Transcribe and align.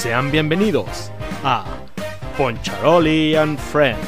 Sean 0.00 0.30
bienvenidos 0.30 1.12
a 1.44 1.62
Poncharoli 2.38 3.36
and 3.36 3.58
Friends. 3.58 4.00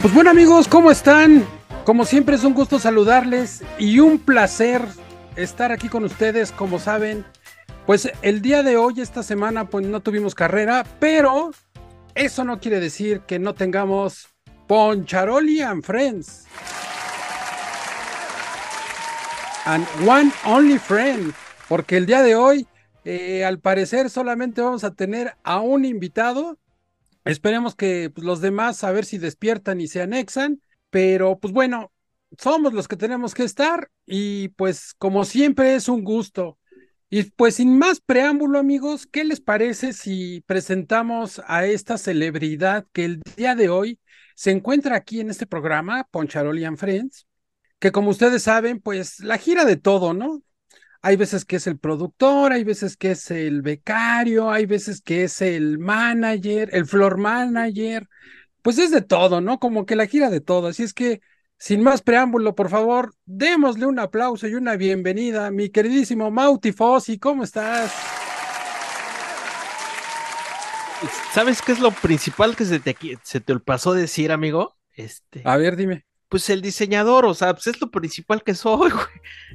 Pues 0.00 0.14
bueno 0.14 0.30
amigos, 0.30 0.68
¿cómo 0.68 0.90
están? 0.90 1.44
Como 1.84 2.06
siempre 2.06 2.36
es 2.36 2.44
un 2.44 2.54
gusto 2.54 2.78
saludarles 2.78 3.62
y 3.78 3.98
un 3.98 4.20
placer 4.20 4.80
estar 5.36 5.70
aquí 5.70 5.90
con 5.90 6.04
ustedes, 6.04 6.50
como 6.50 6.78
saben. 6.78 7.26
Pues 7.84 8.10
el 8.22 8.40
día 8.40 8.62
de 8.62 8.78
hoy, 8.78 9.02
esta 9.02 9.22
semana, 9.22 9.68
pues 9.68 9.86
no 9.86 10.00
tuvimos 10.00 10.34
carrera, 10.34 10.86
pero 10.98 11.50
eso 12.14 12.42
no 12.44 12.58
quiere 12.58 12.80
decir 12.80 13.20
que 13.26 13.38
no 13.38 13.52
tengamos 13.52 14.28
Poncharoli 14.66 15.60
and 15.60 15.84
Friends. 15.84 16.46
And 19.66 19.86
one 20.06 20.32
only 20.46 20.78
friend. 20.78 21.34
Porque 21.68 21.96
el 21.96 22.06
día 22.06 22.22
de 22.22 22.34
hoy, 22.34 22.66
eh, 23.04 23.44
al 23.44 23.60
parecer, 23.60 24.10
solamente 24.10 24.62
vamos 24.62 24.84
a 24.84 24.94
tener 24.94 25.34
a 25.42 25.60
un 25.60 25.84
invitado. 25.84 26.58
Esperemos 27.24 27.74
que 27.74 28.10
pues, 28.10 28.24
los 28.24 28.40
demás 28.40 28.82
a 28.84 28.92
ver 28.92 29.04
si 29.04 29.18
despiertan 29.18 29.80
y 29.80 29.88
se 29.88 30.02
anexan. 30.02 30.62
Pero 30.90 31.38
pues 31.38 31.52
bueno, 31.52 31.92
somos 32.38 32.72
los 32.72 32.88
que 32.88 32.96
tenemos 32.96 33.34
que 33.34 33.44
estar. 33.44 33.90
Y 34.06 34.48
pues 34.50 34.94
como 34.94 35.24
siempre 35.24 35.74
es 35.74 35.88
un 35.88 36.04
gusto. 36.04 36.58
Y 37.10 37.24
pues 37.24 37.56
sin 37.56 37.76
más 37.76 38.00
preámbulo, 38.00 38.58
amigos, 38.58 39.06
¿qué 39.06 39.24
les 39.24 39.40
parece 39.40 39.92
si 39.92 40.42
presentamos 40.46 41.42
a 41.46 41.66
esta 41.66 41.98
celebridad 41.98 42.86
que 42.92 43.04
el 43.04 43.20
día 43.36 43.56
de 43.56 43.68
hoy 43.68 43.98
se 44.36 44.52
encuentra 44.52 44.96
aquí 44.96 45.20
en 45.20 45.28
este 45.28 45.46
programa, 45.46 46.06
Poncharoli 46.10 46.64
and 46.64 46.78
Friends? 46.78 47.26
Que 47.80 47.92
como 47.92 48.10
ustedes 48.10 48.42
saben, 48.44 48.78
pues 48.78 49.20
la 49.20 49.38
gira 49.38 49.64
de 49.64 49.76
todo, 49.76 50.12
¿no? 50.12 50.42
Hay 51.02 51.16
veces 51.16 51.46
que 51.46 51.56
es 51.56 51.66
el 51.66 51.78
productor, 51.78 52.52
hay 52.52 52.62
veces 52.62 52.96
que 52.98 53.12
es 53.12 53.30
el 53.30 53.62
becario, 53.62 54.50
hay 54.50 54.66
veces 54.66 55.00
que 55.00 55.24
es 55.24 55.40
el 55.40 55.78
manager, 55.78 56.68
el 56.72 56.84
floor 56.84 57.16
manager, 57.16 58.06
pues 58.60 58.78
es 58.78 58.90
de 58.90 59.00
todo, 59.00 59.40
¿no? 59.40 59.58
Como 59.58 59.86
que 59.86 59.96
la 59.96 60.06
gira 60.06 60.28
de 60.28 60.42
todo. 60.42 60.68
Así 60.68 60.82
es 60.82 60.92
que, 60.92 61.22
sin 61.56 61.82
más 61.82 62.02
preámbulo, 62.02 62.54
por 62.54 62.68
favor, 62.68 63.14
démosle 63.24 63.86
un 63.86 63.98
aplauso 63.98 64.46
y 64.46 64.54
una 64.54 64.76
bienvenida, 64.76 65.50
mi 65.50 65.70
queridísimo 65.70 66.30
Mauti 66.30 66.72
Fossi, 66.72 67.18
¿cómo 67.18 67.44
estás? 67.44 67.90
¿Sabes 71.32 71.62
qué 71.62 71.72
es 71.72 71.80
lo 71.80 71.92
principal 71.92 72.54
que 72.54 72.66
se 72.66 72.78
te, 72.78 72.94
se 73.22 73.40
te 73.40 73.58
pasó 73.58 73.94
decir, 73.94 74.32
amigo? 74.32 74.76
Este... 74.92 75.40
A 75.46 75.56
ver, 75.56 75.76
dime 75.76 76.09
pues 76.30 76.48
el 76.48 76.62
diseñador, 76.62 77.26
o 77.26 77.34
sea, 77.34 77.52
pues 77.52 77.66
es 77.66 77.80
lo 77.80 77.90
principal 77.90 78.42
que 78.42 78.54
soy, 78.54 78.90
güey. 78.90 79.04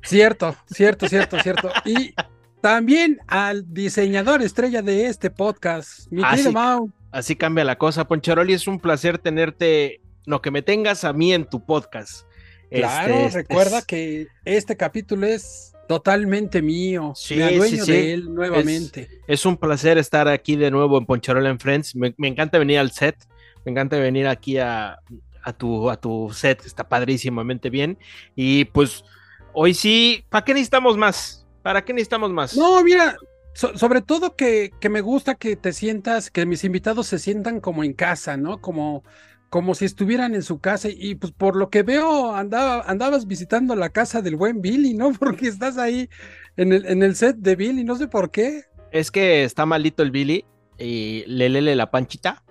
Cierto, 0.04 0.56
cierto, 0.72 1.08
cierto, 1.08 1.40
cierto. 1.40 1.72
Y 1.86 2.14
también 2.62 3.20
al 3.28 3.74
diseñador 3.74 4.42
estrella 4.44 4.82
de 4.82 5.08
este 5.08 5.32
podcast, 5.32 6.12
mi 6.12 6.22
querido 6.22 6.52
Mau. 6.52 6.92
Así 7.12 7.38
cambia 7.38 7.64
la 7.64 7.78
cosa, 7.78 8.08
Poncharoli, 8.08 8.54
es 8.54 8.68
un 8.68 8.80
placer 8.80 9.18
tenerte, 9.18 10.02
no, 10.26 10.42
que 10.42 10.52
me 10.52 10.62
tengas 10.62 11.06
a 11.06 11.14
mí 11.14 11.34
en 11.34 11.46
tu 11.46 11.66
podcast. 11.66 12.28
Claro, 12.70 13.14
este, 13.14 13.38
recuerda 13.38 13.82
que 13.82 14.28
este 14.44 14.76
capítulo 14.76 15.26
es 15.28 15.72
totalmente 15.88 16.62
mío. 16.62 17.14
Sí, 17.16 17.36
me 17.36 17.56
dueño 17.56 17.86
de 17.86 18.14
él 18.14 18.34
nuevamente. 18.34 19.08
Es, 19.28 19.46
un 19.46 19.56
placer 19.56 19.98
estar 19.98 20.28
aquí 20.28 20.58
de 20.58 20.72
nuevo 20.72 20.98
en 20.98 21.06
Poncharoli 21.06 21.48
en 21.48 21.60
Friends. 21.60 21.96
me, 21.96 22.14
encanta 22.18 22.58
venir 22.58 22.80
al 22.80 22.92
set. 22.92 23.16
Me 23.64 23.72
encanta 23.72 23.98
venir 23.98 24.28
aquí 24.28 24.58
a, 24.58 25.00
a 25.46 25.54
tu, 25.54 25.90
a 25.90 25.98
tu 25.98 26.32
set, 26.34 26.66
está 26.66 26.90
padrísimamente 26.90 27.70
bien. 27.70 27.98
Y 28.36 28.66
pues 28.66 29.06
hoy 29.54 29.74
sí, 29.74 30.26
¿para 30.30 30.44
qué 30.44 30.54
necesitamos 30.54 30.98
más? 30.98 31.46
¿Para 31.62 31.86
qué 31.86 31.94
necesitamos 31.94 32.32
más? 32.32 32.58
No, 32.58 32.84
mira, 32.84 33.16
sobre 33.54 34.02
todo 34.02 34.36
que, 34.36 34.72
que, 34.80 34.90
me 34.90 35.02
gusta 35.02 35.36
que 35.36 35.56
te 35.56 35.72
sientas, 35.72 36.30
que 36.30 36.46
mis 36.46 36.64
invitados 36.64 37.08
se 37.08 37.20
sientan 37.20 37.62
como 37.62 37.84
en 37.84 37.94
casa, 37.94 38.38
¿no? 38.38 38.60
Como, 38.60 39.04
como 39.50 39.76
si 39.76 39.86
estuvieran 39.86 40.36
en 40.36 40.44
su 40.44 40.60
casa. 40.60 40.90
Y 40.92 41.16
pues 41.16 41.32
por 41.32 41.56
lo 41.56 41.70
que 41.70 41.84
veo, 41.84 42.36
andaba, 42.36 42.82
andabas 42.82 43.28
visitando 43.28 43.76
la 43.76 43.90
casa 43.90 44.22
del 44.22 44.36
buen 44.36 44.62
Billy, 44.62 44.94
¿no? 44.94 45.14
Porque 45.20 45.48
estás 45.48 45.78
ahí 45.78 46.10
en 46.58 46.74
el, 46.74 46.86
en 46.86 47.04
el 47.04 47.16
set 47.16 47.38
de 47.38 47.56
Billy, 47.56 47.84
no 47.84 47.96
sé 47.96 48.08
por 48.08 48.32
qué. 48.32 48.64
Es 48.92 49.12
que 49.12 49.44
está 49.44 49.66
malito 49.66 50.04
el 50.04 50.12
Billy 50.12 50.44
y 50.78 51.24
le 51.28 51.50
lele 51.50 51.76
la 51.76 51.92
panchita. 51.92 52.44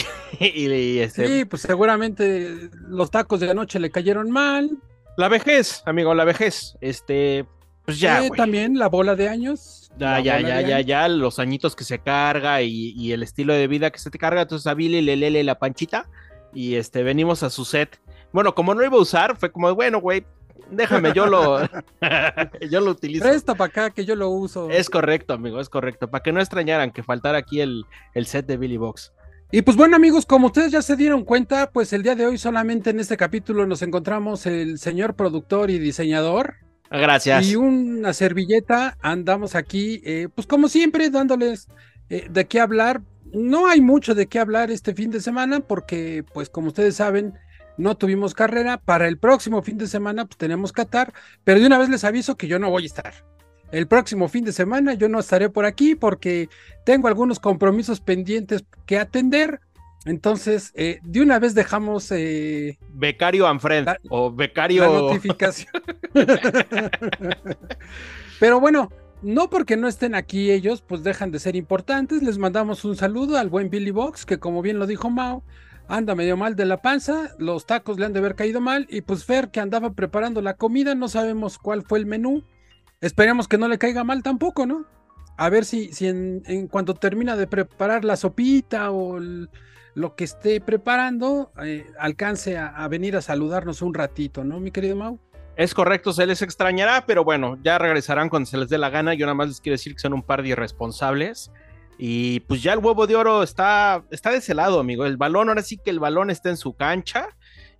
y, 0.40 0.98
este... 0.98 1.26
Sí, 1.26 1.44
pues 1.44 1.62
seguramente 1.62 2.70
los 2.88 3.10
tacos 3.10 3.40
de 3.40 3.50
anoche 3.50 3.78
le 3.78 3.90
cayeron 3.90 4.30
mal. 4.30 4.70
La 5.16 5.28
vejez, 5.28 5.82
amigo, 5.86 6.14
la 6.14 6.24
vejez. 6.24 6.76
Este, 6.80 7.44
pues 7.84 7.98
ya. 7.98 8.28
también 8.30 8.78
la 8.78 8.88
bola 8.88 9.14
de 9.14 9.28
años. 9.28 9.90
Ya, 9.98 10.20
ya, 10.20 10.40
ya, 10.40 10.60
ya, 10.60 10.80
ya, 10.80 11.08
los 11.08 11.38
añitos 11.38 11.76
que 11.76 11.84
se 11.84 11.98
carga 11.98 12.62
y, 12.62 13.12
el 13.12 13.22
estilo 13.22 13.52
de 13.52 13.66
vida 13.66 13.90
que 13.90 13.98
se 13.98 14.10
te 14.10 14.18
carga. 14.18 14.42
Entonces 14.42 14.66
a 14.66 14.74
Billy 14.74 15.02
le 15.02 15.16
lele 15.16 15.44
la 15.44 15.58
panchita 15.58 16.08
y 16.54 16.76
este, 16.76 17.02
venimos 17.02 17.42
a 17.42 17.50
su 17.50 17.64
set. 17.64 18.00
Bueno, 18.32 18.54
como 18.54 18.74
no 18.74 18.82
iba 18.82 18.96
a 18.96 19.00
usar, 19.00 19.36
fue 19.36 19.52
como, 19.52 19.74
bueno, 19.74 20.00
güey, 20.00 20.24
déjame, 20.70 21.12
yo 21.12 21.26
lo, 21.26 21.60
yo 22.70 22.80
lo 22.80 22.92
utilizo. 22.92 23.24
Presta 23.24 23.54
para 23.54 23.68
acá 23.68 23.90
que 23.90 24.04
yo 24.04 24.16
lo 24.16 24.30
uso. 24.30 24.70
Es 24.70 24.88
correcto, 24.88 25.34
amigo, 25.34 25.60
es 25.60 25.68
correcto. 25.68 26.10
Para 26.10 26.22
que 26.22 26.32
no 26.32 26.40
extrañaran 26.40 26.90
que 26.90 27.02
faltara 27.02 27.38
aquí 27.38 27.60
el, 27.60 27.84
el 28.14 28.26
set 28.26 28.46
de 28.46 28.56
Billy 28.56 28.78
Box. 28.78 29.12
Y 29.54 29.60
pues 29.60 29.76
bueno 29.76 29.96
amigos, 29.96 30.24
como 30.24 30.46
ustedes 30.46 30.72
ya 30.72 30.80
se 30.80 30.96
dieron 30.96 31.26
cuenta, 31.26 31.70
pues 31.72 31.92
el 31.92 32.02
día 32.02 32.14
de 32.14 32.24
hoy 32.24 32.38
solamente 32.38 32.88
en 32.88 33.00
este 33.00 33.18
capítulo 33.18 33.66
nos 33.66 33.82
encontramos 33.82 34.46
el 34.46 34.78
señor 34.78 35.14
productor 35.14 35.70
y 35.70 35.78
diseñador. 35.78 36.54
Gracias. 36.90 37.46
Y 37.46 37.56
una 37.56 38.14
servilleta, 38.14 38.96
andamos 39.02 39.54
aquí, 39.54 40.00
eh, 40.06 40.28
pues 40.34 40.46
como 40.46 40.68
siempre, 40.68 41.10
dándoles 41.10 41.68
eh, 42.08 42.28
de 42.30 42.46
qué 42.46 42.60
hablar. 42.60 43.02
No 43.30 43.66
hay 43.66 43.82
mucho 43.82 44.14
de 44.14 44.26
qué 44.26 44.38
hablar 44.38 44.70
este 44.70 44.94
fin 44.94 45.10
de 45.10 45.20
semana 45.20 45.60
porque, 45.60 46.24
pues 46.32 46.48
como 46.48 46.68
ustedes 46.68 46.96
saben, 46.96 47.34
no 47.76 47.94
tuvimos 47.98 48.32
carrera. 48.32 48.78
Para 48.78 49.06
el 49.06 49.18
próximo 49.18 49.60
fin 49.60 49.76
de 49.76 49.86
semana, 49.86 50.24
pues 50.24 50.38
tenemos 50.38 50.72
Qatar, 50.72 51.12
pero 51.44 51.60
de 51.60 51.66
una 51.66 51.76
vez 51.76 51.90
les 51.90 52.04
aviso 52.04 52.38
que 52.38 52.48
yo 52.48 52.58
no 52.58 52.70
voy 52.70 52.84
a 52.84 52.86
estar 52.86 53.12
el 53.72 53.86
próximo 53.88 54.28
fin 54.28 54.44
de 54.44 54.52
semana 54.52 54.94
yo 54.94 55.08
no 55.08 55.18
estaré 55.18 55.48
por 55.48 55.64
aquí 55.64 55.94
porque 55.94 56.48
tengo 56.84 57.08
algunos 57.08 57.40
compromisos 57.40 58.00
pendientes 58.00 58.64
que 58.86 58.98
atender. 58.98 59.60
Entonces, 60.04 60.72
eh, 60.74 61.00
de 61.02 61.22
una 61.22 61.38
vez 61.38 61.54
dejamos. 61.54 62.10
Eh, 62.10 62.78
becario 62.92 63.46
Anfred 63.46 63.86
o 64.10 64.32
becario. 64.32 64.82
La 64.82 64.88
notificación. 64.88 65.72
Pero 68.40 68.60
bueno, 68.60 68.90
no 69.22 69.48
porque 69.48 69.76
no 69.76 69.88
estén 69.88 70.14
aquí 70.14 70.50
ellos, 70.50 70.82
pues 70.82 71.02
dejan 71.02 71.30
de 71.30 71.38
ser 71.38 71.56
importantes. 71.56 72.22
Les 72.22 72.38
mandamos 72.38 72.84
un 72.84 72.96
saludo 72.96 73.38
al 73.38 73.48
buen 73.48 73.70
Billy 73.70 73.92
Box, 73.92 74.26
que 74.26 74.38
como 74.38 74.60
bien 74.60 74.78
lo 74.80 74.86
dijo 74.86 75.08
Mao, 75.08 75.44
anda 75.88 76.14
medio 76.14 76.36
mal 76.36 76.56
de 76.56 76.66
la 76.66 76.82
panza. 76.82 77.30
Los 77.38 77.64
tacos 77.64 77.98
le 77.98 78.04
han 78.04 78.12
de 78.12 78.18
haber 78.18 78.34
caído 78.34 78.60
mal. 78.60 78.86
Y 78.90 79.02
pues 79.02 79.24
Fer, 79.24 79.50
que 79.50 79.60
andaba 79.60 79.92
preparando 79.92 80.42
la 80.42 80.54
comida, 80.54 80.94
no 80.94 81.08
sabemos 81.08 81.56
cuál 81.58 81.82
fue 81.82 82.00
el 82.00 82.06
menú. 82.06 82.42
Esperemos 83.02 83.48
que 83.48 83.58
no 83.58 83.66
le 83.66 83.78
caiga 83.78 84.04
mal 84.04 84.22
tampoco, 84.22 84.64
¿no? 84.64 84.86
A 85.36 85.48
ver 85.48 85.64
si, 85.64 85.92
si 85.92 86.06
en, 86.06 86.68
cuanto 86.68 86.94
termina 86.94 87.36
de 87.36 87.48
preparar 87.48 88.04
la 88.04 88.16
sopita 88.16 88.92
o 88.92 89.18
lo 89.18 90.14
que 90.14 90.22
esté 90.22 90.60
preparando, 90.60 91.50
eh, 91.64 91.84
alcance 91.98 92.56
a, 92.56 92.86
venir 92.86 93.16
a 93.16 93.20
saludarnos 93.20 93.82
un 93.82 93.92
ratito, 93.92 94.44
¿no, 94.44 94.60
mi 94.60 94.70
querido 94.70 94.94
Mau? 94.94 95.18
Es 95.56 95.74
correcto, 95.74 96.12
se 96.12 96.26
les 96.26 96.42
extrañará, 96.42 97.04
pero 97.04 97.24
bueno, 97.24 97.58
ya 97.62 97.76
regresarán 97.76 98.28
cuando 98.28 98.46
se 98.46 98.56
les 98.56 98.68
dé 98.68 98.78
la 98.78 98.88
gana. 98.88 99.14
Yo 99.14 99.26
nada 99.26 99.34
más 99.34 99.48
les 99.48 99.60
quiero 99.60 99.74
decir 99.74 99.94
que 99.94 100.00
son 100.00 100.14
un 100.14 100.22
par 100.22 100.42
de 100.42 100.50
irresponsables. 100.50 101.50
Y 101.98 102.40
pues 102.40 102.62
ya 102.62 102.72
el 102.72 102.78
huevo 102.78 103.08
de 103.08 103.16
oro 103.16 103.42
está, 103.42 104.04
está 104.10 104.30
de 104.30 104.38
ese 104.38 104.54
lado, 104.54 104.78
amigo. 104.78 105.04
El 105.04 105.16
balón, 105.16 105.48
ahora 105.48 105.62
sí 105.62 105.76
que 105.76 105.90
el 105.90 105.98
balón 105.98 106.30
está 106.30 106.50
en 106.50 106.56
su 106.56 106.74
cancha. 106.74 107.28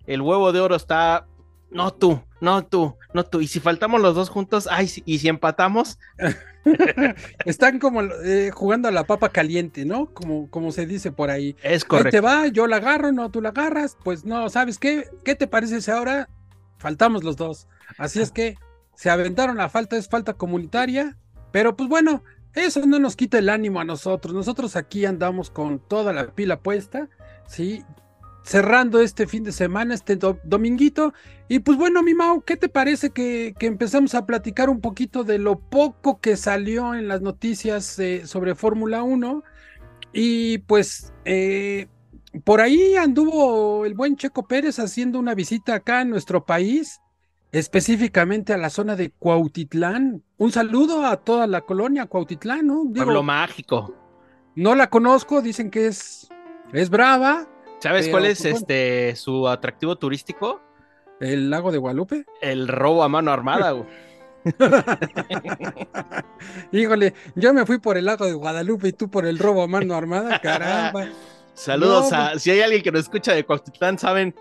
El 0.05 0.21
huevo 0.21 0.51
de 0.51 0.59
oro 0.59 0.75
está 0.75 1.27
no 1.73 1.91
tú, 1.91 2.21
no 2.39 2.65
tú, 2.65 2.95
no 3.13 3.25
tú. 3.25 3.41
Y 3.41 3.47
si 3.47 3.59
faltamos 3.59 4.01
los 4.01 4.15
dos 4.15 4.29
juntos, 4.29 4.67
ay, 4.71 4.89
y 5.05 5.19
si 5.19 5.27
empatamos. 5.27 5.99
Están 7.45 7.79
como 7.79 8.01
eh, 8.01 8.51
jugando 8.53 8.87
a 8.87 8.91
la 8.91 9.03
papa 9.03 9.29
caliente, 9.29 9.85
¿no? 9.85 10.13
Como, 10.13 10.49
como 10.49 10.71
se 10.71 10.85
dice 10.85 11.11
por 11.11 11.29
ahí. 11.29 11.55
Es 11.63 11.83
correcto. 11.83 12.07
Ahí 12.07 12.11
te 12.11 12.19
va, 12.21 12.47
yo 12.47 12.67
la 12.67 12.77
agarro, 12.77 13.11
no, 13.11 13.29
tú 13.31 13.41
la 13.41 13.49
agarras. 13.49 13.97
Pues 14.03 14.23
no, 14.23 14.49
¿sabes 14.49 14.79
qué? 14.79 15.09
¿Qué 15.25 15.35
te 15.35 15.47
parece 15.47 15.81
si 15.81 15.91
ahora 15.91 16.29
faltamos 16.77 17.23
los 17.23 17.35
dos? 17.35 17.67
Así 17.97 18.21
es 18.21 18.31
que 18.31 18.55
se 18.95 19.09
aventaron 19.09 19.57
la 19.57 19.69
falta, 19.69 19.97
es 19.97 20.07
falta 20.07 20.33
comunitaria. 20.33 21.17
Pero 21.51 21.75
pues 21.75 21.89
bueno, 21.89 22.23
eso 22.53 22.85
no 22.85 22.99
nos 22.99 23.15
quita 23.15 23.39
el 23.39 23.49
ánimo 23.49 23.79
a 23.79 23.85
nosotros. 23.85 24.33
Nosotros 24.33 24.75
aquí 24.75 25.05
andamos 25.05 25.49
con 25.49 25.79
toda 25.79 26.13
la 26.13 26.27
pila 26.27 26.59
puesta, 26.61 27.09
¿sí? 27.47 27.83
Cerrando 28.43 28.99
este 28.99 29.25
fin 29.25 29.43
de 29.43 29.51
semana, 29.51 29.93
este 29.93 30.17
dominguito. 30.43 31.13
Y 31.47 31.59
pues 31.59 31.77
bueno, 31.77 32.03
mi 32.03 32.13
Mau, 32.13 32.41
¿qué 32.41 32.57
te 32.57 32.69
parece 32.69 33.09
que, 33.09 33.55
que, 33.57 33.67
empezamos 33.67 34.15
a 34.15 34.25
platicar 34.25 34.69
un 34.69 34.81
poquito 34.81 35.23
de 35.23 35.39
lo 35.39 35.59
poco 35.59 36.19
que 36.19 36.37
salió 36.37 36.93
en 36.93 37.07
las 37.07 37.21
noticias 37.21 37.97
eh, 37.99 38.27
sobre 38.27 38.55
Fórmula 38.55 39.03
1? 39.03 39.43
Y 40.13 40.59
pues 40.59 41.13
eh, 41.25 41.87
por 42.43 42.61
ahí 42.61 42.95
anduvo 42.95 43.85
el 43.85 43.93
buen 43.93 44.15
Checo 44.15 44.47
Pérez 44.47 44.79
haciendo 44.79 45.19
una 45.19 45.35
visita 45.35 45.75
acá 45.75 46.01
en 46.01 46.09
nuestro 46.09 46.45
país. 46.45 46.99
específicamente 47.51 48.51
a 48.51 48.57
la 48.57 48.71
zona 48.71 48.95
de 48.95 49.11
Cuautitlán. 49.11 50.23
Un 50.37 50.51
saludo 50.51 51.05
a 51.05 51.17
toda 51.17 51.45
la 51.45 51.61
colonia 51.61 52.07
Cuautitlán, 52.07 52.65
¿no? 52.65 52.83
Pueblo 52.91 53.21
mágico. 53.21 53.93
No 54.55 54.73
la 54.73 54.89
conozco, 54.89 55.41
dicen 55.41 55.69
que 55.69 55.85
es, 55.85 56.29
es 56.71 56.89
brava. 56.89 57.47
¿Sabes 57.83 58.07
cuál 58.07 58.25
es 58.27 58.41
pues, 58.41 58.55
este 58.55 59.13
su 59.17 59.45
atractivo 59.45 59.97
turístico? 59.97 60.61
¿El 61.19 61.49
lago 61.49 61.69
de 61.69 61.79
Guadalupe? 61.79 62.25
El 62.39 62.69
robo 62.69 63.03
a 63.03 63.09
mano 63.09 63.33
armada, 63.33 63.75
Híjole, 66.71 67.13
yo 67.35 67.53
me 67.53 67.65
fui 67.65 67.79
por 67.79 67.97
el 67.97 68.05
lago 68.05 68.25
de 68.25 68.33
Guadalupe 68.33 68.87
y 68.87 68.93
tú 68.93 69.09
por 69.09 69.25
el 69.25 69.37
robo 69.37 69.63
a 69.63 69.67
mano 69.67 69.95
armada, 69.95 70.39
caramba. 70.41 71.09
Saludos 71.55 72.13
a. 72.13 72.31
Pues 72.31 72.43
si 72.43 72.51
hay 72.51 72.61
alguien 72.61 72.83
que 72.83 72.91
nos 72.93 73.01
escucha 73.01 73.33
de 73.33 73.45
Cuautitlán, 73.45 73.99
saben 73.99 74.33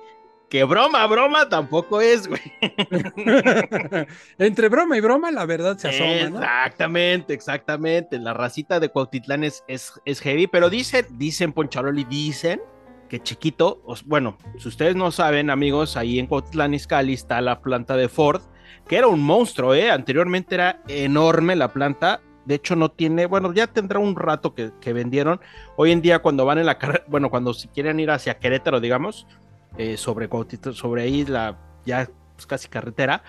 que 0.49 0.63
broma, 0.63 1.05
broma 1.09 1.49
tampoco 1.49 2.01
es, 2.01 2.29
güey. 2.29 2.41
Entre 4.39 4.69
broma 4.69 4.97
y 4.97 5.01
broma, 5.01 5.33
la 5.33 5.47
verdad 5.47 5.77
se 5.79 5.89
asoma, 5.89 6.13
Exactamente, 6.13 7.35
exactamente. 7.35 8.21
La 8.21 8.35
racita 8.35 8.79
de 8.79 8.89
Cuautitlán 8.89 9.43
es, 9.43 9.65
es, 9.67 10.01
es 10.05 10.21
heavy, 10.21 10.47
pero 10.47 10.71
dicen, 10.71 11.07
dicen 11.19 11.53
Poncharoli, 11.53 12.05
dicen 12.05 12.61
que 13.13 13.23
chiquito, 13.23 13.83
bueno, 14.07 14.39
si 14.57 14.69
ustedes 14.69 14.97
no 14.97 15.11
saben, 15.11 15.51
amigos, 15.51 15.99
ahí 15.99 16.19
en 16.19 16.27
Cuautitlán 16.27 16.73
Izcalli 16.73 17.13
está 17.13 17.43
la 17.43 17.61
planta 17.61 17.95
de 17.95 18.09
Ford, 18.09 18.41
que 18.89 18.97
era 18.97 19.07
un 19.07 19.23
monstruo, 19.23 19.75
¿eh? 19.75 19.91
Anteriormente 19.91 20.55
era 20.55 20.81
enorme 20.89 21.55
la 21.55 21.75
planta, 21.75 22.23
de 22.47 22.55
hecho 22.55 22.75
no 22.75 22.91
tiene, 22.91 23.27
bueno, 23.27 23.53
ya 23.53 23.67
tendrá 23.67 23.99
un 23.99 24.17
rato 24.17 24.55
que, 24.55 24.93
vendieron. 24.95 25.43
Hoy 25.77 25.93
en 25.93 26.01
día 26.01 26.21
cuando 26.21 26.47
van 26.47 26.57
en 26.57 26.65
la 26.65 26.79
carrera, 26.79 27.05
bueno, 27.07 27.29
cuando 27.29 27.53
si 27.53 27.69
quieren 27.69 28.01
ir 28.01 28.11
hacia 28.11 28.39
Querétaro, 28.39 28.81
digamos, 28.81 29.27
eh, 29.77 29.99
sobre, 29.99 30.31
sobre 30.73 31.03
ahí 31.03 31.27
la 31.27 31.59
ya 31.85 32.09
pues, 32.35 32.47
casi 32.47 32.69
carretera, 32.69 33.23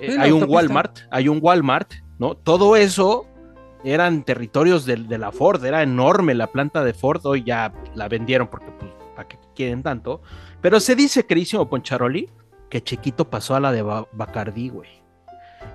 eh, 0.00 0.16
hay 0.16 0.30
un 0.30 0.44
Walmart, 0.48 0.96
hay 1.10 1.28
un 1.28 1.40
Walmart, 1.42 1.92
¿no? 2.20 2.36
Todo 2.36 2.76
eso 2.76 3.26
eran 3.82 4.22
territorios 4.22 4.86
de, 4.86 4.96
la 5.18 5.32
Ford, 5.32 5.64
era 5.64 5.82
enorme 5.82 6.34
la 6.34 6.46
planta 6.46 6.84
de 6.84 6.94
Ford, 6.94 7.26
hoy 7.26 7.42
ya 7.42 7.72
la 7.96 8.08
vendieron 8.08 8.46
porque 8.46 8.70
pues, 8.78 8.92
¿para 9.14 9.28
qué 9.28 9.38
quieren 9.54 9.82
tanto? 9.82 10.22
Pero 10.60 10.80
se 10.80 10.94
dice, 10.94 11.26
querísimo 11.26 11.68
Poncharoli, 11.68 12.28
que 12.68 12.82
Chiquito 12.82 13.28
pasó 13.30 13.54
a 13.54 13.60
la 13.60 13.72
de 13.72 13.82
Bacardí, 13.82 14.68
güey. 14.68 14.90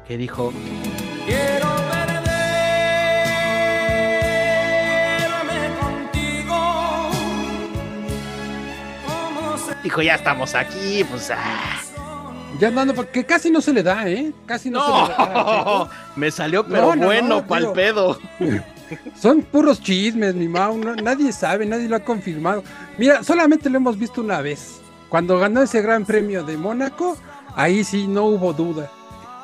Que 0.08 0.18
dijo... 0.18 0.52
Quiero 1.26 1.80
dijo, 9.84 10.02
ya 10.02 10.16
estamos 10.16 10.56
aquí, 10.56 11.04
pues. 11.04 11.32
Ah. 11.32 11.82
Ya 12.60 12.68
andando, 12.68 12.94
porque 12.94 13.26
casi 13.26 13.50
no 13.50 13.62
se 13.62 13.74
le 13.74 13.84
da, 13.84 14.08
¿eh? 14.10 14.34
Casi 14.46 14.70
no, 14.70 15.08
se 15.08 15.12
le 15.12 15.16
da. 15.18 15.90
Me 16.16 16.32
salió, 16.32 16.66
pero 16.66 16.96
bueno, 16.96 17.46
pa'l 17.46 17.72
pedo. 17.74 18.20
Son 19.16 19.42
puros 19.42 19.82
chismes, 19.82 20.36
mi 20.36 20.48
Mau. 20.48 20.78
nadie 20.78 21.32
sabe, 21.32 21.66
nadie 21.66 21.88
lo 21.88 21.96
ha 21.96 22.00
confirmado. 22.00 22.64
Mira, 22.98 23.24
solamente 23.24 23.70
lo 23.70 23.78
hemos 23.78 23.98
visto 23.98 24.22
una 24.22 24.42
vez. 24.42 24.82
Cuando 25.10 25.40
ganó 25.40 25.62
ese 25.62 25.82
gran 25.82 26.06
premio 26.06 26.44
de 26.44 26.58
Mónaco, 26.58 27.18
ahí 27.56 27.84
sí 27.84 28.08
no 28.08 28.26
hubo 28.26 28.54
duda. 28.54 28.92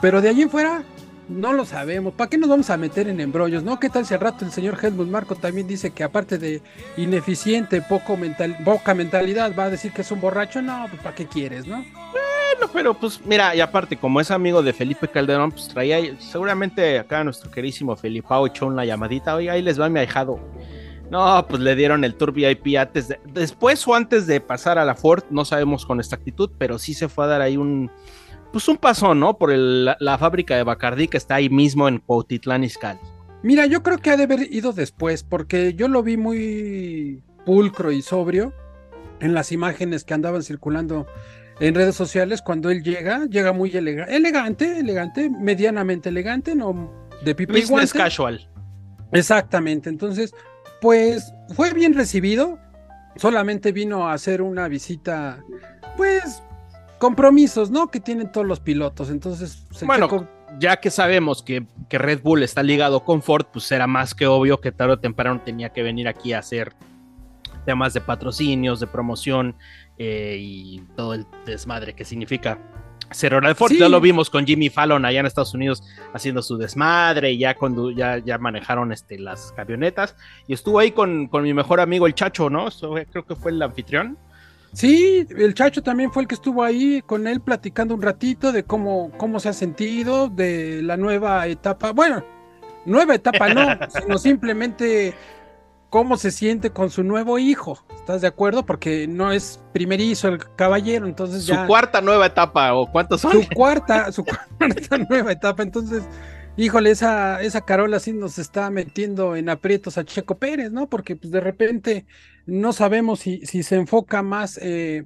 Pero 0.01 0.21
de 0.21 0.29
allí 0.29 0.43
en 0.43 0.49
fuera, 0.49 0.83
no 1.27 1.53
lo 1.53 1.65
sabemos. 1.65 2.13
¿Para 2.13 2.29
qué 2.29 2.37
nos 2.37 2.49
vamos 2.49 2.69
a 2.69 2.77
meter 2.77 3.07
en 3.07 3.19
embrollos? 3.19 3.63
¿No? 3.63 3.79
¿Qué 3.79 3.89
tal 3.89 4.05
si 4.05 4.13
al 4.13 4.19
rato 4.19 4.45
el 4.45 4.51
señor 4.51 4.77
Helmut 4.81 5.07
Marco 5.07 5.35
también 5.35 5.67
dice 5.67 5.91
que 5.91 6.03
aparte 6.03 6.37
de 6.37 6.61
ineficiente, 6.97 7.81
poco 7.81 8.17
mental, 8.17 8.57
poca 8.63 8.93
mentalidad, 8.93 9.53
va 9.57 9.65
a 9.65 9.69
decir 9.69 9.91
que 9.91 10.01
es 10.01 10.11
un 10.11 10.21
borracho? 10.21 10.61
No, 10.61 10.85
pues 10.89 11.01
¿para 11.01 11.15
qué 11.15 11.25
quieres, 11.25 11.65
no? 11.65 11.77
Bueno, 11.77 12.71
pero 12.71 12.93
pues 12.93 13.19
mira, 13.25 13.55
y 13.55 13.61
aparte, 13.61 13.97
como 13.97 14.21
es 14.21 14.31
amigo 14.31 14.61
de 14.61 14.73
Felipe 14.73 15.07
Calderón, 15.07 15.51
pues 15.51 15.67
traía, 15.67 15.99
seguramente 16.19 16.99
acá 16.99 17.23
nuestro 17.23 17.51
querísimo 17.51 17.95
Felipao 17.95 18.47
echó 18.47 18.67
una 18.67 18.85
llamadita, 18.85 19.35
oye, 19.35 19.49
ahí 19.49 19.61
les 19.61 19.79
va 19.79 19.89
mi 19.89 19.99
ahijado. 19.99 20.39
No, 21.09 21.45
pues 21.47 21.61
le 21.61 21.75
dieron 21.75 22.03
el 22.03 22.15
tour 22.15 22.31
VIP 22.31 22.77
antes 22.79 23.09
de, 23.09 23.19
después 23.25 23.87
o 23.87 23.93
antes 23.93 24.25
de 24.25 24.41
pasar 24.41 24.79
a 24.79 24.85
la 24.85 24.95
Ford, 24.95 25.23
no 25.29 25.45
sabemos 25.45 25.85
con 25.85 25.99
exactitud, 25.99 26.49
pero 26.57 26.79
sí 26.79 26.93
se 26.93 27.09
fue 27.09 27.25
a 27.25 27.27
dar 27.27 27.41
ahí 27.41 27.57
un, 27.57 27.91
pues 28.55 28.69
un 28.69 28.77
paso, 28.77 29.13
¿no? 29.13 29.37
Por 29.37 29.51
la, 29.53 30.17
fábrica 30.17 30.55
de 30.55 30.63
Bacardí 30.63 31.09
que 31.09 31.17
está 31.17 31.35
ahí 31.35 31.49
mismo 31.49 31.89
en 31.89 31.97
Cuautitlán 31.97 32.63
Izcalli. 32.63 33.01
Mira, 33.43 33.65
yo 33.65 33.83
creo 33.83 33.97
que 33.97 34.11
ha 34.11 34.15
de 34.15 34.23
haber 34.23 34.49
ido 34.49 34.71
después, 34.71 35.23
porque 35.23 35.73
yo 35.73 35.89
lo 35.89 36.01
vi 36.03 36.15
muy 36.15 37.21
pulcro 37.45 37.91
y 37.91 38.01
sobrio 38.01 38.53
en 39.19 39.33
las 39.33 39.51
imágenes 39.51 40.05
que 40.05 40.13
andaban 40.13 40.41
circulando 40.41 41.05
en 41.59 41.75
redes 41.75 41.95
sociales 41.95 42.41
cuando 42.41 42.69
él 42.69 42.81
llega, 42.81 43.25
llega 43.25 43.51
muy 43.51 43.71
elegante, 43.75 44.79
elegante, 44.79 45.29
medianamente 45.29 46.07
elegante, 46.07 46.55
no 46.55 46.93
de 47.25 47.35
pipa 47.35 47.51
Business 47.55 47.91
casual. 47.91 48.49
Exactamente, 49.11 49.89
entonces, 49.89 50.33
pues 50.79 51.33
fue 51.57 51.73
bien 51.73 51.93
recibido, 51.93 52.57
solamente 53.17 53.73
vino 53.73 54.07
a 54.07 54.13
hacer 54.13 54.41
una 54.41 54.69
visita, 54.69 55.43
pues 55.97 56.41
compromisos, 56.99 57.69
¿no? 57.71 57.89
Que 57.89 57.99
tienen 57.99 58.31
todos 58.31 58.47
los 58.47 58.59
pilotos. 58.59 59.09
Entonces, 59.09 59.65
bueno, 59.85 60.27
ya 60.59 60.77
que 60.77 60.89
sabemos 60.89 61.43
que, 61.43 61.65
Red 61.89 62.21
Bull 62.21 62.43
está 62.43 62.63
ligado 62.63 63.03
con 63.03 63.21
Ford, 63.21 63.45
pues 63.51 63.71
era 63.71 63.87
más 63.87 64.13
que 64.13 64.27
obvio 64.27 64.59
que 64.59 64.71
tarde 64.71 64.93
o 64.93 64.99
temprano 64.99 65.41
tenía 65.43 65.69
que 65.69 65.83
venir 65.83 66.07
aquí 66.07 66.33
a 66.33 66.39
hacer 66.39 66.73
temas 67.65 67.93
de 67.93 68.01
patrocinios, 68.01 68.79
de 68.79 68.87
promoción 68.87 69.55
eh, 69.97 70.37
y 70.39 70.83
todo 70.95 71.13
el 71.13 71.25
desmadre 71.45 71.93
que 71.93 72.05
significa 72.05 72.59
ser 73.11 73.33
hora 73.33 73.49
de 73.49 73.55
Ford. 73.55 73.71
Ya 73.71 73.89
lo 73.89 74.01
vimos 74.01 74.29
con 74.29 74.45
Jimmy 74.45 74.69
Fallon 74.69 75.05
allá 75.05 75.19
en 75.19 75.25
Estados 75.25 75.53
Unidos 75.53 75.83
haciendo 76.13 76.41
su 76.41 76.57
desmadre 76.57 77.31
y 77.31 77.39
ya, 77.39 77.55
cuando, 77.55 77.91
ya, 77.91 78.17
ya 78.17 78.37
manejaron 78.37 78.91
este, 78.91 79.17
las 79.19 79.51
camionetas. 79.53 80.15
Y 80.47 80.53
estuvo 80.53 80.79
ahí 80.79 80.91
con, 80.91 81.27
con 81.27 81.43
mi 81.43 81.53
mejor 81.53 81.79
amigo 81.79 82.07
el 82.07 82.15
Chacho, 82.15 82.49
¿no? 82.49 82.67
creo 83.11 83.25
que 83.25 83.35
fue 83.35 83.51
el 83.51 83.61
anfitrión. 83.61 84.17
Sí, 84.75 85.25
el 85.37 85.53
Chacho 85.53 85.81
también 85.81 86.11
fue 86.11 86.23
el 86.23 86.27
que 86.27 86.35
estuvo 86.35 86.61
ahí 86.61 87.01
con 87.05 87.27
él 87.27 87.39
platicando 87.39 87.95
un 87.95 88.01
ratito 88.01 88.51
de 88.51 88.65
cómo, 88.65 89.09
cómo 89.17 89.39
se 89.39 89.47
ha 89.47 89.53
sentido, 89.53 90.27
de 90.27 90.81
la 90.83 90.97
nueva 90.97 91.47
etapa. 91.47 91.93
Bueno, 91.93 92.25
nueva 92.85 93.15
etapa 93.15 93.53
no, 93.53 93.65
sino 93.89 94.17
simplemente 94.17 95.13
cómo 95.89 96.17
se 96.17 96.29
siente 96.29 96.71
con 96.71 96.89
su 96.89 97.03
nuevo 97.03 97.39
hijo. 97.39 97.85
¿Estás 97.95 98.19
de 98.19 98.27
acuerdo? 98.27 98.65
Porque 98.65 99.07
no 99.07 99.31
es 99.31 99.61
primerizo 99.71 100.27
el 100.27 100.39
caballero, 100.57 101.07
entonces 101.07 101.47
ya. 101.47 101.61
Su 101.61 101.67
cuarta 101.67 102.01
nueva 102.01 102.25
etapa, 102.25 102.73
o 102.73 102.91
cuántos 102.91 103.21
son. 103.21 103.31
Su 103.31 103.47
cuarta, 103.55 104.11
su 104.11 104.25
cuarta 104.57 104.97
nueva 105.09 105.31
etapa. 105.31 105.63
Entonces, 105.63 106.03
híjole, 106.57 106.91
esa, 106.91 107.41
esa 107.41 107.61
Carola 107.61 108.01
sí 108.01 108.11
nos 108.11 108.39
está 108.39 108.69
metiendo 108.69 109.37
en 109.37 109.47
aprietos 109.47 109.97
a 109.97 110.03
Checo 110.03 110.37
Pérez, 110.37 110.69
¿no? 110.73 110.89
Porque 110.89 111.15
pues 111.15 111.31
de 111.31 111.39
repente 111.39 112.05
no 112.45 112.73
sabemos 112.73 113.19
si, 113.19 113.45
si 113.45 113.63
se 113.63 113.75
enfoca 113.75 114.21
más 114.21 114.59
eh, 114.61 115.03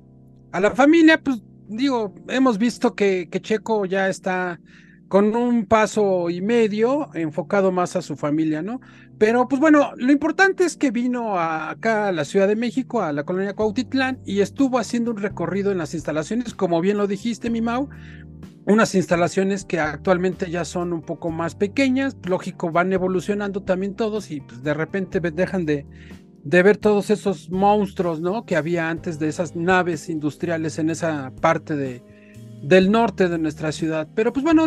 a 0.51 0.60
la 0.60 0.72
familia, 0.72 1.22
pues 1.22 1.41
digo, 1.69 2.13
hemos 2.27 2.58
visto 2.58 2.96
que, 2.96 3.29
Checo 3.31 3.86
ya 3.86 4.10
está 4.10 4.60
con 5.08 5.36
un 5.36 5.65
paso 5.65 6.29
y 6.29 6.41
medio 6.41 7.10
enfocado 7.15 7.72
más 7.72 7.96
a 7.96 8.01
su 8.01 8.15
familia, 8.15 8.62
¿no? 8.62 8.79
Pero 9.17 9.48
pues 9.48 9.60
bueno, 9.60 9.91
lo 9.98 10.12
importante 10.12 10.63
es 10.65 10.77
que 10.77 10.91
vino 10.91 11.39
acá 11.39 12.10
a 12.10 12.12
la 12.12 12.25
Ciudad 12.25 12.48
de 12.48 12.55
México, 12.55 13.01
a 13.01 13.12
la 13.12 13.24
colonia 13.24 13.55
Cuautitlán, 13.55 14.19
y 14.24 14.41
estuvo 14.41 14.77
haciendo 14.77 15.12
un 15.12 15.17
recorrido 15.17 15.72
en 15.72 15.79
las 15.79 15.93
instalaciones, 15.96 16.53
como 16.53 16.79
bien 16.79 16.98
lo 16.98 17.08
dijiste, 17.08 17.50
mi 17.50 17.60
Mau, 17.62 17.89
unas 18.65 18.93
instalaciones 18.93 19.65
que 19.65 19.79
actualmente 19.79 20.51
ya 20.51 20.63
son 20.63 20.93
un 20.93 21.01
poco 21.01 21.31
más 21.31 21.55
pequeñas, 21.55 22.15
lógico, 22.27 22.72
van 22.72 22.93
evolucionando 22.93 23.63
también 23.63 23.96
todos 23.96 24.29
y 24.29 24.41
pues 24.41 24.62
de 24.62 24.75
repente 24.75 25.19
dejan 25.19 25.65
de, 25.65 25.88
de 26.43 26.63
ver 26.63 26.77
todos 26.77 27.10
esos 27.10 27.50
monstruos, 27.50 28.22
¿no? 28.22 28.46
Que 28.46 28.55
había 28.55 28.89
antes 28.89 29.19
de 29.19 29.27
esas 29.27 29.55
naves 29.55 30.10
industriales 30.10 30.79
en 30.79 30.89
esa 30.89 31.31
parte 31.41 31.75
de, 31.75 32.01
del 32.63 32.91
norte 32.91 33.29
de 33.29 33.38
nuestra 33.38 33.72
ciudad. 33.72 34.08
Pero 34.15 34.34
pues 34.34 34.43
bueno, 34.43 34.65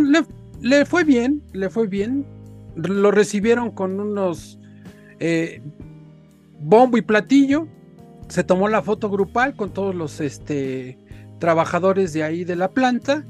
le, 0.61 0.85
fue 0.85 1.05
bien, 1.05 1.43
le 1.53 1.71
fue 1.71 1.87
bien. 1.87 2.27
Lo 2.77 3.11
recibieron 3.11 3.71
con 3.71 4.01
unos 4.01 4.59
eh, 5.19 5.63
bombo 6.61 6.99
y 6.99 7.03
platillo. 7.03 7.67
Se 8.29 8.45
tomó 8.45 8.69
la 8.69 8.83
foto 8.83 9.11
grupal 9.11 9.57
con 9.57 9.73
todos 9.73 9.95
los 9.95 10.21
este, 10.21 10.99
trabajadores 11.39 12.13
de 12.13 12.23
ahí 12.23 12.45
de 12.45 12.57
la 12.57 12.71
planta. 12.71 13.25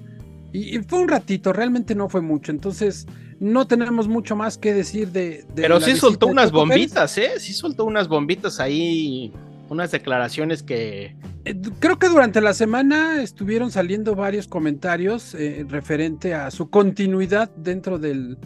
y 0.53 0.79
fue 0.81 1.01
un 1.01 1.09
ratito, 1.09 1.53
realmente 1.53 1.95
no 1.95 2.09
fue 2.09 2.21
mucho. 2.21 2.53
Entonces, 2.53 3.07
no 3.43 3.67
tenemos 3.67 4.07
mucho 4.07 4.37
más 4.37 4.57
que 4.57 4.73
decir 4.73 5.09
de. 5.09 5.45
Pero 5.57 5.81
sí 5.81 5.97
soltó 5.97 6.29
unas 6.29 6.53
bombitas, 6.53 7.19
¿eh? 7.19 7.33
Sí 7.41 7.53
soltó 7.53 7.85
unas 7.85 8.07
bombitas 8.07 8.61
ahí, 8.61 9.33
unas 9.69 9.91
declaraciones 9.91 10.63
que. 10.63 11.17
Eh, 11.45 11.61
creo 11.81 11.99
que 11.99 12.09
durante 12.09 12.41
la 12.41 12.55
semana 12.55 13.21
estuvieron 13.21 13.73
saliendo 13.73 14.15
varios 14.15 14.47
comentarios 14.47 15.35
eh, 15.35 15.67
referente 15.69 16.35
a 16.35 16.53
su 16.53 16.71
continuidad 16.71 17.51
dentro 17.57 17.99
del, 17.99 18.39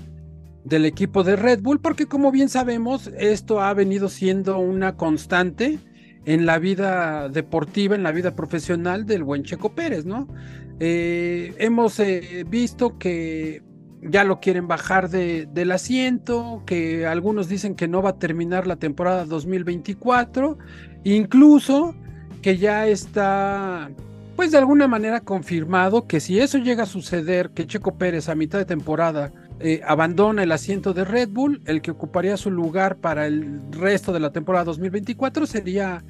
del 0.64 0.86
equipo 0.86 1.24
de 1.24 1.36
Red 1.36 1.60
Bull, 1.60 1.78
porque 1.78 2.06
como 2.06 2.32
bien 2.32 2.48
sabemos, 2.48 3.10
esto 3.18 3.60
ha 3.60 3.74
venido 3.74 4.08
siendo 4.08 4.58
una 4.58 4.96
constante 4.96 5.78
en 6.24 6.46
la 6.46 6.58
vida 6.58 7.28
deportiva, 7.28 7.94
en 7.94 8.02
la 8.02 8.12
vida 8.12 8.34
profesional 8.34 9.04
del 9.04 9.24
buen 9.24 9.42
Checo 9.42 9.74
Pérez, 9.74 10.06
¿no? 10.06 10.26
Eh, 10.80 11.54
hemos 11.58 12.00
eh, 12.00 12.44
visto 12.48 12.98
que 12.98 13.62
ya 14.02 14.24
lo 14.24 14.40
quieren 14.40 14.68
bajar 14.68 15.10
de, 15.10 15.46
del 15.46 15.72
asiento, 15.72 16.62
que 16.66 17.06
algunos 17.06 17.48
dicen 17.48 17.74
que 17.74 17.88
no 17.88 18.02
va 18.02 18.10
a 18.10 18.18
terminar 18.18 18.66
la 18.66 18.76
temporada 18.76 19.24
2024, 19.24 20.58
incluso 21.04 21.94
que 22.42 22.58
ya 22.58 22.86
está, 22.86 23.90
pues 24.36 24.52
de 24.52 24.58
alguna 24.58 24.86
manera 24.86 25.20
confirmado 25.20 26.06
que 26.06 26.20
si 26.20 26.38
eso 26.38 26.58
llega 26.58 26.84
a 26.84 26.86
suceder, 26.86 27.50
que 27.50 27.66
Checo 27.66 27.96
Pérez 27.96 28.28
a 28.28 28.34
mitad 28.34 28.58
de 28.58 28.64
temporada 28.64 29.32
eh, 29.58 29.80
abandona 29.86 30.42
el 30.42 30.52
asiento 30.52 30.92
de 30.92 31.04
Red 31.04 31.30
Bull, 31.30 31.62
el 31.64 31.80
que 31.80 31.90
ocuparía 31.90 32.36
su 32.36 32.50
lugar 32.50 32.96
para 32.96 33.26
el 33.26 33.60
resto 33.72 34.12
de 34.12 34.20
la 34.20 34.30
temporada 34.30 34.64
2024 34.64 35.46
sería 35.46 36.04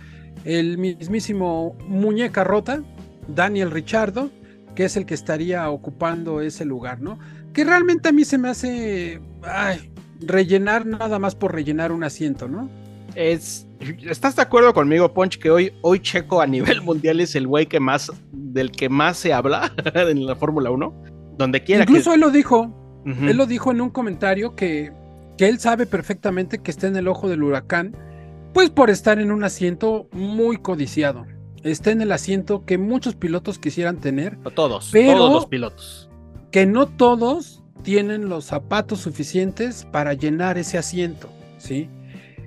el 0.45 0.79
mismísimo 0.79 1.77
muñeca 1.87 2.45
rota, 2.45 2.83
Daniel 3.29 3.71
Richardo, 3.71 4.31
que 4.75 4.85
es 4.85 4.97
el 4.97 5.07
que 5.07 5.15
estaría 5.15 5.69
ocupando 5.71 6.41
ese 6.41 6.65
lugar, 6.65 7.01
¿no? 7.01 7.19
Que 7.57 7.65
realmente 7.65 8.11
a 8.11 8.13
mí 8.13 8.23
se 8.27 8.37
me 8.37 8.51
hace 8.51 9.19
rellenar 10.21 10.85
nada 10.85 11.19
más 11.19 11.35
por 11.35 11.55
rellenar 11.55 11.91
un 11.91 12.05
asiento, 12.05 12.49
¿no? 12.49 12.69
Es, 13.15 13.67
¿Estás 13.81 14.37
de 14.37 14.43
acuerdo 14.43 14.75
conmigo, 14.75 15.15
Ponch, 15.15 15.39
que 15.39 15.51
hoy, 15.51 15.73
hoy 15.81 16.01
Checo 16.01 16.43
a 16.43 16.47
nivel 16.47 16.83
mundial 16.83 17.19
es 17.19 17.35
el 17.35 17.47
güey 17.47 17.65
que 17.65 17.81
más, 17.81 18.13
del 18.31 18.71
que 18.71 18.91
más 18.91 19.17
se 19.17 19.33
habla 19.33 19.73
en 19.95 20.27
la 20.27 20.37
Fórmula 20.37 20.71
1? 20.71 20.95
Donde 21.39 21.65
quiera 21.65 21.85
Incluso 21.85 22.13
él 22.13 22.21
lo 22.21 22.31
dijo, 22.31 23.03
él 23.07 23.39
lo 23.39 23.47
dijo 23.47 23.71
en 23.71 23.81
un 23.81 23.89
comentario 23.89 24.55
que, 24.55 24.93
que 25.39 25.49
él 25.49 25.59
sabe 25.59 25.87
perfectamente 25.87 26.59
que 26.59 26.71
está 26.71 26.89
en 26.89 26.97
el 26.97 27.09
ojo 27.09 27.27
del 27.27 27.43
huracán, 27.43 27.97
pues 28.53 28.69
por 28.69 28.91
estar 28.91 29.19
en 29.19 29.33
un 29.33 29.45
asiento 29.45 30.11
muy 30.13 30.59
codiciado 30.59 31.25
está 31.63 31.91
en 31.91 32.03
el 32.03 32.13
asiento 32.13 32.67
que 32.67 32.77
muchos 32.77 33.17
pilotos 33.17 33.59
quisieran 33.59 33.97
tener. 33.97 34.39
todos, 34.55 34.91
pero 34.93 35.17
todos 35.17 35.33
los 35.33 35.47
pilotos. 35.47 36.11
Que 36.57 36.65
no 36.65 36.87
todos 36.87 37.63
tienen 37.83 38.31
los 38.31 38.47
zapatos 38.47 39.01
suficientes 39.01 39.87
para 39.93 40.15
llenar 40.15 40.57
ese 40.57 40.79
asiento, 40.79 41.29
¿sí? 41.59 41.91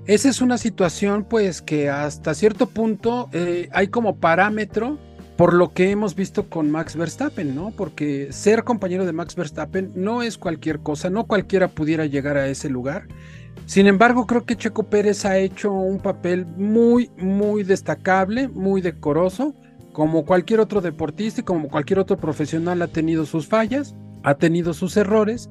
Esa 0.04 0.28
es 0.28 0.40
una 0.40 0.58
situación 0.58 1.22
pues 1.22 1.62
que 1.62 1.88
hasta 1.88 2.34
cierto 2.34 2.66
punto 2.66 3.28
eh, 3.32 3.68
hay 3.70 3.86
como 3.86 4.16
parámetro 4.16 4.98
por 5.36 5.54
lo 5.54 5.72
que 5.72 5.92
hemos 5.92 6.16
visto 6.16 6.50
con 6.50 6.72
Max 6.72 6.96
Verstappen, 6.96 7.54
¿no? 7.54 7.70
Porque 7.70 8.32
ser 8.32 8.64
compañero 8.64 9.06
de 9.06 9.12
Max 9.12 9.36
Verstappen 9.36 9.92
no 9.94 10.24
es 10.24 10.38
cualquier 10.38 10.80
cosa, 10.80 11.08
no 11.08 11.28
cualquiera 11.28 11.68
pudiera 11.68 12.04
llegar 12.04 12.36
a 12.36 12.48
ese 12.48 12.68
lugar. 12.68 13.06
Sin 13.66 13.86
embargo, 13.86 14.26
creo 14.26 14.44
que 14.44 14.56
Checo 14.56 14.90
Pérez 14.90 15.24
ha 15.24 15.38
hecho 15.38 15.70
un 15.70 16.00
papel 16.00 16.46
muy, 16.46 17.12
muy 17.16 17.62
destacable, 17.62 18.48
muy 18.48 18.80
decoroso. 18.80 19.54
Como 20.00 20.24
cualquier 20.24 20.60
otro 20.60 20.80
deportista 20.80 21.42
y 21.42 21.44
como 21.44 21.68
cualquier 21.68 21.98
otro 21.98 22.16
profesional 22.16 22.80
ha 22.80 22.88
tenido 22.88 23.26
sus 23.26 23.46
fallas, 23.46 23.94
ha 24.22 24.34
tenido 24.36 24.72
sus 24.72 24.96
errores. 24.96 25.50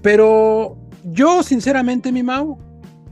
Pero 0.00 0.78
yo, 1.02 1.42
sinceramente, 1.42 2.12
mi 2.12 2.22
Mau, 2.22 2.56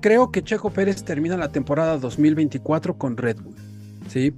creo 0.00 0.30
que 0.30 0.40
Checo 0.40 0.70
Pérez 0.70 1.02
termina 1.02 1.36
la 1.36 1.48
temporada 1.48 1.98
2024 1.98 2.96
con 2.96 3.16
Red 3.16 3.38
Bull. 3.42 3.56
¿sí? 4.06 4.32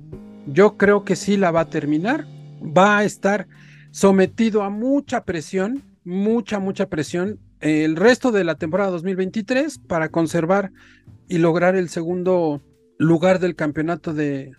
Yo 0.46 0.78
creo 0.78 1.04
que 1.04 1.14
sí 1.14 1.36
la 1.36 1.50
va 1.50 1.60
a 1.60 1.68
terminar. 1.68 2.26
Va 2.62 2.96
a 2.96 3.04
estar 3.04 3.46
sometido 3.90 4.62
a 4.62 4.70
mucha 4.70 5.24
presión, 5.24 5.82
mucha, 6.04 6.58
mucha 6.58 6.88
presión 6.88 7.38
el 7.60 7.96
resto 7.96 8.32
de 8.32 8.44
la 8.44 8.54
temporada 8.54 8.88
2023 8.92 9.78
para 9.80 10.08
conservar 10.08 10.72
y 11.28 11.36
lograr 11.36 11.76
el 11.76 11.90
segundo 11.90 12.62
lugar 12.96 13.40
del 13.40 13.56
campeonato 13.56 14.14
de, 14.14 14.52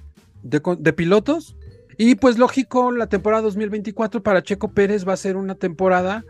de, 0.44 0.94
pilotos. 0.94 1.56
Y 2.04 2.16
pues 2.16 2.40
lógico, 2.40 2.92
la 2.92 3.06
temporada 3.06 3.44
2024 3.44 4.24
para 4.24 4.42
Checo 4.42 4.72
Pérez 4.72 5.08
va 5.08 5.14
a 5.14 5.18
ser 5.18 5.38
una 5.38 5.54
temporada 5.54 6.26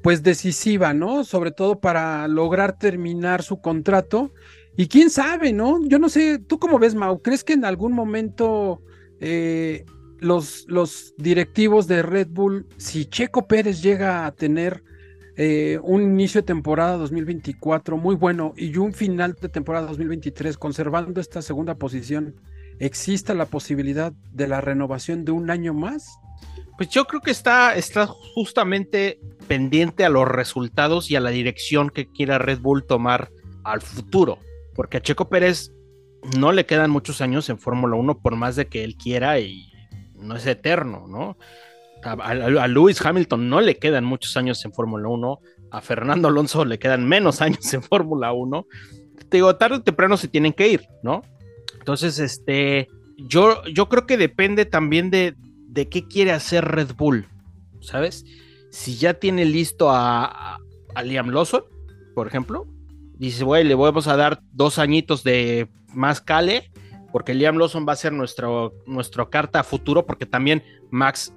pues 0.00 0.22
decisiva, 0.22 0.94
¿no? 0.94 1.24
Sobre 1.24 1.50
todo 1.50 1.80
para 1.80 2.28
lograr 2.28 2.78
terminar 2.78 3.42
su 3.42 3.60
contrato. 3.60 4.30
Y 4.76 4.86
quién 4.86 5.10
sabe, 5.10 5.52
¿no? 5.52 5.84
Yo 5.84 5.98
no 5.98 6.10
sé, 6.10 6.38
¿tú 6.38 6.60
cómo 6.60 6.78
ves, 6.78 6.94
Mau? 6.94 7.22
¿Crees 7.22 7.42
que 7.42 7.54
en 7.54 7.64
algún 7.64 7.92
momento 7.92 8.82
eh, 9.18 9.84
los, 10.20 10.64
los 10.68 11.12
directivos 11.18 11.88
de 11.88 12.02
Red 12.02 12.28
Bull, 12.30 12.68
si 12.76 13.06
Checo 13.06 13.48
Pérez 13.48 13.82
llega 13.82 14.26
a 14.26 14.32
tener 14.32 14.84
eh, 15.36 15.80
un 15.82 16.02
inicio 16.02 16.42
de 16.42 16.46
temporada 16.46 16.98
2024 16.98 17.96
muy 17.96 18.14
bueno 18.14 18.54
y 18.56 18.76
un 18.76 18.92
final 18.92 19.36
de 19.40 19.48
temporada 19.48 19.88
2023 19.88 20.56
conservando 20.56 21.20
esta 21.20 21.42
segunda 21.42 21.74
posición, 21.74 22.36
¿exista 22.78 23.34
la 23.34 23.46
posibilidad 23.46 24.12
de 24.32 24.48
la 24.48 24.60
renovación 24.60 25.24
de 25.24 25.32
un 25.32 25.50
año 25.50 25.74
más? 25.74 26.18
Pues 26.76 26.90
yo 26.90 27.06
creo 27.06 27.20
que 27.20 27.30
está, 27.30 27.74
está 27.74 28.06
justamente 28.06 29.18
pendiente 29.48 30.04
a 30.04 30.10
los 30.10 30.28
resultados 30.28 31.10
y 31.10 31.16
a 31.16 31.20
la 31.20 31.30
dirección 31.30 31.90
que 31.90 32.10
quiera 32.10 32.38
Red 32.38 32.60
Bull 32.60 32.84
tomar 32.84 33.30
al 33.64 33.80
futuro, 33.80 34.38
porque 34.74 34.98
a 34.98 35.00
Checo 35.00 35.28
Pérez 35.28 35.72
no 36.38 36.52
le 36.52 36.66
quedan 36.66 36.90
muchos 36.90 37.20
años 37.20 37.48
en 37.48 37.58
Fórmula 37.58 37.96
1 37.96 38.18
por 38.18 38.36
más 38.36 38.56
de 38.56 38.66
que 38.66 38.84
él 38.84 38.96
quiera 38.96 39.38
y 39.40 39.72
no 40.14 40.36
es 40.36 40.46
eterno, 40.46 41.06
¿no? 41.08 41.36
a, 42.06 42.68
Lewis 42.68 43.04
Hamilton 43.04 43.48
no 43.48 43.60
le 43.60 43.76
quedan 43.76 44.04
muchos 44.04 44.36
años 44.36 44.64
en 44.64 44.72
Fórmula 44.72 45.08
1, 45.08 45.40
a 45.70 45.80
Fernando 45.80 46.28
Alonso 46.28 46.64
le 46.64 46.78
quedan 46.78 47.06
menos 47.06 47.40
años 47.42 47.72
en 47.72 47.82
Fórmula 47.82 48.32
1. 48.32 48.66
Te 49.28 49.38
digo, 49.38 49.56
tarde 49.56 49.76
o 49.76 49.82
temprano 49.82 50.16
se 50.16 50.28
tienen 50.28 50.52
que 50.52 50.68
ir, 50.68 50.88
¿no? 51.02 51.22
Entonces, 51.86 52.18
este, 52.18 52.88
yo, 53.16 53.62
yo 53.66 53.88
creo 53.88 54.06
que 54.06 54.16
depende 54.16 54.64
también 54.64 55.08
de, 55.08 55.36
de 55.68 55.88
qué 55.88 56.08
quiere 56.08 56.32
hacer 56.32 56.64
Red 56.64 56.96
Bull, 56.96 57.28
¿sabes? 57.80 58.24
Si 58.72 58.96
ya 58.96 59.14
tiene 59.14 59.44
listo 59.44 59.88
a, 59.92 60.58
a 60.96 61.02
Liam 61.04 61.30
Lawson, 61.30 61.62
por 62.16 62.26
ejemplo, 62.26 62.66
dice, 63.18 63.44
güey, 63.44 63.62
le 63.62 63.76
vamos 63.76 64.08
a 64.08 64.16
dar 64.16 64.40
dos 64.50 64.80
añitos 64.80 65.22
de 65.22 65.68
más 65.94 66.20
cale, 66.20 66.72
porque 67.12 67.34
Liam 67.34 67.56
Lawson 67.56 67.86
va 67.88 67.92
a 67.92 67.96
ser 67.96 68.12
nuestro, 68.12 68.74
nuestro 68.86 69.30
carta 69.30 69.60
a 69.60 69.62
futuro, 69.62 70.04
porque 70.06 70.26
también 70.26 70.64
Max 70.90 71.32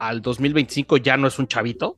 al 0.00 0.20
2025 0.20 0.96
ya 0.96 1.16
no 1.16 1.28
es 1.28 1.38
un 1.38 1.46
chavito. 1.46 1.96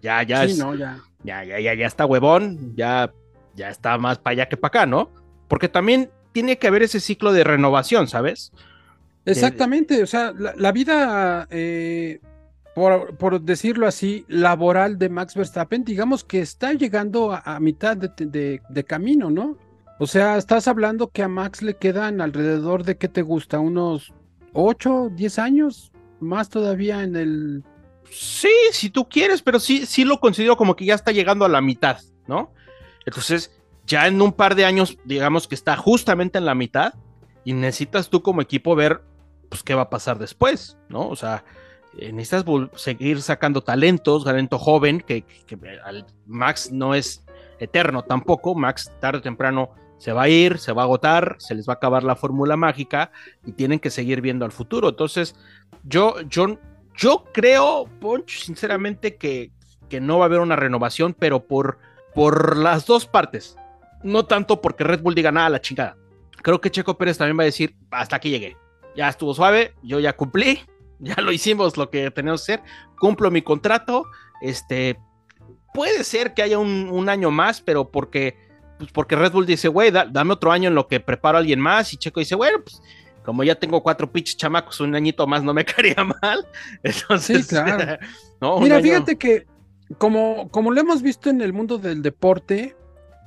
Ya, 0.00 0.24
ya 0.24 0.42
es. 0.42 0.56
ya. 0.56 0.98
Ya, 1.22 1.44
ya, 1.44 1.74
ya, 1.74 1.86
está 1.86 2.04
huevón, 2.04 2.74
ya, 2.74 3.12
ya 3.54 3.68
está 3.68 3.96
más 3.96 4.18
para 4.18 4.32
allá 4.32 4.48
que 4.48 4.56
para 4.56 4.80
acá, 4.80 4.86
¿no? 4.86 5.12
Porque 5.46 5.68
también 5.68 6.10
tiene 6.32 6.58
que 6.58 6.66
haber 6.66 6.82
ese 6.82 7.00
ciclo 7.00 7.32
de 7.32 7.44
renovación, 7.44 8.08
¿sabes? 8.08 8.52
Exactamente, 9.24 10.02
o 10.02 10.06
sea, 10.06 10.32
la, 10.32 10.72
vida, 10.72 11.46
eh, 11.50 12.20
por, 12.74 13.40
decirlo 13.40 13.86
así, 13.86 14.24
laboral 14.26 14.98
de 14.98 15.08
Max 15.08 15.36
Verstappen, 15.36 15.84
digamos 15.84 16.24
que 16.24 16.40
está 16.40 16.72
llegando 16.72 17.32
a, 17.32 17.60
mitad 17.60 17.96
de, 17.96 18.60
de, 18.68 18.84
camino, 18.84 19.30
¿no? 19.30 19.56
O 20.00 20.08
sea, 20.08 20.36
estás 20.38 20.66
hablando 20.66 21.08
que 21.08 21.22
a 21.22 21.28
Max 21.28 21.62
le 21.62 21.74
quedan 21.74 22.20
alrededor 22.20 22.82
de, 22.82 22.96
¿qué 22.96 23.06
te 23.06 23.22
gusta? 23.22 23.60
¿Unos 23.60 24.12
8, 24.54 25.10
10 25.14 25.38
años? 25.38 25.92
más 26.22 26.48
todavía 26.48 27.02
en 27.02 27.16
el... 27.16 27.64
Sí, 28.10 28.52
si 28.72 28.90
tú 28.90 29.08
quieres, 29.08 29.42
pero 29.42 29.58
sí, 29.58 29.86
sí 29.86 30.04
lo 30.04 30.20
considero 30.20 30.56
como 30.56 30.76
que 30.76 30.84
ya 30.84 30.94
está 30.94 31.12
llegando 31.12 31.44
a 31.44 31.48
la 31.48 31.60
mitad, 31.60 31.98
¿no? 32.26 32.52
Entonces, 33.04 33.50
ya 33.86 34.06
en 34.06 34.20
un 34.20 34.32
par 34.32 34.54
de 34.54 34.64
años, 34.64 34.98
digamos 35.04 35.48
que 35.48 35.54
está 35.54 35.76
justamente 35.76 36.38
en 36.38 36.44
la 36.44 36.54
mitad 36.54 36.94
y 37.44 37.52
necesitas 37.52 38.08
tú 38.08 38.22
como 38.22 38.40
equipo 38.40 38.74
ver, 38.74 39.02
pues, 39.48 39.62
qué 39.62 39.74
va 39.74 39.82
a 39.82 39.90
pasar 39.90 40.18
después, 40.18 40.78
¿no? 40.88 41.08
O 41.08 41.16
sea, 41.16 41.44
eh, 41.98 42.12
necesitas 42.12 42.44
seguir 42.76 43.20
sacando 43.20 43.62
talentos, 43.62 44.24
talento 44.24 44.58
joven, 44.58 45.00
que, 45.00 45.22
que, 45.22 45.58
Max 46.26 46.72
no 46.72 46.94
es 46.94 47.24
eterno 47.58 48.02
tampoco, 48.02 48.54
Max 48.54 48.90
tarde 49.00 49.18
o 49.18 49.22
temprano 49.22 49.70
se 49.98 50.12
va 50.12 50.22
a 50.22 50.28
ir, 50.28 50.58
se 50.58 50.72
va 50.72 50.82
a 50.82 50.84
agotar, 50.84 51.36
se 51.38 51.54
les 51.54 51.68
va 51.68 51.74
a 51.74 51.76
acabar 51.76 52.02
la 52.02 52.16
fórmula 52.16 52.56
mágica 52.56 53.12
y 53.44 53.52
tienen 53.52 53.78
que 53.78 53.90
seguir 53.90 54.20
viendo 54.20 54.44
al 54.44 54.52
futuro. 54.52 54.88
Entonces, 54.88 55.36
yo, 55.84 56.20
yo, 56.22 56.58
yo 56.96 57.24
creo, 57.32 57.86
Ponch, 58.00 58.42
sinceramente, 58.42 59.16
que, 59.16 59.52
que 59.88 60.00
no 60.00 60.18
va 60.18 60.24
a 60.24 60.26
haber 60.26 60.40
una 60.40 60.56
renovación, 60.56 61.14
pero 61.16 61.46
por, 61.46 61.78
por 62.14 62.56
las 62.56 62.86
dos 62.86 63.06
partes. 63.06 63.56
No 64.02 64.24
tanto 64.24 64.60
porque 64.60 64.84
Red 64.84 65.00
Bull 65.00 65.14
diga 65.14 65.32
nada 65.32 65.46
a 65.46 65.50
la 65.50 65.60
chingada. 65.60 65.96
Creo 66.42 66.60
que 66.60 66.70
Checo 66.70 66.98
Pérez 66.98 67.18
también 67.18 67.38
va 67.38 67.42
a 67.42 67.46
decir, 67.46 67.76
hasta 67.90 68.16
aquí 68.16 68.30
llegué. 68.30 68.56
Ya 68.96 69.08
estuvo 69.08 69.34
suave, 69.34 69.74
yo 69.82 70.00
ya 70.00 70.14
cumplí, 70.14 70.60
ya 70.98 71.16
lo 71.20 71.32
hicimos 71.32 71.76
lo 71.76 71.90
que 71.90 72.10
tenemos 72.10 72.44
que 72.44 72.54
hacer, 72.54 72.64
cumplo 72.98 73.30
mi 73.30 73.42
contrato, 73.42 74.06
este, 74.40 74.98
puede 75.72 76.04
ser 76.04 76.34
que 76.34 76.42
haya 76.42 76.58
un, 76.58 76.88
un 76.90 77.08
año 77.08 77.30
más, 77.30 77.60
pero 77.60 77.90
porque 77.90 78.36
pues 78.82 78.90
porque 78.90 79.14
Red 79.14 79.30
Bull 79.30 79.46
dice, 79.46 79.68
güey, 79.68 79.92
dame 79.92 80.32
otro 80.32 80.50
año 80.50 80.68
en 80.68 80.74
lo 80.74 80.88
que 80.88 80.98
preparo 80.98 81.38
a 81.38 81.40
alguien 81.40 81.60
más. 81.60 81.92
Y 81.92 81.96
Checo 81.96 82.18
dice, 82.18 82.34
bueno, 82.34 82.58
pues 82.64 82.82
como 83.24 83.44
ya 83.44 83.54
tengo 83.54 83.80
cuatro 83.80 84.10
pinches 84.10 84.36
chamacos, 84.36 84.80
un 84.80 84.96
añito 84.96 85.24
más 85.28 85.44
no 85.44 85.54
me 85.54 85.64
caería 85.64 86.02
mal. 86.02 86.44
Entonces, 86.82 87.46
sí, 87.46 87.54
claro. 87.54 87.98
Mira, 88.60 88.80
fíjate 88.80 89.16
que 89.16 89.46
como, 89.98 90.48
como 90.50 90.72
lo 90.72 90.80
hemos 90.80 91.00
visto 91.00 91.30
en 91.30 91.42
el 91.42 91.52
mundo 91.52 91.78
del 91.78 92.02
deporte, 92.02 92.74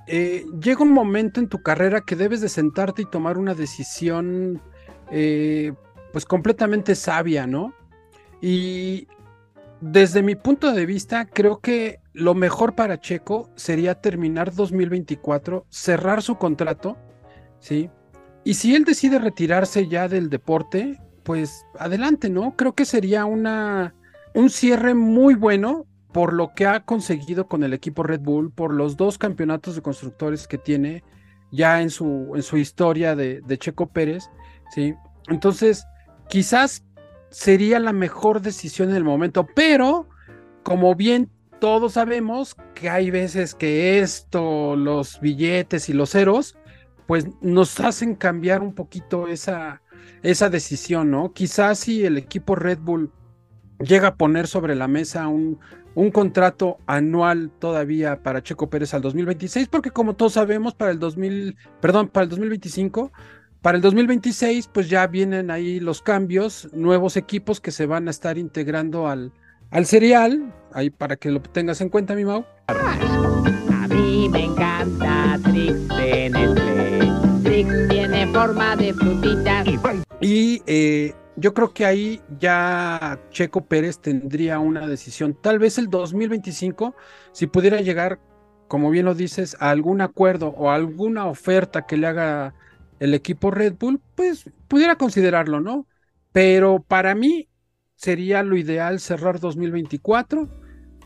eh, 0.07 0.45
llega 0.61 0.83
un 0.83 0.91
momento 0.91 1.39
en 1.39 1.47
tu 1.47 1.61
carrera 1.61 2.01
que 2.01 2.15
debes 2.15 2.41
de 2.41 2.49
sentarte 2.49 3.01
y 3.01 3.05
tomar 3.05 3.37
una 3.37 3.55
decisión 3.55 4.61
eh, 5.11 5.73
pues 6.11 6.25
completamente 6.25 6.95
sabia, 6.95 7.47
¿no? 7.47 7.73
Y 8.41 9.07
desde 9.81 10.21
mi 10.21 10.35
punto 10.35 10.71
de 10.71 10.85
vista, 10.85 11.25
creo 11.25 11.59
que 11.59 11.99
lo 12.13 12.33
mejor 12.33 12.75
para 12.75 12.99
Checo 12.99 13.49
sería 13.55 13.95
terminar 13.95 14.53
2024, 14.53 15.65
cerrar 15.69 16.21
su 16.21 16.37
contrato, 16.37 16.97
¿sí? 17.59 17.89
Y 18.43 18.53
si 18.53 18.75
él 18.75 18.85
decide 18.85 19.19
retirarse 19.19 19.87
ya 19.87 20.07
del 20.07 20.29
deporte, 20.29 20.99
pues 21.23 21.65
adelante, 21.79 22.29
¿no? 22.29 22.55
Creo 22.55 22.73
que 22.73 22.85
sería 22.85 23.25
una, 23.25 23.95
un 24.35 24.49
cierre 24.49 24.93
muy 24.93 25.33
bueno 25.33 25.87
por 26.15 26.31
lo 26.31 26.53
que 26.53 26.65
ha 26.65 26.79
conseguido 26.79 27.49
con 27.49 27.65
el 27.65 27.73
equipo 27.73 28.01
Red 28.01 28.21
Bull, 28.21 28.49
por 28.49 28.73
los 28.73 28.95
dos 28.95 29.17
campeonatos 29.17 29.75
de 29.75 29.81
constructores 29.81 30.47
que 30.47 30.57
tiene 30.57 31.03
ya 31.51 31.81
en 31.81 31.89
su, 31.89 32.31
en 32.35 32.41
su 32.41 32.55
historia 32.55 33.17
de, 33.17 33.41
de 33.41 33.57
Checo 33.57 33.87
Pérez, 33.87 34.29
¿sí? 34.73 34.95
Entonces, 35.27 35.85
quizás 36.29 36.85
sería 37.31 37.81
la 37.81 37.91
mejor 37.91 38.41
decisión 38.41 38.91
en 38.91 38.95
el 38.95 39.03
momento, 39.03 39.45
pero 39.57 40.07
como 40.63 40.95
bien 40.95 41.29
todos 41.59 41.91
sabemos 41.91 42.55
que 42.75 42.89
hay 42.89 43.11
veces 43.11 43.53
que 43.53 43.99
esto, 43.99 44.77
los 44.77 45.19
billetes 45.19 45.89
y 45.89 45.93
los 45.93 46.11
ceros, 46.11 46.55
pues 47.07 47.27
nos 47.41 47.77
hacen 47.81 48.15
cambiar 48.15 48.61
un 48.61 48.73
poquito 48.73 49.27
esa, 49.27 49.81
esa 50.23 50.49
decisión, 50.49 51.11
¿no? 51.11 51.33
Quizás 51.33 51.79
si 51.79 52.05
el 52.05 52.17
equipo 52.17 52.55
Red 52.55 52.79
Bull 52.79 53.11
llega 53.79 54.07
a 54.07 54.15
poner 54.15 54.47
sobre 54.47 54.75
la 54.75 54.87
mesa 54.87 55.27
un, 55.27 55.59
un 55.95 56.11
contrato 56.11 56.77
anual 56.85 57.49
todavía 57.57 58.21
para 58.21 58.43
Checo 58.43 58.69
Pérez 58.69 58.93
al 58.93 59.01
2026, 59.01 59.69
porque 59.69 59.91
como 59.91 60.15
todos 60.15 60.33
sabemos, 60.33 60.75
para 60.75 60.91
el 60.91 60.99
2000, 60.99 61.55
perdón, 61.81 62.09
para 62.09 62.25
el 62.25 62.29
2025 62.29 63.11
para 63.65 63.77
el 63.77 63.81
2026, 63.81 64.69
pues 64.71 64.89
ya 64.89 65.07
vienen 65.07 65.49
ahí 65.49 65.79
los 65.79 66.03
cambios, 66.03 66.69
nuevos 66.71 67.17
equipos 67.17 67.59
que 67.59 67.71
se 67.71 67.87
van 67.87 68.07
a 68.07 68.11
estar 68.11 68.37
integrando 68.37 69.07
al, 69.07 69.31
al 69.71 69.87
serial, 69.87 70.53
ahí 70.71 70.91
para 70.91 71.15
que 71.15 71.31
lo 71.31 71.41
tengas 71.41 71.81
en 71.81 71.89
cuenta, 71.89 72.13
mi 72.13 72.25
Mau. 72.25 72.45
A 72.67 73.87
mí 73.87 74.29
me 74.29 74.43
encanta 74.43 75.39
Trix 75.45 75.87
de 75.87 76.29
Nestlé. 76.29 77.11
Trix 77.43 77.87
tiene 77.89 78.27
forma 78.27 78.75
de 78.75 78.93
frutitas. 78.93 79.67
Y 80.21 80.61
eh, 80.67 81.15
yo 81.35 81.53
creo 81.53 81.73
que 81.73 81.85
ahí 81.85 82.21
ya 82.39 83.19
Checo 83.29 83.65
Pérez 83.65 83.99
tendría 83.99 84.59
una 84.59 84.87
decisión. 84.87 85.37
Tal 85.39 85.59
vez 85.59 85.77
el 85.77 85.89
2025, 85.89 86.95
si 87.31 87.47
pudiera 87.47 87.81
llegar, 87.81 88.19
como 88.67 88.89
bien 88.89 89.05
lo 89.05 89.15
dices, 89.15 89.57
a 89.59 89.69
algún 89.69 90.01
acuerdo 90.01 90.49
o 90.49 90.71
alguna 90.71 91.25
oferta 91.25 91.85
que 91.85 91.97
le 91.97 92.07
haga 92.07 92.53
el 92.99 93.13
equipo 93.13 93.51
Red 93.51 93.75
Bull, 93.79 94.01
pues 94.15 94.49
pudiera 94.67 94.95
considerarlo, 94.95 95.59
¿no? 95.59 95.87
Pero 96.31 96.81
para 96.81 97.15
mí 97.15 97.49
sería 97.95 98.43
lo 98.43 98.57
ideal 98.57 98.99
cerrar 98.99 99.39
2024, 99.39 100.49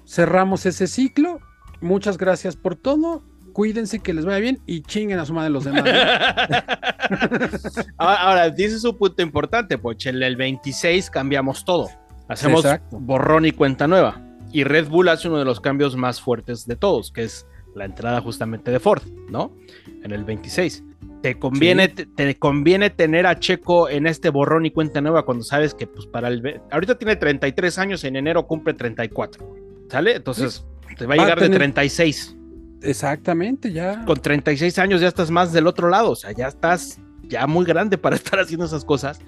cerramos 0.05 0.65
ese 0.65 0.87
ciclo, 0.87 1.39
muchas 1.81 2.17
gracias 2.17 2.55
por 2.55 2.75
todo, 2.75 3.23
cuídense 3.51 3.99
que 3.99 4.13
les 4.13 4.25
vaya 4.25 4.39
bien 4.39 4.59
y 4.65 4.81
chinguen 4.81 5.19
a 5.19 5.25
su 5.25 5.33
madre 5.33 5.49
los 5.49 5.63
demás. 5.63 5.83
ahora, 7.97 8.49
dice 8.49 8.79
su 8.79 8.97
punto 8.97 9.21
importante, 9.21 9.77
pues 9.77 10.05
en 10.05 10.21
el 10.21 10.35
26 10.35 11.09
cambiamos 11.09 11.65
todo, 11.65 11.89
hacemos 12.27 12.65
borrón 12.91 13.45
y 13.45 13.51
cuenta 13.51 13.87
nueva. 13.87 14.21
Y 14.51 14.63
Red 14.63 14.87
Bull 14.87 15.09
hace 15.09 15.27
uno 15.27 15.37
de 15.37 15.45
los 15.45 15.59
cambios 15.59 15.95
más 15.95 16.19
fuertes 16.19 16.65
de 16.65 16.75
todos, 16.75 17.11
que 17.11 17.23
es 17.23 17.45
la 17.75 17.85
entrada 17.85 18.19
justamente 18.21 18.71
de 18.71 18.79
Ford, 18.79 19.03
¿no? 19.29 19.55
En 20.03 20.11
el 20.11 20.23
26. 20.23 20.83
Te 21.21 21.37
conviene, 21.37 21.89
te, 21.89 22.35
conviene 22.37 22.89
tener 22.89 23.27
a 23.27 23.39
Checo 23.39 23.89
en 23.89 24.07
este 24.07 24.29
borrón 24.29 24.65
y 24.65 24.71
cuenta 24.71 25.01
nueva 25.01 25.25
cuando 25.25 25.43
sabes 25.43 25.73
que 25.73 25.85
pues 25.85 26.07
para 26.07 26.29
el 26.29 26.61
ahorita 26.71 26.97
tiene 26.97 27.17
33 27.17 27.77
años, 27.77 28.03
en 28.05 28.15
enero 28.15 28.47
cumple 28.47 28.73
34. 28.73 29.55
¿Sale? 29.89 30.15
Entonces 30.15 30.65
te 30.97 31.05
va 31.05 31.15
a 31.15 31.17
llegar 31.17 31.39
de 31.39 31.49
36. 31.49 32.37
Exactamente, 32.81 33.71
ya. 33.71 34.05
Con 34.05 34.19
36 34.19 34.79
años 34.79 35.01
ya 35.01 35.07
estás 35.07 35.31
más 35.31 35.51
del 35.51 35.67
otro 35.67 35.89
lado, 35.89 36.11
o 36.11 36.15
sea, 36.15 36.31
ya 36.31 36.47
estás 36.47 36.99
ya 37.23 37.45
muy 37.47 37.65
grande 37.65 37.97
para 37.97 38.15
estar 38.17 38.39
haciendo 38.39 38.65
esas 38.65 38.85
cosas. 38.85 39.19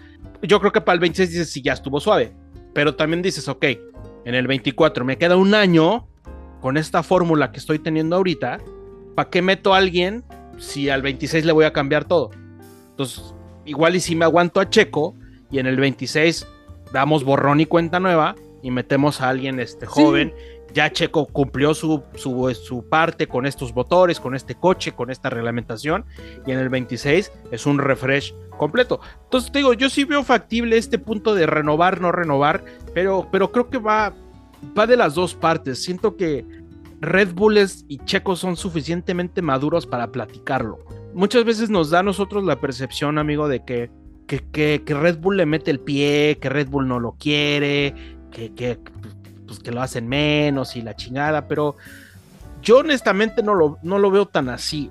Yo 0.41 0.59
creo 0.59 0.71
que 0.71 0.81
para 0.81 0.95
el 0.95 0.99
26 0.99 1.29
dices, 1.29 1.49
sí, 1.51 1.61
ya 1.61 1.73
estuvo 1.73 1.99
suave, 1.99 2.33
pero 2.73 2.95
también 2.95 3.21
dices, 3.21 3.47
ok, 3.47 3.65
en 4.25 4.35
el 4.35 4.47
24 4.47 5.05
me 5.05 5.17
queda 5.17 5.35
un 5.35 5.53
año 5.53 6.07
con 6.61 6.77
esta 6.77 7.03
fórmula 7.03 7.51
que 7.51 7.59
estoy 7.59 7.79
teniendo 7.79 8.15
ahorita, 8.15 8.59
¿para 9.15 9.29
qué 9.29 9.41
meto 9.41 9.73
a 9.73 9.77
alguien 9.77 10.23
si 10.57 10.89
al 10.89 11.01
26 11.01 11.45
le 11.45 11.51
voy 11.51 11.65
a 11.65 11.73
cambiar 11.73 12.05
todo? 12.05 12.29
Entonces, 12.91 13.33
igual 13.65 13.95
y 13.95 13.99
si 13.99 14.15
me 14.15 14.25
aguanto 14.25 14.59
a 14.59 14.69
Checo 14.69 15.15
y 15.49 15.59
en 15.59 15.65
el 15.65 15.77
26 15.77 16.47
damos 16.93 17.23
borrón 17.23 17.59
y 17.59 17.65
cuenta 17.65 17.99
nueva 17.99 18.35
y 18.61 18.71
metemos 18.71 19.21
a 19.21 19.29
alguien 19.29 19.59
este, 19.59 19.85
joven. 19.85 20.33
Ya 20.73 20.91
Checo 20.91 21.25
cumplió 21.27 21.73
su, 21.73 22.03
su, 22.15 22.85
parte 22.89 23.27
con 23.27 23.45
estos 23.45 23.75
motores, 23.75 24.19
con 24.19 24.35
este 24.35 24.55
coche, 24.55 24.91
con 24.91 25.11
esta 25.11 25.29
reglamentación. 25.29 26.05
Y 26.45 26.51
en 26.51 26.59
el 26.59 26.69
26 26.69 27.31
es 27.51 27.65
un 27.65 27.79
refresh 27.79 28.33
completo. 28.57 28.99
Entonces 29.23 29.51
digo, 29.51 29.73
yo 29.73 29.89
sí 29.89 30.03
veo 30.03 30.23
factible 30.23 30.77
este 30.77 30.99
punto 30.99 31.35
de 31.35 31.45
renovar, 31.45 31.99
no 32.01 32.11
renovar. 32.11 32.63
Pero, 32.93 33.27
pero 33.31 33.51
creo 33.51 33.69
que 33.69 33.77
va, 33.77 34.13
va 34.77 34.87
de 34.87 34.97
las 34.97 35.15
dos 35.15 35.35
partes. 35.35 35.83
Siento 35.83 36.15
que 36.15 36.45
Red 37.01 37.33
Bulls 37.33 37.83
y 37.87 37.97
Checo 37.97 38.35
son 38.35 38.55
suficientemente 38.55 39.41
maduros 39.41 39.87
para 39.87 40.11
platicarlo. 40.11 40.79
Muchas 41.13 41.43
veces 41.43 41.69
nos 41.69 41.89
da 41.89 41.99
a 41.99 42.03
nosotros 42.03 42.43
la 42.43 42.61
percepción, 42.61 43.17
amigo, 43.17 43.47
de 43.47 43.65
que, 43.65 43.89
que, 44.27 44.81
Red 44.85 45.17
Bull 45.17 45.37
le 45.37 45.45
mete 45.45 45.71
el 45.71 45.79
pie, 45.79 46.37
que 46.39 46.49
Red 46.49 46.69
Bull 46.69 46.87
no 46.87 46.99
lo 46.99 47.13
quiere, 47.13 47.95
que, 48.31 48.53
que, 48.53 48.79
pues, 49.51 49.63
que 49.63 49.71
lo 49.71 49.81
hacen 49.81 50.07
menos 50.07 50.77
y 50.77 50.81
la 50.81 50.95
chingada, 50.95 51.47
pero 51.47 51.75
yo 52.61 52.77
honestamente 52.77 53.43
no 53.43 53.53
lo, 53.53 53.79
no 53.83 53.99
lo 53.99 54.09
veo 54.09 54.25
tan 54.25 54.47
así. 54.47 54.89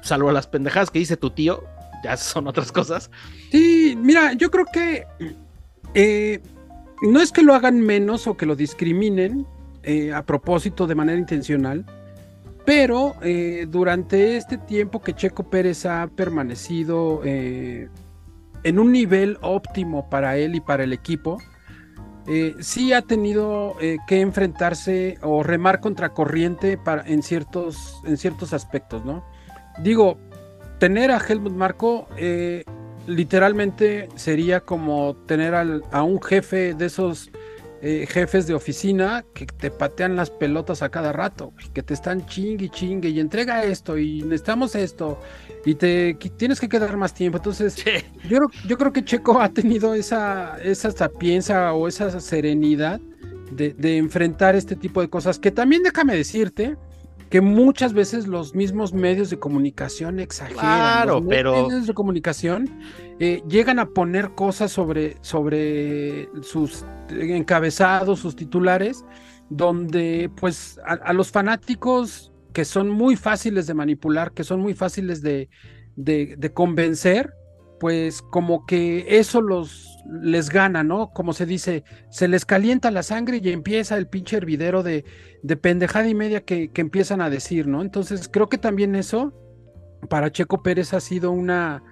salvo 0.00 0.32
las 0.32 0.48
pendejadas 0.48 0.90
que 0.90 0.98
dice 0.98 1.16
tu 1.16 1.30
tío, 1.30 1.62
ya 2.02 2.16
son 2.16 2.48
otras 2.48 2.72
cosas. 2.72 3.10
Sí, 3.52 3.96
mira, 3.96 4.32
yo 4.32 4.50
creo 4.50 4.66
que 4.72 5.06
eh, 5.94 6.40
no 7.02 7.20
es 7.20 7.30
que 7.30 7.42
lo 7.42 7.54
hagan 7.54 7.80
menos 7.80 8.26
o 8.26 8.36
que 8.36 8.44
lo 8.44 8.56
discriminen 8.56 9.46
eh, 9.84 10.12
a 10.12 10.24
propósito 10.24 10.88
de 10.88 10.96
manera 10.96 11.18
intencional, 11.18 11.84
pero 12.66 13.14
eh, 13.22 13.66
durante 13.68 14.36
este 14.36 14.58
tiempo 14.58 15.00
que 15.00 15.14
Checo 15.14 15.44
Pérez 15.48 15.86
ha 15.86 16.08
permanecido 16.08 17.22
en 17.24 18.78
un 18.78 18.90
nivel 18.90 19.38
óptimo 19.42 20.10
para 20.10 20.36
él 20.36 20.56
y 20.56 20.60
para 20.60 20.82
el 20.82 20.92
equipo, 20.92 21.38
sí 22.60 22.92
ha 22.92 23.02
tenido 23.02 23.76
que 24.06 24.20
enfrentarse 24.20 25.18
o 25.22 25.42
remar 25.42 25.80
contra 25.80 26.10
corriente 26.10 26.78
en, 27.06 27.22
ciertos, 27.22 28.00
en 28.04 28.16
ciertos 28.16 28.52
aspectos, 28.52 29.04
¿no? 29.04 29.24
Digo, 29.82 30.18
tener 30.78 31.10
a 31.10 31.18
Helmut 31.18 31.52
Marco 31.52 32.08
literalmente 33.06 34.08
sería 34.14 34.60
como 34.60 35.16
tener 35.26 35.54
a 35.54 36.02
un 36.02 36.22
jefe 36.22 36.74
de 36.74 36.86
esos 36.86 37.30
eh, 37.82 38.06
jefes 38.06 38.46
de 38.46 38.52
oficina 38.52 39.24
que 39.32 39.46
te 39.46 39.70
patean 39.70 40.14
las 40.14 40.28
pelotas 40.28 40.82
a 40.82 40.90
cada 40.90 41.12
rato, 41.12 41.54
que 41.72 41.82
te 41.82 41.94
están 41.94 42.26
chingue 42.26 42.66
y 42.66 42.68
chingue 42.68 43.08
y 43.08 43.20
entrega 43.20 43.64
esto 43.64 43.96
y 43.96 44.20
necesitamos 44.20 44.74
esto 44.74 45.18
y 45.64 45.74
te 45.74 46.14
tienes 46.36 46.60
que 46.60 46.68
quedar 46.68 46.96
más 46.96 47.14
tiempo. 47.14 47.38
Entonces, 47.38 47.76
yo, 48.28 48.38
yo 48.66 48.78
creo 48.78 48.92
que 48.92 49.04
Checo 49.04 49.40
ha 49.40 49.48
tenido 49.48 49.94
esa, 49.94 50.58
esa 50.62 50.90
sapiencia 50.90 51.72
o 51.72 51.88
esa 51.88 52.20
serenidad 52.20 53.00
de, 53.52 53.74
de 53.74 53.96
enfrentar 53.96 54.54
este 54.56 54.76
tipo 54.76 55.00
de 55.00 55.08
cosas 55.08 55.38
que 55.38 55.50
también 55.50 55.82
déjame 55.82 56.14
decirte 56.14 56.76
que 57.30 57.40
muchas 57.40 57.92
veces 57.92 58.26
los 58.26 58.56
mismos 58.56 58.92
medios 58.92 59.30
de 59.30 59.38
comunicación 59.38 60.18
exageran. 60.18 60.60
Claro, 60.60 61.24
pero. 61.26 61.68
medios 61.68 61.86
de 61.86 61.94
comunicación 61.94 62.68
eh, 63.20 63.40
llegan 63.48 63.78
a 63.78 63.86
poner 63.86 64.34
cosas 64.34 64.72
sobre, 64.72 65.16
sobre 65.20 66.28
sus 66.42 66.84
encabezados, 67.08 68.18
sus 68.18 68.34
titulares, 68.34 69.04
donde 69.48 70.28
pues 70.40 70.80
a, 70.84 71.12
los 71.12 71.30
fanáticos 71.30 72.29
que 72.52 72.64
son 72.64 72.88
muy 72.88 73.16
fáciles 73.16 73.66
de 73.66 73.74
manipular, 73.74 74.32
que 74.32 74.44
son 74.44 74.60
muy 74.60 74.74
fáciles 74.74 75.22
de, 75.22 75.48
de 75.96 76.52
convencer, 76.52 77.32
pues 77.80 78.20
como 78.22 78.66
que 78.66 79.18
eso 79.18 79.40
los 79.40 79.90
les 80.10 80.50
gana, 80.50 80.82
¿no? 80.82 81.10
Como 81.12 81.32
se 81.32 81.46
dice, 81.46 81.84
se 82.10 82.28
les 82.28 82.44
calienta 82.44 82.90
la 82.90 83.02
sangre 83.02 83.40
y 83.42 83.50
empieza 83.50 83.96
el 83.96 84.06
pinche 84.06 84.36
hervidero 84.36 84.82
de, 84.82 85.04
de 85.42 85.56
pendejada 85.56 86.08
y 86.08 86.14
media 86.14 86.44
que, 86.44 86.70
que, 86.70 86.80
empiezan 86.80 87.20
a 87.20 87.30
decir, 87.30 87.66
¿no? 87.66 87.82
Entonces 87.82 88.28
creo 88.30 88.48
que 88.48 88.58
también 88.58 88.94
eso 88.96 89.32
para 90.08 90.32
Checo 90.32 90.62
Pérez 90.62 90.94
ha 90.94 91.00
sido 91.00 91.30
una 91.30 91.82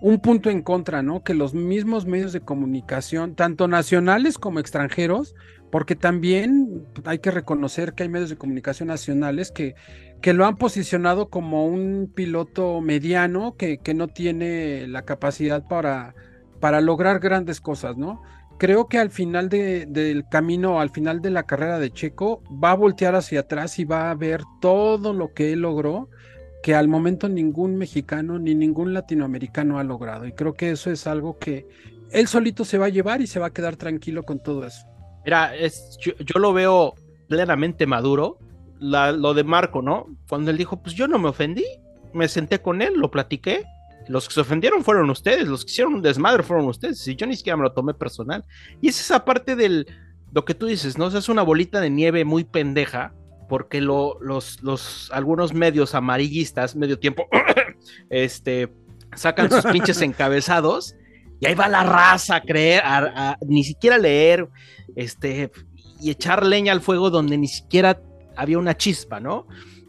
un 0.00 0.20
punto 0.20 0.50
en 0.50 0.62
contra, 0.62 1.02
¿no? 1.02 1.22
Que 1.22 1.34
los 1.34 1.54
mismos 1.54 2.06
medios 2.06 2.32
de 2.32 2.40
comunicación, 2.40 3.34
tanto 3.34 3.68
nacionales 3.68 4.38
como 4.38 4.60
extranjeros, 4.60 5.34
porque 5.70 5.96
también 5.96 6.86
hay 7.04 7.18
que 7.18 7.30
reconocer 7.30 7.94
que 7.94 8.04
hay 8.04 8.08
medios 8.08 8.30
de 8.30 8.36
comunicación 8.36 8.88
nacionales 8.88 9.50
que, 9.50 9.74
que 10.22 10.32
lo 10.32 10.46
han 10.46 10.56
posicionado 10.56 11.28
como 11.28 11.66
un 11.66 12.10
piloto 12.14 12.80
mediano 12.80 13.56
que, 13.56 13.78
que 13.78 13.94
no 13.94 14.08
tiene 14.08 14.86
la 14.86 15.02
capacidad 15.02 15.66
para 15.66 16.14
para 16.60 16.80
lograr 16.80 17.20
grandes 17.20 17.60
cosas, 17.60 17.96
¿no? 17.96 18.22
Creo 18.58 18.88
que 18.88 18.98
al 18.98 19.10
final 19.10 19.48
del 19.48 20.24
camino, 20.28 20.80
al 20.80 20.90
final 20.90 21.20
de 21.20 21.30
la 21.30 21.44
carrera 21.44 21.78
de 21.78 21.92
Checo, 21.92 22.42
va 22.52 22.72
a 22.72 22.76
voltear 22.76 23.14
hacia 23.14 23.40
atrás 23.40 23.78
y 23.78 23.84
va 23.84 24.10
a 24.10 24.14
ver 24.14 24.42
todo 24.60 25.12
lo 25.12 25.32
que 25.32 25.52
él 25.52 25.60
logró, 25.60 26.08
que 26.62 26.74
al 26.74 26.88
momento 26.88 27.28
ningún 27.28 27.76
mexicano 27.76 28.38
ni 28.38 28.54
ningún 28.54 28.94
latinoamericano 28.94 29.78
ha 29.78 29.84
logrado. 29.84 30.26
Y 30.26 30.32
creo 30.32 30.54
que 30.54 30.70
eso 30.70 30.90
es 30.90 31.06
algo 31.06 31.38
que 31.38 31.66
él 32.10 32.26
solito 32.26 32.64
se 32.64 32.78
va 32.78 32.86
a 32.86 32.90
llevar 32.90 33.20
y 33.20 33.26
se 33.26 33.38
va 33.38 33.46
a 33.46 33.52
quedar 33.52 33.76
tranquilo 33.76 34.24
con 34.24 34.40
todo 34.40 34.66
eso. 34.66 34.86
Mira, 35.24 35.54
es, 35.54 35.98
yo, 36.00 36.38
lo 36.38 36.52
veo 36.52 36.94
plenamente 37.28 37.86
maduro, 37.86 38.38
lo 38.80 39.34
de 39.34 39.44
Marco, 39.44 39.82
¿no? 39.82 40.06
Cuando 40.28 40.50
él 40.50 40.56
dijo, 40.56 40.82
pues 40.82 40.94
yo 40.94 41.06
no 41.06 41.18
me 41.18 41.28
ofendí, 41.28 41.64
me 42.14 42.28
senté 42.28 42.60
con 42.60 42.80
él, 42.80 42.94
lo 42.94 43.10
platiqué 43.10 43.64
los 44.08 44.26
que 44.26 44.34
se 44.34 44.40
ofendieron 44.40 44.82
fueron 44.82 45.10
ustedes, 45.10 45.46
los 45.46 45.64
que 45.64 45.70
hicieron 45.70 45.94
un 45.94 46.02
desmadre 46.02 46.42
fueron 46.42 46.66
ustedes, 46.66 47.06
y 47.06 47.14
yo 47.14 47.26
ni 47.26 47.36
siquiera 47.36 47.56
me 47.56 47.62
lo 47.62 47.72
tomé 47.72 47.94
personal. 47.94 48.44
Y 48.80 48.88
es 48.88 49.00
esa 49.00 49.24
parte 49.24 49.54
del, 49.54 49.86
lo 50.32 50.44
que 50.44 50.54
tú 50.54 50.66
dices, 50.66 50.98
¿no? 50.98 51.06
es 51.06 51.28
una 51.28 51.42
bolita 51.42 51.80
de 51.80 51.90
nieve 51.90 52.24
muy 52.24 52.44
pendeja, 52.44 53.12
porque 53.48 53.80
lo, 53.80 54.18
los, 54.20 54.62
los, 54.62 55.10
algunos 55.12 55.54
medios 55.54 55.94
amarillistas, 55.94 56.76
medio 56.76 56.98
tiempo, 56.98 57.26
este, 58.10 58.72
sacan 59.14 59.50
sus 59.50 59.64
pinches 59.72 60.00
encabezados, 60.02 60.94
y 61.40 61.46
ahí 61.46 61.54
va 61.54 61.68
la 61.68 61.84
raza 61.84 62.36
a 62.36 62.40
creer, 62.42 62.82
a, 62.84 63.38
ni 63.46 63.64
siquiera 63.64 63.98
leer, 63.98 64.48
este, 64.96 65.50
y 66.00 66.10
echar 66.10 66.44
leña 66.44 66.72
al 66.72 66.80
fuego 66.80 67.10
donde 67.10 67.38
ni 67.38 67.48
siquiera 67.48 68.00
había 68.36 68.58
una 68.58 68.76
chispa, 68.76 69.20
¿no? 69.20 69.46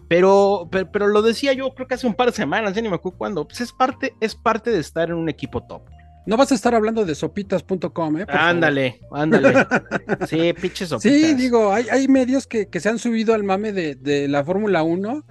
Pero, 0.07 0.67
pero, 0.71 1.07
lo 1.07 1.21
decía 1.21 1.53
yo 1.53 1.69
creo 1.75 1.87
que 1.87 1.93
hace 1.93 2.07
un 2.07 2.15
par 2.15 2.29
de 2.29 2.35
semanas, 2.35 2.73
ya 2.73 2.81
ni 2.81 2.89
me 2.89 2.95
acuerdo 2.95 3.19
cuándo. 3.19 3.47
Pues 3.47 3.61
es 3.61 3.71
parte, 3.71 4.15
es 4.19 4.33
parte 4.33 4.71
de 4.71 4.79
estar 4.79 5.09
en 5.09 5.15
un 5.15 5.29
equipo 5.29 5.61
top. 5.61 5.83
No 6.25 6.37
vas 6.37 6.51
a 6.51 6.55
estar 6.55 6.75
hablando 6.75 7.05
de 7.05 7.15
sopitas.com, 7.15 8.17
¿eh? 8.19 8.25
ándale, 8.27 8.99
ándale. 9.11 9.65
Sí, 10.27 10.53
pinches 10.53 10.89
sopitas. 10.89 11.01
Sí, 11.11 11.33
digo, 11.33 11.73
hay, 11.73 11.87
hay 11.89 12.07
medios 12.07 12.45
que, 12.45 12.67
que, 12.67 12.79
se 12.79 12.89
han 12.89 12.99
subido 12.99 13.33
al 13.33 13.43
mame 13.43 13.71
de, 13.71 13.95
de 13.95 14.27
la 14.27 14.43
Fórmula 14.43 14.83
1. 14.83 15.25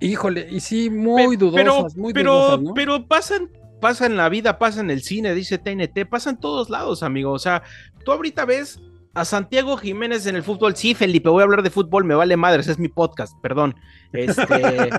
Híjole, 0.00 0.48
y 0.50 0.60
sí, 0.60 0.90
muy 0.90 1.36
dudosas, 1.36 1.96
muy 1.96 2.12
pero, 2.12 2.34
dudosas, 2.34 2.62
¿no? 2.62 2.74
Pero 2.74 3.06
pasan, 3.06 3.50
pasa 3.80 4.06
en 4.06 4.16
la 4.16 4.28
vida, 4.28 4.58
pasa 4.58 4.80
en 4.80 4.90
el 4.90 5.02
cine, 5.02 5.34
dice 5.34 5.58
TNT, 5.58 6.06
pasa 6.08 6.30
en 6.30 6.38
todos 6.38 6.68
lados, 6.68 7.02
amigo. 7.02 7.30
O 7.30 7.38
sea, 7.38 7.62
tú 8.04 8.12
ahorita 8.12 8.44
ves 8.44 8.80
a 9.14 9.24
Santiago 9.24 9.76
Jiménez 9.76 10.26
en 10.26 10.34
el 10.34 10.42
fútbol. 10.42 10.74
Sí, 10.74 10.94
Felipe, 10.94 11.28
voy 11.28 11.40
a 11.40 11.44
hablar 11.44 11.62
de 11.62 11.70
fútbol, 11.70 12.04
me 12.04 12.16
vale 12.16 12.36
madres, 12.36 12.66
es 12.66 12.78
mi 12.78 12.88
podcast, 12.88 13.38
perdón. 13.40 13.76
Este, 14.12 14.44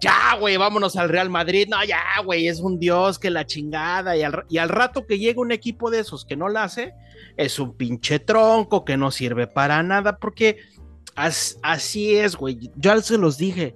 ya, 0.00 0.36
güey, 0.40 0.56
vámonos 0.56 0.96
al 0.96 1.10
Real 1.10 1.28
Madrid. 1.28 1.68
No, 1.68 1.84
ya, 1.84 2.00
güey, 2.24 2.48
es 2.48 2.60
un 2.60 2.78
dios 2.78 3.18
que 3.18 3.30
la 3.30 3.44
chingada. 3.44 4.16
Y 4.16 4.22
al, 4.22 4.44
y 4.48 4.56
al 4.56 4.70
rato 4.70 5.06
que 5.06 5.18
llega 5.18 5.40
un 5.40 5.52
equipo 5.52 5.90
de 5.90 6.00
esos 6.00 6.24
que 6.24 6.36
no 6.36 6.48
la 6.48 6.64
hace, 6.64 6.94
es 7.36 7.58
un 7.58 7.76
pinche 7.76 8.18
tronco 8.18 8.84
que 8.84 8.96
no 8.96 9.10
sirve 9.10 9.46
para 9.46 9.82
nada, 9.82 10.16
porque 10.16 10.56
así 11.14 12.16
es, 12.16 12.36
güey. 12.36 12.70
Yo 12.76 12.98
se 13.02 13.18
los 13.18 13.36
dije, 13.36 13.74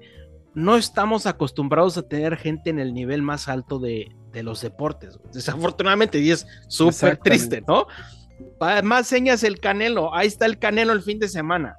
no 0.54 0.76
estamos 0.76 1.26
acostumbrados 1.26 1.98
a 1.98 2.08
tener 2.08 2.38
gente 2.38 2.70
en 2.70 2.78
el 2.78 2.94
nivel 2.94 3.20
más 3.20 3.46
alto 3.46 3.78
de, 3.78 4.16
de 4.32 4.42
los 4.42 4.62
deportes. 4.62 5.18
Desafortunadamente, 5.32 6.18
y 6.18 6.30
es 6.30 6.46
súper 6.68 7.18
triste, 7.18 7.62
¿no? 7.66 7.86
Más 8.82 9.06
señas 9.06 9.42
el 9.44 9.60
Canelo. 9.60 10.14
Ahí 10.14 10.26
está 10.26 10.46
el 10.46 10.58
Canelo 10.58 10.92
el 10.92 11.02
fin 11.02 11.18
de 11.18 11.28
semana. 11.28 11.76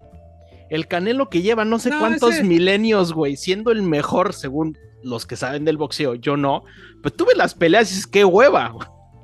El 0.70 0.88
Canelo 0.88 1.30
que 1.30 1.42
lleva 1.42 1.66
no 1.66 1.80
sé 1.80 1.92
cuántos 1.98 2.44
milenios, 2.44 3.14
güey, 3.14 3.38
siendo 3.38 3.72
el 3.72 3.84
mejor 3.84 4.34
según 4.34 4.78
los 5.04 5.26
que 5.26 5.36
saben 5.36 5.66
del 5.66 5.78
boxeo. 5.78 6.16
Yo 6.16 6.38
no. 6.38 6.64
Pues 7.02 7.16
tuve 7.16 7.36
las 7.36 7.54
peleas 7.54 7.92
y 7.94 8.00
es 8.00 8.08
que 8.08 8.26
hueva, 8.26 8.76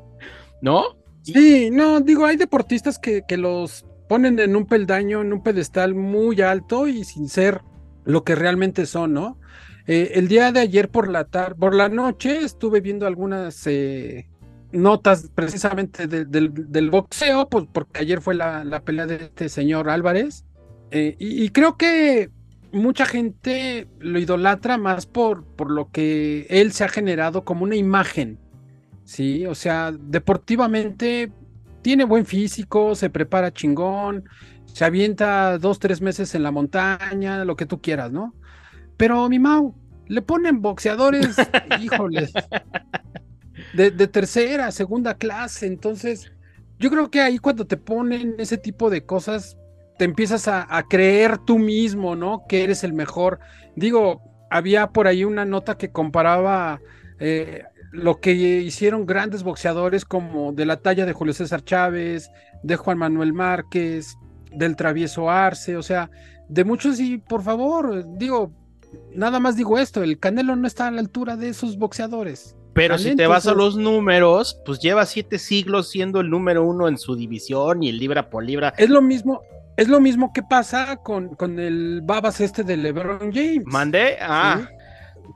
¿no? 0.62 0.98
Sí, 1.22 1.70
no, 1.72 2.02
digo, 2.02 2.26
hay 2.26 2.36
deportistas 2.36 3.00
que, 3.00 3.24
que 3.28 3.38
los 3.38 3.86
ponen 4.10 4.40
en 4.40 4.56
un 4.56 4.66
peldaño, 4.66 5.22
en 5.22 5.32
un 5.32 5.42
pedestal 5.42 5.96
muy 5.96 6.42
alto 6.42 6.88
y 6.88 7.04
sin 7.04 7.30
ser 7.30 7.62
lo 8.04 8.24
que 8.24 8.36
realmente 8.36 8.86
son, 8.86 9.14
¿no? 9.14 9.40
Eh, 9.88 10.12
el 10.16 10.28
día 10.28 10.52
de 10.52 10.62
ayer 10.62 10.90
por 10.90 11.10
la 11.10 11.26
tarde, 11.26 11.56
por 11.56 11.76
la 11.76 11.90
noche, 11.90 12.40
estuve 12.40 12.80
viendo 12.80 13.06
algunas 13.06 13.66
eh, 13.68 14.28
notas 14.74 15.30
precisamente 15.34 16.08
del, 16.08 16.90
boxeo, 16.90 17.48
pues 17.48 17.66
porque 17.72 18.02
ayer 18.02 18.22
fue 18.22 18.36
la, 18.36 18.82
pelea 18.84 19.06
de 19.06 19.16
este 19.16 19.48
señor 19.50 19.90
Álvarez. 19.90 20.46
Eh, 20.92 21.16
y, 21.18 21.50
creo 21.50 21.78
que 21.78 22.30
mucha 22.72 23.06
gente 23.06 23.88
lo 24.00 24.20
idolatra 24.20 24.78
más 24.78 25.06
por, 25.06 25.46
por 25.46 25.72
lo 25.72 25.90
que 25.92 26.46
él 26.50 26.72
se 26.72 26.84
ha 26.84 26.90
generado 26.90 27.46
como 27.46 27.64
una 27.64 27.76
imagen. 27.76 28.40
Sí, 29.06 29.46
o 29.46 29.56
sea, 29.56 29.92
deportivamente 29.92 31.32
tiene 31.82 32.06
buen 32.06 32.26
físico, 32.26 32.96
se 32.96 33.10
prepara 33.10 33.54
chingón, 33.54 34.26
se 34.66 34.86
avienta 34.86 35.58
dos, 35.58 35.80
tres 35.80 36.02
meses 36.02 36.36
en 36.36 36.44
la 36.44 36.52
montaña, 36.52 37.44
lo 37.46 37.56
que 37.56 37.66
tú 37.66 37.82
quieras, 37.82 38.12
¿no? 38.12 38.34
Pero 38.98 39.28
mi 39.30 39.40
Mau, 39.40 39.76
le 40.08 40.22
ponen 40.22 40.62
boxeadores, 40.62 41.36
híjoles 41.82 42.34
de, 43.74 43.92
tercera, 44.08 44.72
segunda 44.72 45.16
clase. 45.16 45.66
Entonces, 45.66 46.32
yo 46.80 46.90
creo 46.90 47.10
que 47.10 47.22
ahí 47.22 47.40
cuando 47.40 47.66
te 47.66 47.78
ponen 47.78 48.36
ese 48.38 48.58
tipo 48.58 48.90
de 48.90 49.06
cosas, 49.06 49.58
te 49.98 50.06
empiezas 50.06 50.48
a, 50.48 50.84
creer 50.90 51.38
tú 51.38 51.60
mismo, 51.60 52.16
¿no? 52.16 52.46
Que 52.48 52.64
eres 52.64 52.84
el 52.84 52.94
mejor. 52.94 53.40
Digo, 53.76 54.22
había 54.50 54.88
por 54.88 55.08
ahí 55.08 55.24
una 55.24 55.46
nota 55.46 55.78
que 55.78 55.92
comparaba 55.92 56.82
eh, 57.20 57.64
lo 57.92 58.20
que 58.20 58.32
hicieron 58.34 59.06
grandes 59.06 59.44
boxeadores 59.44 60.06
como 60.06 60.52
de 60.52 60.66
la 60.66 60.78
talla 60.78 61.06
de 61.06 61.14
Julio 61.14 61.34
César 61.34 61.64
Chávez, 61.64 62.32
de 62.64 62.76
Juan 62.76 62.98
Manuel 62.98 63.34
Márquez, 63.34 64.18
del 64.52 64.76
travieso 64.76 65.30
Arce, 65.30 65.78
o 65.78 65.84
sea, 65.84 66.10
de 66.50 66.64
muchos 66.64 67.00
y 67.00 67.18
por 67.18 67.44
favor, 67.44 68.06
digo, 68.18 68.52
nada 69.16 69.40
más 69.40 69.56
digo 69.56 69.78
esto, 69.78 70.04
el 70.04 70.20
Canelo 70.20 70.56
no 70.56 70.68
está 70.68 70.88
a 70.88 70.92
la 70.92 71.02
altura 71.02 71.38
de 71.38 71.50
esos 71.50 71.78
boxeadores. 71.78 72.56
Pero 72.74 72.98
si 72.98 73.16
te 73.16 73.28
vas 73.28 73.48
a 73.48 73.54
los 73.54 73.76
números, 73.78 74.60
pues 74.66 74.80
lleva 74.80 75.06
siete 75.06 75.38
siglos 75.38 75.90
siendo 75.90 76.22
el 76.22 76.30
número 76.30 76.64
uno 76.64 76.88
en 76.88 76.98
su 76.98 77.16
división 77.16 77.84
y 77.84 77.90
el 77.90 78.00
libra 78.00 78.30
por 78.30 78.44
libra. 78.44 78.74
Es 78.78 78.90
lo 78.90 79.02
mismo, 79.02 79.42
es 79.78 79.88
lo 79.88 80.00
mismo 80.00 80.34
que 80.34 80.42
pasa 80.42 80.98
con, 80.98 81.36
con 81.36 81.60
el 81.60 82.02
babas 82.04 82.42
este 82.42 82.64
de 82.64 82.78
LeBron 82.78 83.32
James. 83.32 83.64
¿Mandé? 83.66 84.18
Ah. 84.22 84.68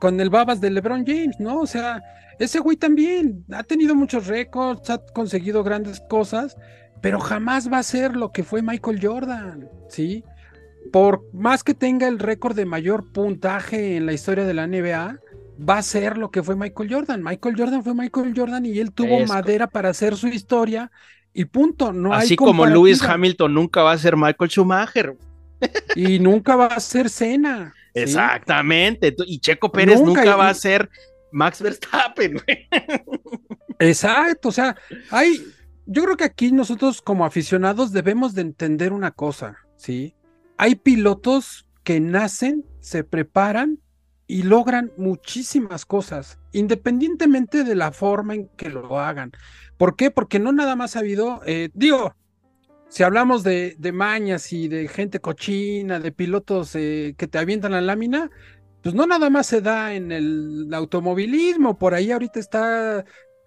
Con 0.00 0.20
el 0.20 0.30
babas 0.30 0.60
de 0.60 0.70
LeBron 0.70 1.04
James, 1.06 1.38
¿no? 1.38 1.60
O 1.60 1.66
sea, 1.66 2.02
ese 2.38 2.60
güey 2.60 2.76
también 2.76 3.44
ha 3.52 3.62
tenido 3.62 3.94
muchos 3.94 4.26
récords, 4.26 4.90
ha 4.90 4.98
conseguido 4.98 5.62
grandes 5.64 6.00
cosas, 6.08 6.56
pero 7.00 7.20
jamás 7.20 7.72
va 7.72 7.78
a 7.78 7.82
ser 7.84 8.16
lo 8.16 8.32
que 8.32 8.44
fue 8.44 8.62
Michael 8.62 9.00
Jordan, 9.00 9.68
¿sí? 9.88 10.24
Por 10.92 11.22
más 11.32 11.64
que 11.64 11.74
tenga 11.74 12.08
el 12.08 12.18
récord 12.18 12.56
de 12.56 12.64
mayor 12.64 13.12
puntaje 13.12 13.96
en 13.96 14.06
la 14.06 14.12
historia 14.12 14.44
de 14.44 14.54
la 14.54 14.66
NBA, 14.66 15.18
va 15.58 15.78
a 15.78 15.82
ser 15.82 16.18
lo 16.18 16.30
que 16.30 16.42
fue 16.42 16.56
Michael 16.56 16.92
Jordan. 16.92 17.22
Michael 17.22 17.56
Jordan 17.56 17.82
fue 17.82 17.94
Michael 17.94 18.32
Jordan 18.36 18.66
y 18.66 18.78
él 18.78 18.92
tuvo 18.92 19.24
madera 19.26 19.66
para 19.66 19.90
hacer 19.90 20.16
su 20.16 20.28
historia 20.28 20.90
y 21.32 21.44
punto. 21.44 21.92
No 21.92 22.12
Así 22.12 22.36
como 22.36 22.66
Lewis 22.66 23.02
Hamilton 23.02 23.54
nunca 23.54 23.82
va 23.82 23.92
a 23.92 23.98
ser 23.98 24.16
Michael 24.16 24.50
Schumacher. 24.50 25.16
Y 25.96 26.20
nunca 26.20 26.54
va 26.54 26.66
a 26.66 26.80
ser 26.80 27.10
Cena. 27.10 27.74
Exactamente. 27.92 29.14
Y 29.26 29.40
Checo 29.40 29.72
Pérez 29.72 30.00
nunca, 30.00 30.36
va 30.36 30.48
a 30.48 30.54
ser 30.54 30.88
Max 31.32 31.60
Verstappen. 31.60 32.40
Exacto. 33.78 34.50
O 34.50 34.52
sea, 34.52 34.76
hay, 35.10 35.42
yo 35.86 36.04
creo 36.04 36.16
que 36.16 36.24
aquí 36.24 36.52
nosotros 36.52 37.02
como 37.02 37.24
aficionados 37.24 37.92
debemos 37.92 38.34
de 38.34 38.42
entender 38.42 38.92
una 38.92 39.10
cosa, 39.10 39.56
¿sí? 39.76 40.14
Hay 40.56 40.76
pilotos 40.76 41.66
que 41.82 42.00
nacen, 42.00 42.64
se 42.80 43.02
preparan 43.02 43.80
y 44.28 44.42
logran 44.42 44.92
muchísimas 44.98 45.86
cosas, 45.86 46.38
independientemente 46.52 47.64
de 47.64 47.74
la 47.74 47.90
forma 47.92 48.34
en 48.34 48.48
que 48.48 48.68
lo 48.68 49.00
hagan. 49.00 49.32
¿Por 49.78 49.96
qué? 49.96 50.10
Porque 50.10 50.38
no 50.38 50.52
nada 50.52 50.76
más 50.76 50.94
ha 50.94 50.98
habido, 51.00 51.40
eh, 51.46 51.70
digo, 51.72 52.14
si 52.90 53.02
hablamos 53.02 53.42
de, 53.42 53.74
de, 53.78 53.92
mañas 53.92 54.52
y 54.52 54.68
de 54.68 54.86
gente 54.86 55.18
cochina, 55.20 55.98
de 55.98 56.12
pilotos 56.12 56.74
eh, 56.74 57.14
que 57.16 57.26
te 57.26 57.38
avientan 57.38 57.72
la 57.72 57.80
lámina, 57.80 58.30
pues 58.82 58.94
no 58.94 59.06
nada 59.06 59.30
más 59.30 59.46
se 59.46 59.62
da 59.62 59.94
en 59.94 60.12
el 60.12 60.68
automovilismo, 60.72 61.78
por 61.78 61.94
ahí 61.94 62.12
ahorita 62.12 62.38
está 62.38 63.04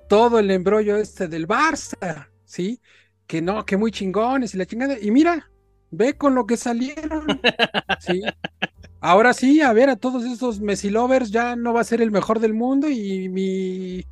todo 0.10 0.40
el 0.40 0.50
embrollo 0.50 0.98
este 0.98 1.28
del 1.28 1.48
Barça, 1.48 2.30
¿sí? 2.44 2.82
Que 3.28 3.42
no, 3.42 3.66
que 3.66 3.78
muy 3.78 3.92
chingones 3.92 4.56
y 4.56 4.58
la 4.58 4.66
chingada. 4.66 4.98
Y 5.00 5.12
mira, 5.12 5.50
ve 5.92 6.18
con 6.18 6.36
lo 6.36 6.46
que 6.46 6.58
salieron, 6.58 7.26
¿sí? 8.00 8.22
Ahora 9.02 9.34
sí, 9.34 9.62
a 9.62 9.74
ver, 9.74 9.90
a 9.90 9.96
todos 9.96 10.24
estos 10.24 10.62
Messi 10.62 10.90
lovers 10.90 11.32
ya 11.32 11.56
no 11.56 11.74
va 11.74 11.82
a 11.82 11.86
ser 11.86 12.02
el 12.02 12.12
mejor 12.12 12.40
del 12.40 12.54
mundo 12.54 12.88
y 12.88 13.30
mi 13.30 14.06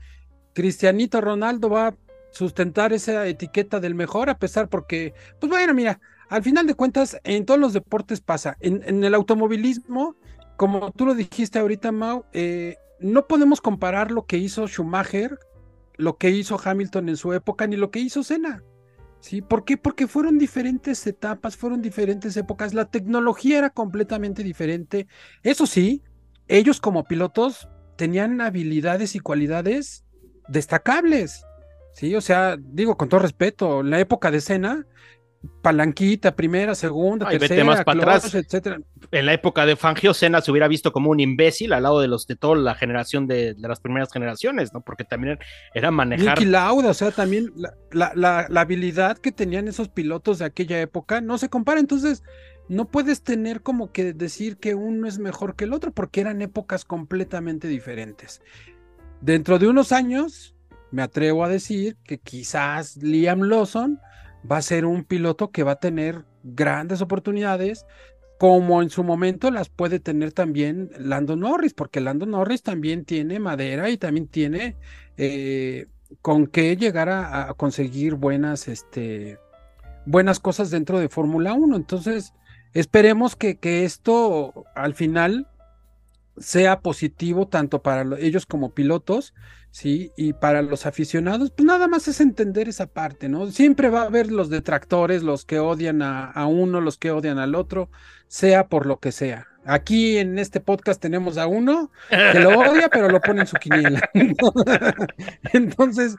Cristianito 0.54 1.22
Ronaldo 1.22 1.70
va 1.70 1.88
a 1.88 1.96
sustentar 2.32 2.92
esa 2.92 3.28
etiqueta 3.28 3.80
del 3.80 3.96
mejor 3.96 4.30
a 4.30 4.38
pesar 4.38 4.68
porque, 4.68 5.14
pues 5.40 5.50
bueno, 5.50 5.74
mira, 5.74 6.00
al 6.30 6.44
final 6.44 6.68
de 6.68 6.74
cuentas 6.74 7.18
en 7.24 7.46
todos 7.46 7.60
los 7.60 7.74
deportes 7.74 8.20
pasa. 8.20 8.58
En, 8.60 9.04
el 9.04 9.14
automovilismo, 9.14 10.16
como 10.58 10.92
tú 10.92 11.06
lo 11.06 11.14
dijiste 11.14 11.60
ahorita, 11.60 11.92
Mau, 11.92 12.26
eh, 12.34 12.76
no 13.00 13.28
podemos 13.28 13.62
comparar 13.62 14.12
lo 14.12 14.26
que 14.26 14.38
hizo 14.38 14.68
Schumacher 14.68 15.38
lo 16.00 16.18
que 16.18 16.30
hizo 16.30 16.58
Hamilton 16.64 17.10
en 17.10 17.18
su 17.18 17.34
época 17.34 17.68
ni 17.68 17.76
lo 17.76 17.92
que 17.92 18.00
hizo 18.00 18.24
Senna. 18.24 18.64
¿Sí? 19.20 19.42
¿Por 19.42 19.66
qué? 19.66 19.78
Porque 19.78 20.08
fueron 20.08 20.38
diferentes 20.38 21.06
etapas, 21.06 21.58
fueron 21.58 21.82
diferentes 21.82 22.38
épocas, 22.38 22.74
la 22.74 22.86
tecnología 22.86 23.58
era 23.58 23.70
completamente 23.70 24.44
diferente. 24.44 25.08
Eso 25.44 25.66
sí, 25.66 26.04
ellos 26.48 26.80
como 26.80 27.04
pilotos 27.04 27.68
tenían 27.98 28.40
habilidades 28.40 29.16
y 29.16 29.20
cualidades 29.20 30.06
destacables. 30.48 31.46
Sí, 31.94 32.16
o 32.16 32.22
sea, 32.22 32.58
digo 32.58 32.96
con 32.96 33.10
todo 33.10 33.20
respeto, 33.20 33.84
la 33.84 34.00
época 34.00 34.32
de 34.32 34.40
Senna, 34.40 34.86
palanquita, 35.62 36.36
primera, 36.36 36.76
segunda, 36.76 37.28
Ay, 37.28 37.36
vete 37.38 37.50
tercera, 37.50 37.64
más 37.66 37.84
para 37.84 38.00
atrás. 38.00 38.34
etcétera. 38.36 38.80
En 39.12 39.26
la 39.26 39.34
época 39.34 39.66
de 39.66 39.76
Fangio, 39.76 40.14
Senna 40.14 40.42
se 40.42 40.52
hubiera 40.52 40.68
visto 40.68 40.92
como 40.92 41.10
un 41.12 41.20
imbécil 41.20 41.74
al 41.74 41.84
lado 41.84 42.02
de 42.02 42.08
los 42.08 42.28
de 42.28 42.36
toda 42.36 42.56
la 42.58 42.76
generación 42.76 43.28
de, 43.28 43.54
de 43.54 43.68
las 43.68 43.80
primeras 43.80 44.12
generaciones, 44.12 44.74
¿no? 44.74 44.82
Porque 44.82 45.04
también 45.04 45.40
era 45.74 45.92
manejar. 45.92 46.38
Niki 46.38 46.50
Lauda, 46.50 46.90
o 46.90 46.94
sea, 46.94 47.12
también 47.12 47.52
la, 47.56 47.74
la- 47.92 48.12
la- 48.16 48.48
la 48.50 48.62
habilidad 48.62 49.18
que 49.18 49.32
tenían 49.32 49.68
esos 49.68 49.90
pilotos 49.90 50.40
de 50.40 50.46
aquella 50.46 50.80
época 50.82 51.22
no 51.22 51.38
se 51.38 51.50
compara. 51.50 51.80
Entonces, 51.80 52.24
no 52.68 52.86
puedes 52.90 53.24
tener 53.24 53.62
como 53.62 53.92
que 53.92 54.14
decir 54.14 54.58
que 54.58 54.76
uno 54.76 55.08
es 55.08 55.18
mejor 55.20 55.56
que 55.56 55.64
el 55.64 55.74
otro, 55.74 55.92
porque 55.92 56.22
eran 56.22 56.42
épocas 56.42 56.86
completamente 56.86 57.68
diferentes. 57.68 58.42
Dentro 59.22 59.58
de 59.58 59.68
unos 59.68 59.92
años, 59.92 60.56
me 60.92 61.02
atrevo 61.02 61.44
a 61.44 61.50
decir 61.50 61.98
que 62.04 62.20
quizás 62.20 62.98
Liam 62.98 63.42
Lawson 63.42 64.00
va 64.50 64.58
a 64.58 64.62
ser 64.62 64.86
un 64.86 65.04
piloto 65.04 65.52
que 65.52 65.64
va 65.64 65.74
a 65.74 65.80
tener 65.80 66.24
grandes 66.44 67.02
oportunidades, 67.02 67.86
como 68.40 68.82
en 68.82 68.90
su 68.90 69.04
momento 69.04 69.52
las 69.52 69.68
puede 69.68 70.00
tener 70.00 70.32
también 70.32 70.92
Lando 70.98 71.36
Norris, 71.36 71.74
porque 71.74 72.00
Lando 72.00 72.26
Norris 72.26 72.64
también 72.64 73.04
tiene 73.04 73.38
madera 73.38 73.90
y 73.90 73.98
también 73.98 74.28
tiene 74.28 74.78
eh, 75.18 75.88
con 76.22 76.48
qué 76.48 76.78
llegar 76.78 77.10
a, 77.10 77.54
conseguir 77.56 78.16
buenas, 78.16 78.70
este, 78.70 79.38
buenas 80.06 80.40
cosas 80.40 80.72
dentro 80.72 81.00
de 81.00 81.10
Fórmula 81.10 81.54
1. 81.54 81.76
Entonces, 81.76 82.34
esperemos 82.74 83.36
que, 83.36 83.58
que 83.58 83.84
esto 83.84 84.64
al 84.74 84.94
final 84.96 85.49
sea 86.40 86.80
positivo 86.82 87.48
tanto 87.48 87.82
para 87.82 88.04
lo- 88.04 88.18
ellos 88.18 88.46
como 88.46 88.74
pilotos, 88.74 89.34
¿sí? 89.72 90.12
Y 90.18 90.34
para 90.34 90.62
los 90.62 90.86
aficionados, 90.86 91.52
pues 91.52 91.66
nada 91.66 91.88
más 91.88 92.08
es 92.08 92.22
entender 92.22 92.68
esa 92.70 92.88
parte, 92.88 93.30
¿no? 93.30 93.48
Siempre 93.52 93.90
va 93.90 94.02
a 94.02 94.06
haber 94.06 94.32
los 94.32 94.50
detractores, 94.50 95.24
los 95.24 95.46
que 95.46 95.60
odian 95.60 96.02
a 96.02 96.46
uno, 96.48 96.82
los 96.82 96.98
que 96.98 97.12
odian 97.12 97.38
al 97.40 97.56
otro, 97.56 97.90
sea 98.28 98.68
por 98.68 98.86
lo 98.86 99.00
que 99.00 99.12
sea. 99.12 99.46
Aquí 99.66 100.18
en 100.18 100.40
este 100.40 100.62
podcast 100.62 101.02
tenemos 101.02 101.38
a 101.38 101.46
uno 101.46 101.92
que 102.10 102.40
lo 102.40 102.58
odia, 102.58 102.90
pero 102.90 103.10
lo 103.10 103.20
pone 103.22 103.42
en 103.42 103.48
su 103.48 103.58
quiniela. 103.58 104.02
Entonces, 105.54 106.16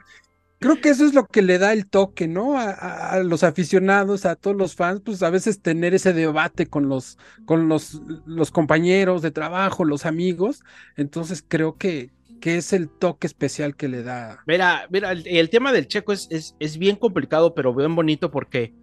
creo 0.61 0.79
que 0.79 0.89
eso 0.89 1.05
es 1.05 1.15
lo 1.15 1.25
que 1.25 1.41
le 1.41 1.57
da 1.57 1.73
el 1.73 1.87
toque, 1.87 2.27
¿no? 2.27 2.57
A, 2.57 3.19
los 3.23 3.43
aficionados, 3.43 4.25
a 4.25 4.35
todos 4.35 4.55
los 4.55 4.75
fans, 4.75 5.01
pues 5.03 5.23
a 5.23 5.31
veces 5.31 5.59
tener 5.59 5.95
ese 5.95 6.13
debate 6.13 6.67
con 6.67 6.87
los, 6.87 7.17
con 7.45 7.67
los, 7.67 7.99
los 8.27 8.51
compañeros 8.51 9.23
de 9.23 9.31
trabajo, 9.31 9.83
los 9.83 10.05
amigos. 10.05 10.63
Entonces, 10.95 11.43
creo 11.45 11.77
que, 11.77 12.11
que 12.39 12.57
es 12.57 12.73
el 12.73 12.89
toque 12.89 13.25
especial 13.25 13.75
que 13.75 13.87
le 13.87 14.03
da. 14.03 14.43
Mira, 14.45 14.87
mira, 14.91 15.11
el, 15.11 15.25
el 15.25 15.49
tema 15.49 15.73
del 15.73 15.87
checo 15.87 16.13
es, 16.13 16.27
es, 16.29 16.55
es 16.59 16.77
bien 16.77 16.95
complicado, 16.95 17.55
pero 17.55 17.73
bien 17.73 17.95
bonito 17.95 18.29
porque 18.29 18.75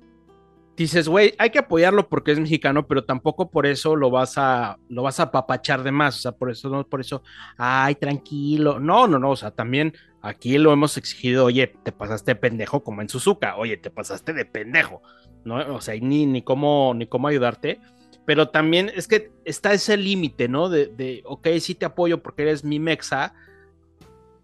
dices, 0.78 1.08
güey, 1.08 1.34
hay 1.38 1.50
que 1.50 1.58
apoyarlo 1.58 2.08
porque 2.08 2.30
es 2.32 2.40
mexicano, 2.40 2.86
pero 2.86 3.04
tampoco 3.04 3.50
por 3.50 3.66
eso 3.66 3.96
lo 3.96 4.10
vas 4.10 4.34
a, 4.36 4.78
lo 4.88 5.02
vas 5.02 5.20
a 5.20 5.30
papachar 5.30 5.82
de 5.82 5.92
más. 5.92 6.16
O 6.18 6.20
sea, 6.20 6.32
por 6.32 6.50
eso, 6.50 6.68
no, 6.70 6.84
por 6.86 7.00
eso, 7.00 7.22
ay, 7.56 7.96
tranquilo. 7.96 8.78
No, 8.78 9.06
no, 9.08 9.18
no. 9.18 9.30
O 9.30 9.36
sea, 9.36 9.50
también 9.50 9.92
aquí 10.22 10.59
lo 10.59 10.72
hemos 10.72 10.96
exigido, 10.96 11.44
oye, 11.44 11.66
te 11.83 11.92
pasaste 11.92 12.33
de 12.33 12.37
pendejo 12.37 12.83
como 12.83 13.02
en 13.02 13.09
Suzuka, 13.09 13.57
oye, 13.57 13.76
te 13.76 13.90
pasaste 13.90 14.33
de 14.33 14.44
pendejo, 14.44 15.02
¿no? 15.44 15.74
O 15.74 15.81
sea, 15.81 15.94
ni, 16.00 16.26
ni 16.26 16.42
cómo, 16.42 16.92
ni 16.94 17.07
cómo 17.07 17.28
ayudarte. 17.28 17.81
Pero 18.24 18.50
también 18.50 18.90
es 18.94 19.09
que 19.09 19.33
está 19.44 19.72
ese 19.72 19.96
límite, 19.96 20.48
¿no? 20.48 20.68
De, 20.68 20.87
de, 20.87 21.22
ok, 21.24 21.48
sí 21.61 21.74
te 21.74 21.87
apoyo 21.87 22.22
porque 22.22 22.42
eres 22.42 22.62
mi 22.62 22.78
mexa, 22.78 23.35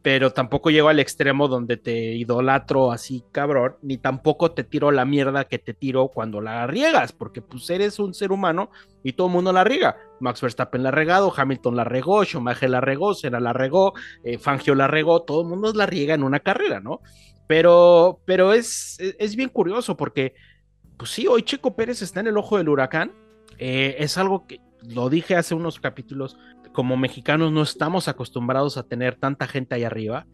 pero 0.05 0.35
tampoco 0.35 0.69
llego 0.69 0.91
al 0.91 1.01
extremo 1.01 1.49
donde 1.49 1.79
te 1.79 1.95
idolatro 1.95 2.93
así, 2.93 3.25
cabrón, 3.33 3.77
ni 3.81 3.97
tampoco 3.97 4.53
te 4.53 4.63
tiro 4.63 4.91
la 4.91 5.07
mierda 5.07 5.47
que 5.47 5.59
te 5.59 5.73
tiro 5.73 6.09
cuando 6.09 6.43
la 6.43 6.67
riegas, 6.67 7.15
porque 7.15 7.41
pues 7.41 7.71
eres 7.71 7.99
un 7.99 8.13
ser 8.13 8.31
humano 8.31 8.71
y 9.03 9.15
todo 9.15 9.29
el 9.29 9.33
mundo 9.33 9.51
la 9.51 9.65
riega. 9.65 9.97
Max 10.21 10.43
Verstappen 10.43 10.83
la 10.83 10.91
regado, 10.91 11.33
Hamilton 11.35 11.75
la 11.75 11.85
regó, 11.85 12.23
Schumacher 12.23 12.69
la 12.69 12.83
regó, 12.83 13.15
Senna 13.15 13.41
la 13.41 13.55
regó, 13.55 13.95
eh, 14.25 14.37
Fangio 14.37 14.75
la 14.75 14.89
regó, 14.89 15.23
todo 15.23 15.41
el 15.41 15.49
mundo 15.49 15.73
la 15.73 15.87
riega 15.87 16.13
en 16.13 16.23
una 16.23 16.41
carrera, 16.41 16.81
¿no? 16.81 17.01
Pero, 17.47 18.21
pero 18.27 18.53
es, 18.53 19.01
es, 19.01 19.17
es 19.19 19.37
bien 19.37 19.49
curioso 19.49 19.97
porque, 19.97 20.35
pues 20.99 21.13
sí, 21.13 21.27
hoy 21.27 21.45
Checo 21.45 21.77
Pérez 21.77 22.03
está 22.03 22.21
en 22.21 22.27
el 22.27 22.37
ojo 22.37 22.59
del 22.59 22.69
huracán. 22.69 23.11
Eh, 23.57 23.97
es 24.01 24.19
algo 24.19 24.47
que 24.47 24.61
lo 24.87 25.09
dije 25.09 25.37
hace 25.37 25.55
unos 25.55 25.81
capítulos, 25.81 26.37
como 26.75 26.99
mexicanos 26.99 27.51
no 27.53 27.63
estamos 27.63 28.09
acostumbrados 28.09 28.77
a 28.77 28.83
tener 28.83 29.17
tanta 29.17 29.47
gente 29.47 29.75
ahí 29.75 29.85
arriba. 29.85 30.27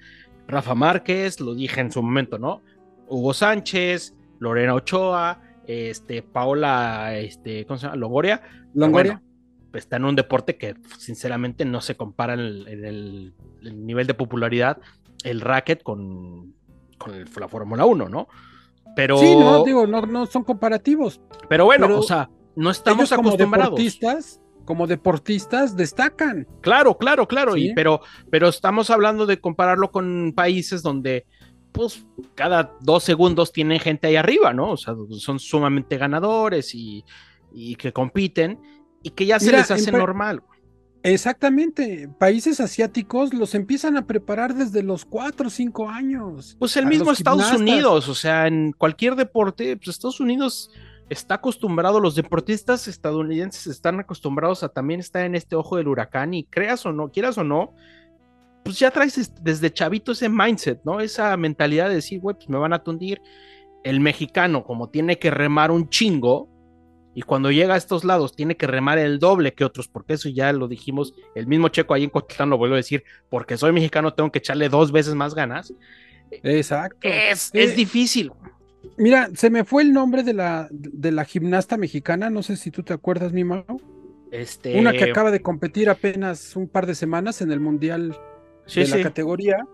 Rafa 0.48 0.74
Márquez, 0.74 1.38
lo 1.38 1.55
dije 1.55 1.81
en 1.81 1.92
su 1.92 2.03
momento, 2.03 2.37
¿no? 2.38 2.62
Hugo 3.09 3.33
Sánchez, 3.35 4.16
Lorena 4.40 4.74
Ochoa, 4.74 5.40
este, 5.68 6.22
Paola, 6.22 7.16
este, 7.16 7.64
¿cómo 7.66 7.79
se 7.79 7.87
llama? 7.87 7.96
Longoria. 7.96 8.42
Longoria. 8.74 9.12
Bueno, 9.20 9.26
pues, 9.70 9.85
está 9.85 9.96
en 9.98 10.07
un 10.07 10.16
deporte 10.16 10.57
que 10.57 10.74
sinceramente 10.98 11.64
no 11.64 11.81
se 11.81 11.94
compara 11.96 12.35
en 12.35 12.40
el, 12.40 12.66
en 12.68 12.85
el, 12.85 13.35
el 13.62 13.87
nivel 13.87 14.07
de 14.09 14.14
popularidad, 14.14 14.79
el 15.22 15.40
racket 15.40 15.83
con, 15.85 16.55
con 16.98 17.14
el- 17.14 17.29
la 17.38 17.46
Fórmula 17.48 17.85
1, 17.85 18.09
¿no? 18.09 18.26
Pero, 18.96 19.18
Sí, 19.18 19.37
no, 19.37 19.62
digo, 19.62 19.87
no, 19.87 20.00
no 20.03 20.26
son 20.26 20.42
comparativos. 20.42 21.20
pero 21.48 21.64
bueno, 21.66 21.87
pero 21.87 22.00
o 22.00 22.03
sea, 22.03 22.29
no 22.57 22.70
estamos 22.70 23.00
Ellos 23.03 23.16
como 23.16 23.29
acostumbrados. 23.29 23.70
deportistas, 23.70 24.40
como 24.70 24.87
deportistas, 24.87 25.76
destacan. 25.76 26.46
Claro, 26.61 26.96
claro, 26.96 27.26
claro. 27.26 27.54
Sí. 27.54 27.70
Y, 27.70 27.74
pero, 27.74 28.02
pero 28.30 28.46
estamos 28.46 28.88
hablando 28.88 29.26
de 29.26 29.40
compararlo 29.40 29.90
con 29.90 30.33
países 30.33 30.80
donde, 30.80 31.26
pues, 31.72 32.06
cada 32.37 32.72
dos 32.80 33.02
segundos 33.02 33.50
tienen 33.50 33.80
gente 33.80 34.06
ahí 34.06 34.14
arriba, 34.14 34.52
¿no? 34.52 34.70
O 34.70 34.76
sea, 34.76 34.94
son 35.18 35.40
sumamente 35.40 35.98
ganadores 35.98 36.72
y, 36.72 37.04
y 37.52 37.74
que 37.74 37.92
compiten 37.92 38.61
y 39.02 39.11
que 39.11 39.26
ya 39.26 39.40
se 39.40 39.46
Mira, 39.46 39.59
les 39.59 39.72
hace 39.72 39.90
normal. 39.90 40.40
Exactamente. 41.02 42.09
Países 42.20 42.61
asiáticos 42.61 43.35
los 43.35 43.56
empiezan 43.56 43.96
a 43.96 44.06
preparar 44.06 44.54
desde 44.54 44.85
los 44.85 45.04
cuatro 45.04 45.48
o 45.48 45.50
cinco 45.50 45.90
años. 45.90 46.54
Pues 46.61 46.76
el 46.76 46.87
mismo 46.87 47.11
Estados 47.11 47.42
gimnastas. 47.42 47.61
Unidos, 47.61 48.09
o 48.09 48.14
sea, 48.14 48.46
en 48.46 48.70
cualquier 48.70 49.16
deporte, 49.16 49.76
pues 49.76 49.88
Estados 49.88 50.20
Unidos 50.20 50.70
está 51.11 51.35
acostumbrado, 51.35 52.01
los 52.01 52.14
deportistas 52.14 52.88
estadounidenses 52.88 53.66
están 53.66 54.01
acostumbrados 54.01 54.62
a 54.62 54.70
también 54.70 55.01
estar 55.01 55.25
en 55.27 55.35
este 55.35 55.57
ojo 55.57 55.77
del 55.77 55.88
huracán 55.88 56.33
y 56.33 56.44
creas 56.44 56.87
o 56.87 56.92
no, 56.92 57.11
quieras 57.11 57.37
o 57.37 57.44
no, 57.44 57.75
pues 58.64 58.79
ya 58.79 58.90
traes 58.90 59.18
es- 59.18 59.35
desde 59.42 59.73
chavito 59.73 60.12
ese 60.12 60.29
mindset, 60.29 60.81
¿no? 60.85 61.01
Esa 61.01 61.37
mentalidad 61.37 61.88
de 61.88 61.96
decir, 61.96 62.20
güey, 62.20 62.37
pues 62.37 62.49
me 62.49 62.59
van 62.59 62.73
a 62.73 62.83
tundir. 62.83 63.20
El 63.83 64.01
mexicano, 64.01 64.64
como 64.64 64.88
tiene 64.90 65.18
que 65.18 65.31
remar 65.31 65.70
un 65.70 65.88
chingo, 65.88 66.49
y 67.12 67.23
cuando 67.23 67.51
llega 67.51 67.75
a 67.75 67.77
estos 67.77 68.05
lados 68.05 68.37
tiene 68.37 68.57
que 68.57 68.68
remar 68.68 68.99
el 68.99 69.18
doble 69.18 69.53
que 69.53 69.64
otros, 69.64 69.88
porque 69.88 70.12
eso 70.14 70.29
ya 70.29 70.53
lo 70.53 70.68
dijimos, 70.68 71.12
el 71.35 71.46
mismo 71.49 71.68
checo 71.68 71.92
ahí 71.92 72.05
en 72.05 72.11
Cotitlán 72.11 72.51
lo 72.51 72.57
vuelvo 72.59 72.75
a 72.75 72.77
decir, 72.77 73.03
porque 73.29 73.57
soy 73.57 73.73
mexicano 73.73 74.14
tengo 74.14 74.31
que 74.31 74.38
echarle 74.38 74.68
dos 74.68 74.92
veces 74.92 75.14
más 75.16 75.35
ganas. 75.35 75.75
Exacto. 76.31 76.99
Es, 77.03 77.51
Eh, 77.53 77.64
es 77.64 77.75
difícil. 77.75 78.31
Mira, 78.97 79.31
se 79.35 79.51
me 79.51 79.64
fue 79.64 79.83
el 79.83 79.93
nombre 79.93 80.23
de 80.23 80.33
la, 80.33 80.69
de 80.71 81.12
la 81.12 81.25
gimnasta 81.25 81.77
mexicana, 81.77 82.31
no 82.31 82.43
sé 82.43 82.57
si 82.57 82.71
tú 82.71 82.83
te 82.83 82.93
acuerdas, 82.93 83.33
mi 83.33 83.45
Mau. 83.45 83.64
Este, 84.31 84.79
Una 84.79 84.93
que 84.93 85.05
acaba 85.05 85.31
de 85.31 85.40
competir 85.40 85.90
apenas 85.90 86.55
un 86.57 86.69
par 86.69 86.87
de 86.87 86.95
semanas 86.95 87.43
en 87.43 87.51
el 87.51 87.61
Mundial 87.61 88.16
sí, 88.66 88.81
de 88.81 88.88
la 88.88 89.03
categoría. 89.03 89.66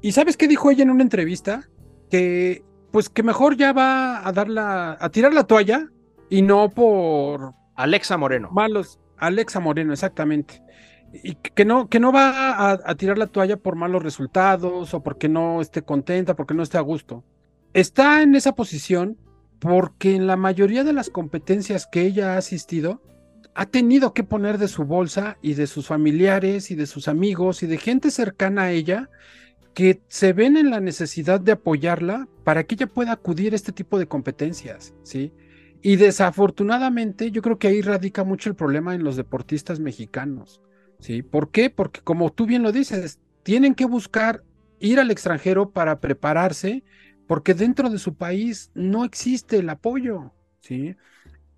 ¿Y 0.00 0.12
sabes 0.12 0.36
qué 0.36 0.48
dijo 0.48 0.70
ella 0.70 0.82
en 0.82 0.90
una 0.90 1.02
entrevista? 1.02 1.68
Que 2.10 2.62
pues 2.90 3.08
que 3.08 3.24
mejor 3.24 3.56
ya 3.56 3.72
va 3.72 4.26
a 4.26 4.32
dar 4.32 4.48
la, 4.48 4.96
a 5.00 5.10
tirar 5.10 5.34
la 5.34 5.44
toalla 5.44 5.88
y 6.30 6.42
no 6.42 6.70
por 6.70 7.52
Alexa 7.74 8.16
Moreno. 8.16 8.50
malos. 8.52 9.00
Alexa 9.16 9.58
Moreno, 9.58 9.92
exactamente. 9.92 10.62
Y 11.12 11.34
que 11.34 11.64
no, 11.64 11.88
que 11.88 11.98
no 11.98 12.12
va 12.12 12.52
a, 12.52 12.78
a 12.84 12.94
tirar 12.94 13.18
la 13.18 13.26
toalla 13.26 13.56
por 13.56 13.74
malos 13.74 14.02
resultados 14.02 14.94
o 14.94 15.02
porque 15.02 15.28
no 15.28 15.60
esté 15.60 15.82
contenta, 15.82 16.36
porque 16.36 16.54
no 16.54 16.62
esté 16.62 16.78
a 16.78 16.82
gusto. 16.82 17.24
Está 17.74 18.22
en 18.22 18.36
esa 18.36 18.54
posición 18.54 19.18
porque 19.58 20.14
en 20.14 20.28
la 20.28 20.36
mayoría 20.36 20.84
de 20.84 20.92
las 20.92 21.10
competencias 21.10 21.88
que 21.90 22.02
ella 22.02 22.34
ha 22.34 22.38
asistido, 22.38 23.02
ha 23.54 23.66
tenido 23.66 24.14
que 24.14 24.22
poner 24.22 24.58
de 24.58 24.68
su 24.68 24.84
bolsa 24.84 25.38
y 25.42 25.54
de 25.54 25.66
sus 25.66 25.88
familiares 25.88 26.70
y 26.70 26.76
de 26.76 26.86
sus 26.86 27.08
amigos 27.08 27.64
y 27.64 27.66
de 27.66 27.78
gente 27.78 28.12
cercana 28.12 28.62
a 28.62 28.72
ella 28.72 29.10
que 29.74 30.00
se 30.06 30.32
ven 30.32 30.56
en 30.56 30.70
la 30.70 30.78
necesidad 30.78 31.40
de 31.40 31.52
apoyarla 31.52 32.28
para 32.44 32.62
que 32.62 32.76
ella 32.76 32.86
pueda 32.86 33.10
acudir 33.12 33.52
a 33.52 33.56
este 33.56 33.72
tipo 33.72 33.98
de 33.98 34.06
competencias, 34.06 34.94
¿sí? 35.02 35.32
Y 35.82 35.96
desafortunadamente 35.96 37.32
yo 37.32 37.42
creo 37.42 37.58
que 37.58 37.68
ahí 37.68 37.82
radica 37.82 38.22
mucho 38.22 38.50
el 38.50 38.54
problema 38.54 38.94
en 38.94 39.02
los 39.02 39.16
deportistas 39.16 39.80
mexicanos, 39.80 40.62
¿sí? 41.00 41.22
¿Por 41.22 41.50
qué? 41.50 41.70
Porque 41.70 42.00
como 42.02 42.30
tú 42.30 42.46
bien 42.46 42.62
lo 42.62 42.70
dices, 42.70 43.18
tienen 43.42 43.74
que 43.74 43.84
buscar 43.84 44.44
ir 44.78 45.00
al 45.00 45.10
extranjero 45.10 45.70
para 45.70 45.98
prepararse, 46.00 46.84
porque 47.26 47.54
dentro 47.54 47.90
de 47.90 47.98
su 47.98 48.14
país 48.14 48.70
no 48.74 49.04
existe 49.04 49.58
el 49.58 49.70
apoyo, 49.70 50.32
¿sí? 50.60 50.96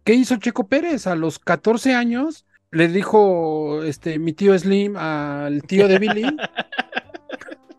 ¿Qué 0.04 0.14
hizo 0.14 0.36
Checo 0.36 0.68
Pérez? 0.68 1.06
A 1.06 1.16
los 1.16 1.38
14 1.38 1.94
años 1.94 2.46
le 2.70 2.88
dijo 2.88 3.82
este, 3.82 4.18
mi 4.18 4.32
tío 4.32 4.56
Slim 4.58 4.96
al 4.96 5.62
tío 5.62 5.88
de 5.88 5.98
Billy, 5.98 6.36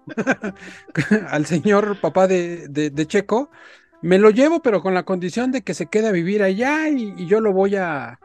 al 1.30 1.45
señor 1.45 2.00
papá 2.02 2.28
de, 2.28 2.67
de, 2.67 3.08
Checo, 3.08 3.50
me 4.02 4.17
lo 4.17 4.30
llevo, 4.30 4.62
pero 4.62 4.82
con 4.82 4.93
la 4.93 5.04
condición 5.04 5.52
de 5.52 5.62
que 5.62 5.73
se 5.73 5.88
quede 5.88 6.08
a 6.08 6.12
vivir 6.12 6.43
allá 6.43 6.89
y, 6.89 7.26
yo 7.28 7.41
lo 7.41 7.54
voy 7.54 7.76
a, 7.76 8.19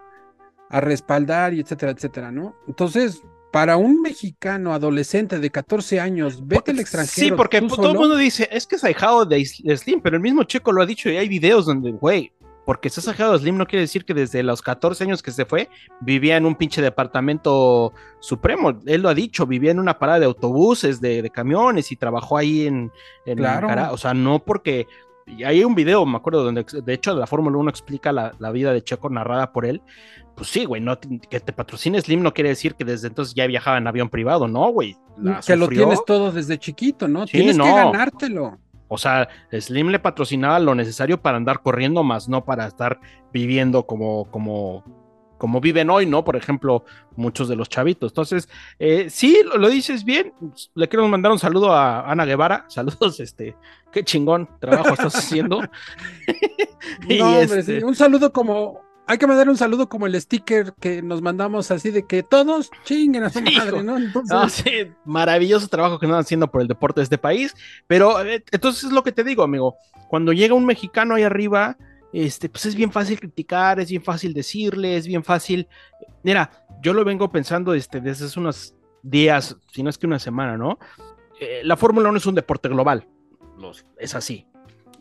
a, 0.71 0.81
respaldar 0.81 1.55
y 1.55 1.61
etcétera, 1.61 1.93
etcétera, 1.93 2.33
¿no? 2.33 2.57
Entonces, 2.67 3.23
para 3.53 3.77
un 3.77 4.01
mexicano 4.01 4.73
adolescente 4.73 5.39
de 5.39 5.51
14 5.51 6.01
años, 6.01 6.47
vete 6.47 6.71
al 6.71 6.81
extranjero. 6.81 7.27
Sí, 7.29 7.33
porque 7.37 7.61
todo 7.61 7.93
el 7.93 7.99
mundo 7.99 8.17
dice, 8.17 8.49
es 8.51 8.67
que 8.67 8.77
es 8.77 8.85
ahijado 8.85 9.27
de 9.27 9.45
Slim, 9.45 10.01
pero 10.01 10.17
el 10.17 10.23
mismo 10.23 10.43
Checo 10.45 10.73
lo 10.73 10.83
ha 10.83 10.87
dicho 10.87 11.11
y 11.11 11.19
hay 11.19 11.29
videos 11.29 11.67
donde, 11.67 11.93
güey, 11.93 12.33
porque 12.65 12.89
estás 12.89 13.07
ahijado 13.09 13.35
de 13.35 13.41
Slim 13.41 13.59
no 13.59 13.67
quiere 13.67 13.83
decir 13.83 14.07
que 14.07 14.15
desde 14.15 14.43
los 14.43 14.63
14 14.63 15.05
años 15.05 15.23
que 15.23 15.33
se 15.33 15.45
fue 15.45 15.69
vivía 16.01 16.39
en 16.39 16.47
un 16.47 16.55
pinche 16.55 16.81
departamento 16.81 17.93
supremo. 18.21 18.81
Él 18.87 19.03
lo 19.03 19.11
ha 19.11 19.15
dicho, 19.15 19.47
vivía 19.47 19.73
en 19.73 19.81
una 19.81 19.99
parada 19.99 20.21
de 20.21 20.27
autobuses, 20.27 21.03
de, 21.03 21.29
camiones 21.31 21.93
y 21.93 21.97
trabajó 21.97 22.39
ahí 22.39 22.67
en, 22.67 22.91
en 23.27 23.37
claro. 23.37 23.93
O 23.93 23.99
sea, 23.99 24.15
no 24.15 24.39
porque 24.39 24.87
y 25.27 25.45
hay 25.45 25.65
un 25.65 25.75
video, 25.75 26.05
me 26.05 26.17
acuerdo, 26.17 26.45
donde 26.45 26.65
de 26.65 26.93
hecho 26.93 27.15
la 27.15 27.27
Fórmula 27.27 27.57
1 27.57 27.71
explica 27.71 28.13
la, 28.13 28.51
vida 28.51 28.73
de 28.73 28.83
Checo 28.83 29.09
narrada 29.09 29.53
por 29.53 29.67
él. 29.67 29.83
Pues 30.35 30.49
sí, 30.49 30.65
güey, 30.65 30.81
no, 30.81 30.99
que 30.99 31.41
te 31.41 31.53
patrocine 31.53 32.01
Slim 32.01 32.23
no 32.23 32.33
quiere 32.33 32.51
decir 32.51 32.75
que 32.75 32.85
desde 32.85 33.09
entonces 33.09 33.35
ya 33.35 33.47
viajaba 33.47 33.79
en 33.79 33.87
avión 33.87 34.09
privado, 34.09 34.49
no, 34.49 34.71
güey. 34.71 34.97
Que 35.47 35.57
lo 35.57 35.69
tienes 35.69 36.05
todo 36.07 36.33
desde 36.33 36.59
chiquito, 36.59 37.07
¿no? 37.07 37.27
tienes 37.27 37.59
que 37.59 37.63
ganártelo. 37.63 38.59
O 38.89 38.99
sea, 38.99 39.27
Slim 39.51 39.89
le 39.89 39.99
patrocinaba 39.99 40.59
lo 40.59 40.75
necesario 40.75 41.21
para 41.21 41.39
andar 41.39 41.63
corriendo, 41.63 42.03
más 42.03 42.29
no 42.29 42.45
para 42.45 42.67
estar 42.67 43.01
viviendo 43.33 43.87
como, 43.87 44.31
como, 44.31 44.85
como 45.39 45.63
viven 45.63 45.89
hoy, 45.89 46.05
¿no? 46.05 46.25
Por 46.25 46.37
ejemplo, 46.37 46.85
muchos 47.17 47.49
de 47.49 47.57
los 47.57 47.71
chavitos. 47.71 48.13
Entonces, 48.13 48.51
eh, 48.79 49.09
sí, 49.09 49.41
lo, 49.45 49.69
dices 49.71 50.05
bien. 50.05 50.35
Le 50.75 50.89
quiero 50.89 51.09
mandar 51.09 51.33
un 51.33 51.39
saludo 51.39 51.73
a 51.73 52.11
Ana 52.11 52.27
Guevara. 52.27 52.67
Saludos, 52.69 53.19
este, 53.19 53.57
qué 53.91 54.05
chingón 54.05 54.47
trabajo 54.61 54.91
estás 54.91 55.17
haciendo. 55.17 55.63
no, 57.19 57.39
este 57.41 57.83
Un 57.83 57.97
saludo 57.97 58.31
como, 58.31 58.83
hay 59.13 59.19
que 59.19 59.27
mandar 59.27 59.51
un 59.51 59.59
saludo 59.59 59.91
como 59.91 60.07
el 60.07 60.19
sticker 60.19 60.73
que 60.81 61.03
nos 61.03 61.21
mandamos 61.21 61.71
así 61.71 61.91
de 61.91 62.07
que 62.07 62.23
todos 62.23 62.71
chinguen 62.85 63.25
a 63.25 63.31
su 63.31 63.43
madre, 63.43 63.83
¿no? 63.83 63.99
Entonces... 63.99 64.53
sí, 64.53 64.91
maravilloso 65.05 65.69
trabajo 65.69 65.99
que 65.99 66.07
están 66.07 66.19
haciendo 66.19 66.51
por 66.51 66.63
el 66.63 66.69
deporte 66.69 67.01
de 67.01 67.05
este 67.05 67.19
país. 67.19 67.55
Pero 67.87 68.25
eh, 68.25 68.43
entonces 68.51 68.85
es 68.85 68.91
lo 68.91 69.03
que 69.03 69.13
te 69.13 69.23
digo, 69.23 69.43
amigo. 69.43 69.77
Cuando 70.09 70.33
llega 70.33 70.55
un 70.55 70.65
mexicano 70.65 71.15
ahí 71.15 71.25
arriba, 71.25 71.77
este, 72.15 72.49
pues 72.49 72.65
es 72.65 72.75
bien 72.75 72.91
fácil 72.91 73.21
criticar, 73.21 73.81
es 73.81 73.91
bien 73.91 74.03
fácil 74.03 74.33
decirle, 74.33 74.97
es 74.97 75.07
bien 75.07 75.23
fácil. 75.23 75.69
Mira, 76.23 76.51
yo 76.83 76.95
lo 76.95 77.05
vengo 77.05 77.31
pensando 77.31 77.75
este, 77.75 78.01
desde 78.01 78.25
hace 78.25 78.41
unos 78.41 78.75
días, 79.03 79.57
si 79.73 79.83
no 79.83 79.91
es 79.91 79.99
que 79.99 80.07
una 80.07 80.21
semana, 80.21 80.57
¿no? 80.57 80.79
Eh, 81.39 81.61
la 81.65 81.77
Fórmula 81.77 82.09
1 82.09 82.17
es 82.17 82.27
un 82.27 82.35
deporte 82.35 82.71
global, 82.71 83.07
es 83.99 84.15
así, 84.15 84.47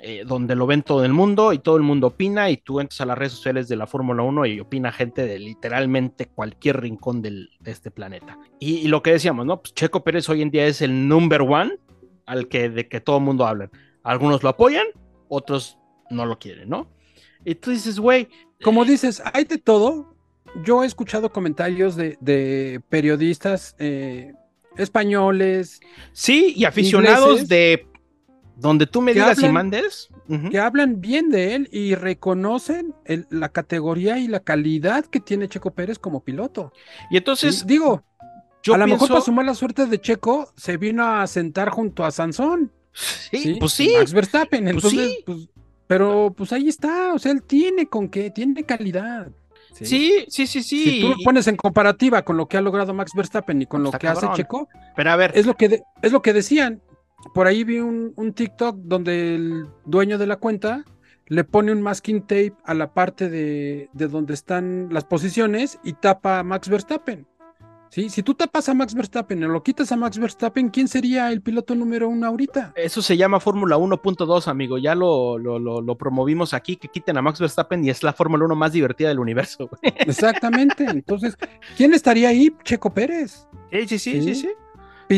eh, 0.04 0.24
donde 0.26 0.56
lo 0.56 0.66
ven 0.66 0.82
todo 0.82 1.06
el 1.06 1.14
mundo 1.14 1.54
y 1.54 1.60
todo 1.60 1.78
el 1.78 1.84
mundo 1.84 2.08
opina 2.08 2.50
y 2.50 2.58
tú 2.58 2.80
entras 2.80 3.02
a 3.02 3.06
las 3.06 3.16
redes 3.16 3.34
sociales 3.34 3.68
de 3.68 3.76
la 3.76 3.86
Fórmula 3.86 4.24
1 4.24 4.48
y 4.48 4.60
opina 4.60 4.92
gente 4.92 5.28
de 5.28 5.38
literalmente 5.38 6.26
cualquier 6.26 6.82
rincón 6.82 7.22
de 7.22 7.48
este 7.66 7.92
planeta. 7.92 8.40
Y, 8.60 8.88
lo 8.88 9.04
que 9.04 9.12
decíamos, 9.12 9.46
¿no? 9.46 9.62
Pues 9.62 9.76
Checo 9.76 10.04
Pérez 10.04 10.28
hoy 10.28 10.42
en 10.42 10.50
día 10.50 10.66
es 10.66 10.82
el 10.82 11.08
number 11.08 11.42
one 11.42 11.78
al 12.26 12.48
que 12.48 12.70
de 12.70 12.88
que 12.88 13.00
todo 13.00 13.18
el 13.18 13.24
mundo 13.24 13.46
habla. 13.46 13.70
Algunos 14.02 14.42
lo 14.42 14.50
apoyan, 14.50 14.88
otros 15.28 15.78
no 16.10 16.26
lo 16.26 16.40
quieren, 16.40 16.68
¿no? 16.68 16.88
Y 17.46 17.54
tú 17.54 17.70
dices, 17.70 18.00
güey. 18.00 18.28
Como 18.64 18.86
dices, 18.86 19.22
hay 19.36 19.44
de 19.44 19.60
todo. 19.60 20.16
Yo 20.64 20.84
he 20.84 20.88
escuchado 20.88 21.32
comentarios 21.32 21.96
de, 21.96 22.82
periodistas 22.90 23.76
eh, 23.78 24.34
españoles. 24.78 25.80
Sí, 26.12 26.54
y 26.56 26.66
aficionados 26.66 27.48
de 27.48 27.86
donde 28.62 28.88
tú 28.88 29.02
me 29.02 29.14
digas 29.14 29.42
y 29.42 29.50
mandes. 29.50 30.10
Que 30.50 30.60
hablan 30.60 31.02
bien 31.02 31.30
de 31.30 31.56
él 31.56 31.70
y 31.72 31.96
reconocen 31.96 32.94
la 33.30 33.50
categoría 33.50 34.18
y 34.18 34.28
la 34.28 34.40
calidad 34.40 35.06
que 35.06 35.20
tiene 35.20 35.50
Checo 35.50 35.72
Pérez 35.72 36.00
como 36.00 36.24
piloto. 36.24 36.72
Y 37.10 37.18
entonces. 37.18 37.66
digo, 37.66 38.04
yo 38.64 38.76
a 38.76 38.78
lo 38.78 38.88
mejor 38.88 39.10
para 39.10 39.22
su 39.22 39.32
mala 39.32 39.54
suerte 39.56 39.86
de 39.88 40.00
Checo, 40.00 40.54
se 40.56 40.78
vino 40.78 41.06
a 41.06 41.28
sentar 41.28 41.70
junto 41.70 42.06
a 42.06 42.12
Sansón. 42.12 42.72
Sí, 42.94 43.58
pues 43.60 43.74
sí. 43.74 43.94
Max 43.98 44.14
Verstappen. 44.14 44.64
Pues 44.64 44.76
entonces, 44.76 45.18
pues, 45.26 45.50
pero 45.88 46.34
pues 46.36 46.54
ahí 46.54 46.68
está, 46.68 47.14
o 47.14 47.20
sea, 47.20 47.32
él 47.32 47.44
tiene 47.44 47.88
con 47.88 48.10
qué, 48.10 48.30
tiene 48.30 48.64
calidad. 48.64 49.28
Sí, 49.74 50.26
sí, 50.28 50.48
sí, 50.48 50.62
sí. 50.64 50.84
Si 50.84 51.02
tú 51.02 51.10
lo 51.10 51.16
pones 51.24 51.48
en 51.48 51.56
comparativa 51.56 52.24
con 52.24 52.38
lo 52.38 52.48
que 52.48 52.58
ha 52.58 52.62
logrado 52.62 52.94
Max 52.94 53.12
Verstappen 53.16 53.62
y 53.62 53.66
con 53.66 53.84
lo 53.84 53.92
que 53.92 54.08
hace 54.08 54.28
Checo, 54.34 54.70
pero 54.96 55.12
a 55.12 55.16
ver, 55.16 55.32
es 55.36 55.46
lo 55.46 55.56
que 55.56 55.82
es 56.02 56.12
lo 56.12 56.22
que 56.22 56.34
decían. 56.34 56.82
Por 57.34 57.48
ahí 57.48 57.64
vi 57.64 57.80
un, 57.80 58.14
un, 58.16 58.34
TikTok 58.34 58.78
donde 58.78 59.36
el 59.36 59.68
dueño 59.86 60.18
de 60.18 60.28
la 60.28 60.38
cuenta 60.38 60.86
le 61.28 61.44
pone 61.44 61.72
un 61.72 61.82
masking 61.82 62.22
tape 62.22 62.54
a 62.66 62.74
la 62.74 62.94
parte 62.94 63.30
de, 63.30 63.90
de 63.94 64.08
donde 64.08 64.34
están 64.34 64.90
las 64.92 65.06
posiciones 65.06 65.80
y 65.84 65.94
tapa 65.94 66.40
a 66.40 66.44
Max 66.44 66.68
Verstappen. 66.68 67.26
¿sí? 67.92 68.10
Si 68.10 68.24
tú 68.24 68.34
tapas 68.34 68.68
a 68.70 68.74
Max 68.74 68.96
Verstappen 68.96 69.44
o 69.44 69.48
lo 69.50 69.62
quitas 69.62 69.92
a 69.92 69.96
Max 69.96 70.18
Verstappen, 70.18 70.70
¿quién 70.70 70.88
sería 70.88 71.32
el 71.32 71.42
piloto 71.42 71.76
número 71.76 72.10
uno 72.10 72.26
ahorita? 72.26 72.74
Eso 72.76 73.02
se 73.02 73.16
llama 73.18 73.40
Fórmula 73.40 73.78
1.2, 73.78 74.48
amigo. 74.48 74.78
Ya 74.78 74.96
lo, 74.96 75.38
lo, 75.38 75.98
promovimos 75.98 76.54
aquí, 76.54 76.78
que 76.78 76.88
quiten 76.88 77.18
a 77.18 77.22
Max 77.22 77.40
Verstappen 77.40 77.84
y 77.86 77.90
es 77.90 78.02
la 78.02 78.14
Fórmula 78.14 78.46
1 78.46 78.56
más 78.56 78.72
divertida 78.72 79.10
del 79.10 79.20
universo. 79.20 79.70
Exactamente. 79.84 80.86
Entonces, 80.90 81.38
¿quién 81.78 81.94
estaría 81.94 82.30
ahí? 82.30 82.56
Checo 82.64 82.92
Pérez. 82.94 83.48
Sí, 83.72 83.88
sí, 83.88 84.00
sí, 84.00 84.22
sí, 84.22 84.36
sí. 84.36 84.50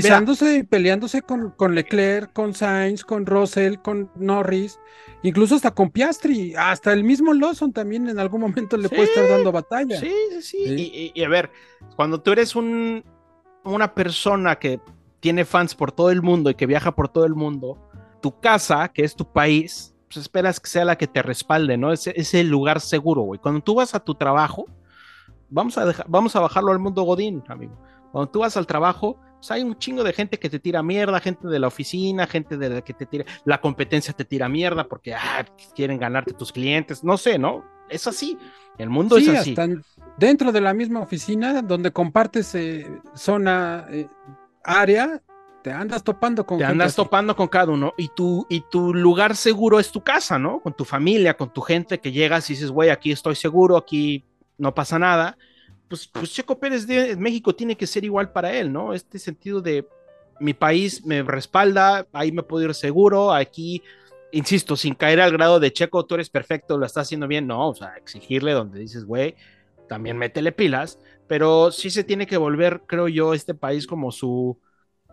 Pisándose 0.02 0.58
y 0.58 0.64
peleándose 0.64 1.22
con, 1.22 1.52
con 1.52 1.76
Leclerc, 1.76 2.34
con 2.34 2.54
Sainz, 2.54 3.04
con 3.04 3.26
Russell, 3.26 3.78
con 3.78 4.10
Norris 4.16 4.80
incluso 5.24 5.56
hasta 5.56 5.72
con 5.72 5.90
Piastri, 5.90 6.54
hasta 6.56 6.94
el 6.94 7.04
mismo 7.04 7.34
Lawson 7.34 7.72
también 7.72 8.08
en 8.08 8.20
algún 8.20 8.42
momento 8.42 8.78
le 8.78 8.90
puede 8.90 9.06
estar 9.06 9.28
dando 9.28 9.52
batalla. 9.52 10.00
Sí, 10.00 10.14
sí, 10.30 10.42
sí. 10.42 11.12
Y, 11.16 11.24
a 11.24 11.30
ver, 11.30 11.50
cuando 11.96 12.22
tú 12.22 12.32
eres 12.32 12.56
un, 12.56 13.04
una 13.64 13.94
persona 13.96 14.58
que 14.58 14.80
tiene 15.20 15.46
fans 15.46 15.74
por 15.74 15.92
todo 15.92 16.12
el 16.12 16.22
mundo 16.22 16.50
y 16.50 16.56
que 16.56 16.66
viaja 16.66 16.94
por 16.94 17.08
todo 17.08 17.26
el 17.26 17.34
mundo, 17.34 17.78
tu 18.22 18.40
casa, 18.40 18.90
que 18.90 19.04
es 19.04 19.16
tu 19.16 19.26
país, 19.32 19.96
pues 20.08 20.18
esperas 20.18 20.60
que 20.60 20.70
sea 20.70 20.86
la 20.86 20.98
que 20.98 21.08
te 21.08 21.22
respalde, 21.22 21.78
¿no? 21.78 21.94
Es, 21.94 22.08
es 22.08 22.34
el 22.34 22.50
lugar 22.50 22.82
seguro, 22.82 23.22
güey. 23.22 23.40
Cuando 23.40 23.62
tú 23.62 23.76
vas 23.76 23.96
a 23.96 24.02
tu 24.02 24.16
trabajo, 24.16 24.66
vamos 25.50 25.78
a, 25.78 25.86
dejar, 25.86 26.06
vamos 26.10 26.36
a 26.36 26.42
bajarlo 26.42 26.72
al 26.72 26.80
mundo 26.80 27.04
Godín, 27.04 27.44
amigo. 27.48 27.80
Cuando 28.12 28.30
tú 28.30 28.40
vas 28.40 28.58
al 28.58 28.68
trabajo, 28.68 29.20
pues, 29.44 29.52
hay 29.52 29.62
un 29.62 29.78
chingo 29.78 30.06
de 30.06 30.14
gente 30.14 30.40
que 30.40 30.50
te 30.50 30.58
tira 30.58 30.82
mierda, 30.82 31.20
gente 31.20 31.50
de 31.50 31.60
la 31.60 31.68
oficina, 31.68 32.26
gente 32.28 32.56
de 32.56 32.70
la 32.70 32.82
que 32.82 32.94
te 32.94 33.06
tira, 33.06 33.26
la 33.44 33.60
competencia 33.60 34.14
te 34.14 34.24
tira 34.24 34.48
mierda 34.48 34.88
porque 34.88 35.14
ah, 35.14 35.46
quieren 35.76 36.00
ganarte 36.00 36.32
tus 36.32 36.54
clientes, 36.54 37.04
no 37.04 37.18
sé, 37.18 37.38
¿no? 37.38 37.62
Es 37.90 38.08
así, 38.08 38.38
el 38.78 38.90
mundo 38.90 39.18
es 39.18 39.28
así. 39.28 39.54
dentro 40.18 40.54
de 40.54 40.62
la 40.62 40.74
misma 40.74 41.02
oficina, 41.02 41.62
donde 41.62 41.92
compartes 41.92 42.56
eh, 42.56 42.90
zona, 43.16 43.86
eh, 43.90 44.08
área, 44.64 45.22
te 45.62 45.74
andas 45.74 46.06
topando 46.06 46.46
con 46.46 46.60
te 46.60 46.64
andas 46.64 46.96
topando 46.96 47.36
con 47.36 47.50
cada 47.50 47.74
uno 47.74 47.94
y 47.98 48.10
tu 48.16 48.46
y 48.50 48.62
tu 48.70 48.94
lugar 48.94 49.36
seguro 49.36 49.80
es 49.80 49.94
tu 49.94 50.04
casa 50.04 50.38
no 50.38 50.60
con 50.60 50.74
tu 50.74 50.84
familia 50.84 51.38
con 51.38 51.54
tu 51.54 51.62
gente 51.62 52.02
que 52.02 52.12
llegas 52.12 52.50
y 52.50 52.54
dices 52.54 52.70
güey 52.70 52.90
aquí 52.90 53.14
estoy 53.14 53.36
seguro 53.36 53.78
aquí 53.78 54.26
no 54.58 54.76
pasa 54.76 55.00
nada 55.00 55.38
pues, 55.94 56.08
pues, 56.08 56.32
Checo 56.34 56.58
Pérez 56.58 56.88
de 56.88 57.16
México 57.16 57.54
tiene 57.54 57.78
que 57.78 57.86
ser 57.86 58.04
igual 58.04 58.32
para 58.32 58.52
él, 58.52 58.74
¿no? 58.74 58.96
Este 58.96 59.20
sentido 59.20 59.62
de 59.62 59.88
mi 60.40 60.56
país 60.56 61.06
me 61.06 61.22
respalda, 61.22 62.08
ahí 62.14 62.32
me 62.32 62.42
puedo 62.42 62.66
ir 62.66 62.74
seguro, 62.74 63.32
aquí, 63.32 63.84
insisto, 64.32 64.76
sin 64.76 64.96
caer 64.96 65.22
al 65.22 65.32
grado 65.32 65.60
de 65.60 65.72
Checo, 65.72 66.04
tú 66.08 66.16
eres 66.16 66.32
perfecto, 66.32 66.80
lo 66.80 66.88
estás 66.88 67.06
haciendo 67.06 67.28
bien, 67.28 67.46
no, 67.46 67.70
o 67.70 67.76
sea, 67.76 67.94
exigirle 67.96 68.54
donde 68.54 68.80
dices, 68.80 69.06
güey, 69.06 69.36
también 69.88 70.18
métele 70.18 70.52
pilas, 70.52 70.98
pero 71.28 71.72
sí 71.72 71.92
se 71.92 72.04
tiene 72.04 72.26
que 72.26 72.38
volver, 72.38 72.82
creo 72.88 73.08
yo, 73.08 73.36
este 73.36 73.54
país 73.54 73.86
como 73.86 74.12
su, 74.12 74.58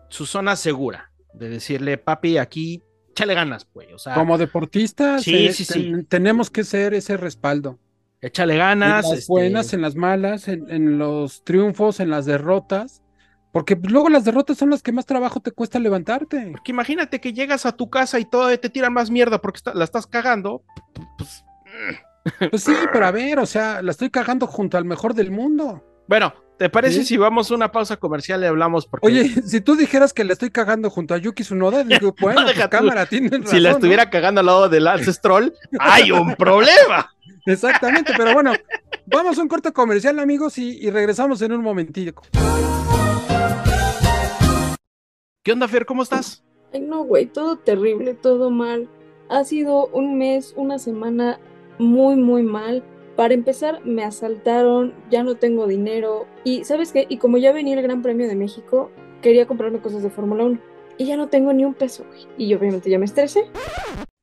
su 0.09 0.25
zona 0.25 0.55
segura, 0.55 1.11
de 1.35 1.49
decirle, 1.49 1.99
papi, 1.99 2.39
aquí, 2.39 2.81
échale 3.11 3.35
ganas, 3.35 3.67
güey, 3.71 3.93
o 3.93 3.99
sea. 3.99 4.15
Como 4.15 4.39
deportistas, 4.39 5.21
sí, 5.21 5.53
sí, 5.53 5.63
sí. 5.63 5.93
tenemos 6.09 6.49
que 6.49 6.63
ser 6.63 6.95
ese 6.95 7.17
respaldo. 7.17 7.77
Échale 8.21 8.57
ganas. 8.57 9.05
En 9.05 9.15
las 9.15 9.27
buenas, 9.27 9.65
este 9.65 9.75
en 9.77 9.81
las 9.81 9.95
malas, 9.95 10.47
en, 10.47 10.97
los 10.97 11.43
triunfos, 11.43 11.99
en 11.99 12.09
las 12.09 12.25
derrotas. 12.25 13.01
Porque 13.51 13.75
luego 13.75 14.09
las 14.09 14.23
derrotas 14.23 14.57
son 14.57 14.69
las 14.69 14.81
que 14.81 14.93
más 14.93 15.05
trabajo 15.05 15.41
te 15.41 15.51
cuesta 15.51 15.79
levantarte. 15.79 16.51
Porque 16.51 16.71
imagínate 16.71 17.19
que 17.19 17.33
llegas 17.33 17.65
a 17.65 17.75
tu 17.75 17.89
casa 17.89 18.19
y 18.19 18.25
todo 18.25 18.57
te 18.57 18.69
tiran 18.69 18.93
más 18.93 19.09
mierda 19.09 19.41
porque 19.41 19.59
la 19.73 19.83
estás 19.83 20.07
cagando. 20.07 20.63
Pues... 21.17 21.43
pues 22.49 22.63
sí, 22.63 22.73
pero 22.93 23.05
a 23.05 23.11
ver, 23.11 23.39
o 23.39 23.45
sea, 23.45 23.81
la 23.81 23.91
estoy 23.91 24.09
cagando 24.09 24.47
junto 24.47 24.77
al 24.77 24.85
mejor 24.85 25.13
del 25.13 25.31
mundo. 25.31 25.83
Bueno, 26.07 26.33
¿te 26.57 26.69
parece 26.69 26.99
¿Sí? 26.99 27.05
si 27.05 27.17
vamos 27.17 27.51
a 27.51 27.55
una 27.55 27.71
pausa 27.71 27.97
comercial 27.97 28.43
y 28.43 28.45
hablamos? 28.45 28.85
Porque 28.85 29.07
Oye, 29.07 29.29
si 29.45 29.61
tú 29.61 29.75
dijeras 29.75 30.13
que 30.13 30.23
le 30.23 30.33
estoy 30.33 30.49
cagando 30.49 30.89
junto 30.89 31.13
a 31.13 31.17
Yuki 31.17 31.43
Tsunoda, 31.43 31.83
digo, 31.85 32.15
bueno, 32.19 32.41
deja 32.41 32.53
pues 32.53 32.63
tú. 32.65 32.69
cámara, 32.69 33.05
razón. 33.05 33.47
si 33.47 33.59
la 33.59 33.69
¿no? 33.71 33.75
estuviera 33.77 34.09
cagando 34.09 34.39
al 34.39 34.45
lado 34.45 34.69
del 34.69 34.83
Lance 34.85 35.13
Stroll, 35.13 35.53
hay 35.79 36.11
un 36.11 36.35
problema. 36.35 37.09
Exactamente, 37.45 38.13
pero 38.15 38.33
bueno, 38.33 38.53
vamos 39.07 39.39
a 39.39 39.41
un 39.41 39.47
corto 39.47 39.73
comercial, 39.73 40.19
amigos, 40.19 40.57
y, 40.57 40.77
y 40.77 40.91
regresamos 40.91 41.41
en 41.41 41.53
un 41.53 41.61
momentito. 41.61 42.21
¿Qué 45.43 45.51
onda, 45.51 45.67
Fer? 45.67 45.85
¿Cómo 45.85 46.03
estás? 46.03 46.43
Ay, 46.71 46.81
no, 46.81 47.03
güey, 47.03 47.25
todo 47.25 47.57
terrible, 47.57 48.13
todo 48.13 48.51
mal. 48.51 48.87
Ha 49.29 49.43
sido 49.43 49.87
un 49.87 50.17
mes, 50.17 50.53
una 50.55 50.77
semana 50.77 51.39
muy, 51.79 52.15
muy 52.15 52.43
mal. 52.43 52.83
Para 53.15 53.33
empezar, 53.33 53.85
me 53.85 54.03
asaltaron, 54.03 54.93
ya 55.09 55.23
no 55.23 55.35
tengo 55.35 55.67
dinero. 55.67 56.27
Y, 56.43 56.63
¿sabes 56.63 56.91
qué? 56.91 57.05
Y 57.09 57.17
como 57.17 57.37
ya 57.37 57.51
venía 57.51 57.75
el 57.75 57.81
Gran 57.81 58.01
Premio 58.01 58.27
de 58.27 58.35
México, 58.35 58.91
quería 59.21 59.47
comprarme 59.47 59.79
cosas 59.79 60.03
de 60.03 60.09
Fórmula 60.09 60.45
1. 60.45 60.59
Y 60.97 61.05
ya 61.05 61.17
no 61.17 61.27
tengo 61.27 61.53
ni 61.53 61.65
un 61.65 61.73
peso, 61.73 62.05
güey. 62.07 62.27
Y 62.37 62.53
obviamente 62.53 62.89
ya 62.89 62.99
me 62.99 63.05
estresé. 63.05 63.45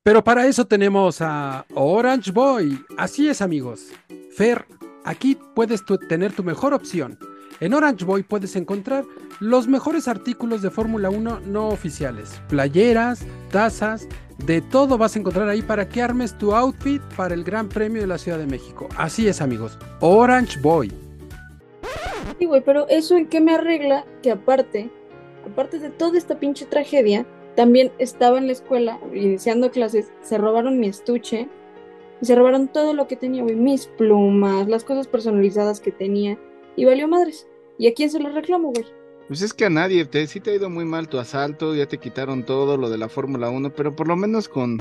Pero 0.02 0.24
para 0.24 0.46
eso 0.46 0.64
tenemos 0.66 1.20
a 1.20 1.66
Orange 1.74 2.32
Boy. 2.32 2.78
Así 2.96 3.28
es, 3.28 3.42
amigos. 3.42 3.90
Fer, 4.30 4.64
aquí 5.04 5.36
puedes 5.54 5.84
tener 6.08 6.32
tu 6.32 6.42
mejor 6.42 6.72
opción. 6.72 7.18
En 7.60 7.74
Orange 7.74 8.04
Boy 8.04 8.22
puedes 8.22 8.54
encontrar 8.56 9.04
los 9.40 9.66
mejores 9.66 10.08
artículos 10.08 10.62
de 10.62 10.70
Fórmula 10.70 11.10
1 11.10 11.40
no 11.40 11.68
oficiales. 11.68 12.40
Playeras, 12.48 13.26
tazas, 13.50 14.08
de 14.38 14.60
todo 14.60 14.96
vas 14.98 15.16
a 15.16 15.18
encontrar 15.18 15.48
ahí 15.48 15.62
para 15.62 15.88
que 15.88 16.00
armes 16.00 16.36
tu 16.38 16.54
outfit 16.54 17.02
para 17.16 17.34
el 17.34 17.44
Gran 17.44 17.68
Premio 17.68 18.00
de 18.00 18.06
la 18.06 18.18
Ciudad 18.18 18.38
de 18.38 18.46
México. 18.46 18.88
Así 18.96 19.28
es, 19.28 19.40
amigos. 19.40 19.78
Orange 20.00 20.60
Boy. 20.60 20.92
Sí, 22.38 22.44
güey, 22.46 22.62
pero 22.64 22.86
eso 22.88 23.16
en 23.16 23.26
qué 23.26 23.40
me 23.40 23.54
arregla 23.54 24.04
que 24.22 24.30
aparte, 24.30 24.90
aparte 25.50 25.78
de 25.78 25.90
toda 25.90 26.16
esta 26.16 26.38
pinche 26.38 26.66
tragedia, 26.66 27.26
también 27.56 27.90
estaba 27.98 28.38
en 28.38 28.46
la 28.46 28.52
escuela 28.52 29.00
iniciando 29.12 29.72
clases, 29.72 30.12
se 30.22 30.38
robaron 30.38 30.78
mi 30.78 30.86
estuche 30.86 31.48
y 32.20 32.26
se 32.26 32.36
robaron 32.36 32.68
todo 32.68 32.94
lo 32.94 33.08
que 33.08 33.16
tenía, 33.16 33.42
güey, 33.42 33.56
mis 33.56 33.86
plumas, 33.86 34.68
las 34.68 34.84
cosas 34.84 35.08
personalizadas 35.08 35.80
que 35.80 35.90
tenía 35.90 36.38
y 36.76 36.84
valió 36.84 37.08
madres. 37.08 37.48
¿Y 37.76 37.88
a 37.88 37.94
quién 37.94 38.10
se 38.10 38.20
lo 38.20 38.30
reclamo, 38.30 38.72
güey? 38.72 38.86
Pues 39.28 39.42
es 39.42 39.52
que 39.52 39.66
a 39.66 39.70
nadie, 39.70 40.06
te, 40.06 40.26
sí 40.26 40.40
te 40.40 40.50
ha 40.50 40.54
ido 40.54 40.70
muy 40.70 40.86
mal 40.86 41.06
tu 41.10 41.18
asalto, 41.18 41.74
ya 41.74 41.84
te 41.84 41.98
quitaron 41.98 42.44
todo 42.44 42.78
lo 42.78 42.88
de 42.88 42.96
la 42.96 43.10
Fórmula 43.10 43.50
1, 43.50 43.74
pero 43.74 43.94
por 43.94 44.08
lo 44.08 44.16
menos 44.16 44.48
con 44.48 44.80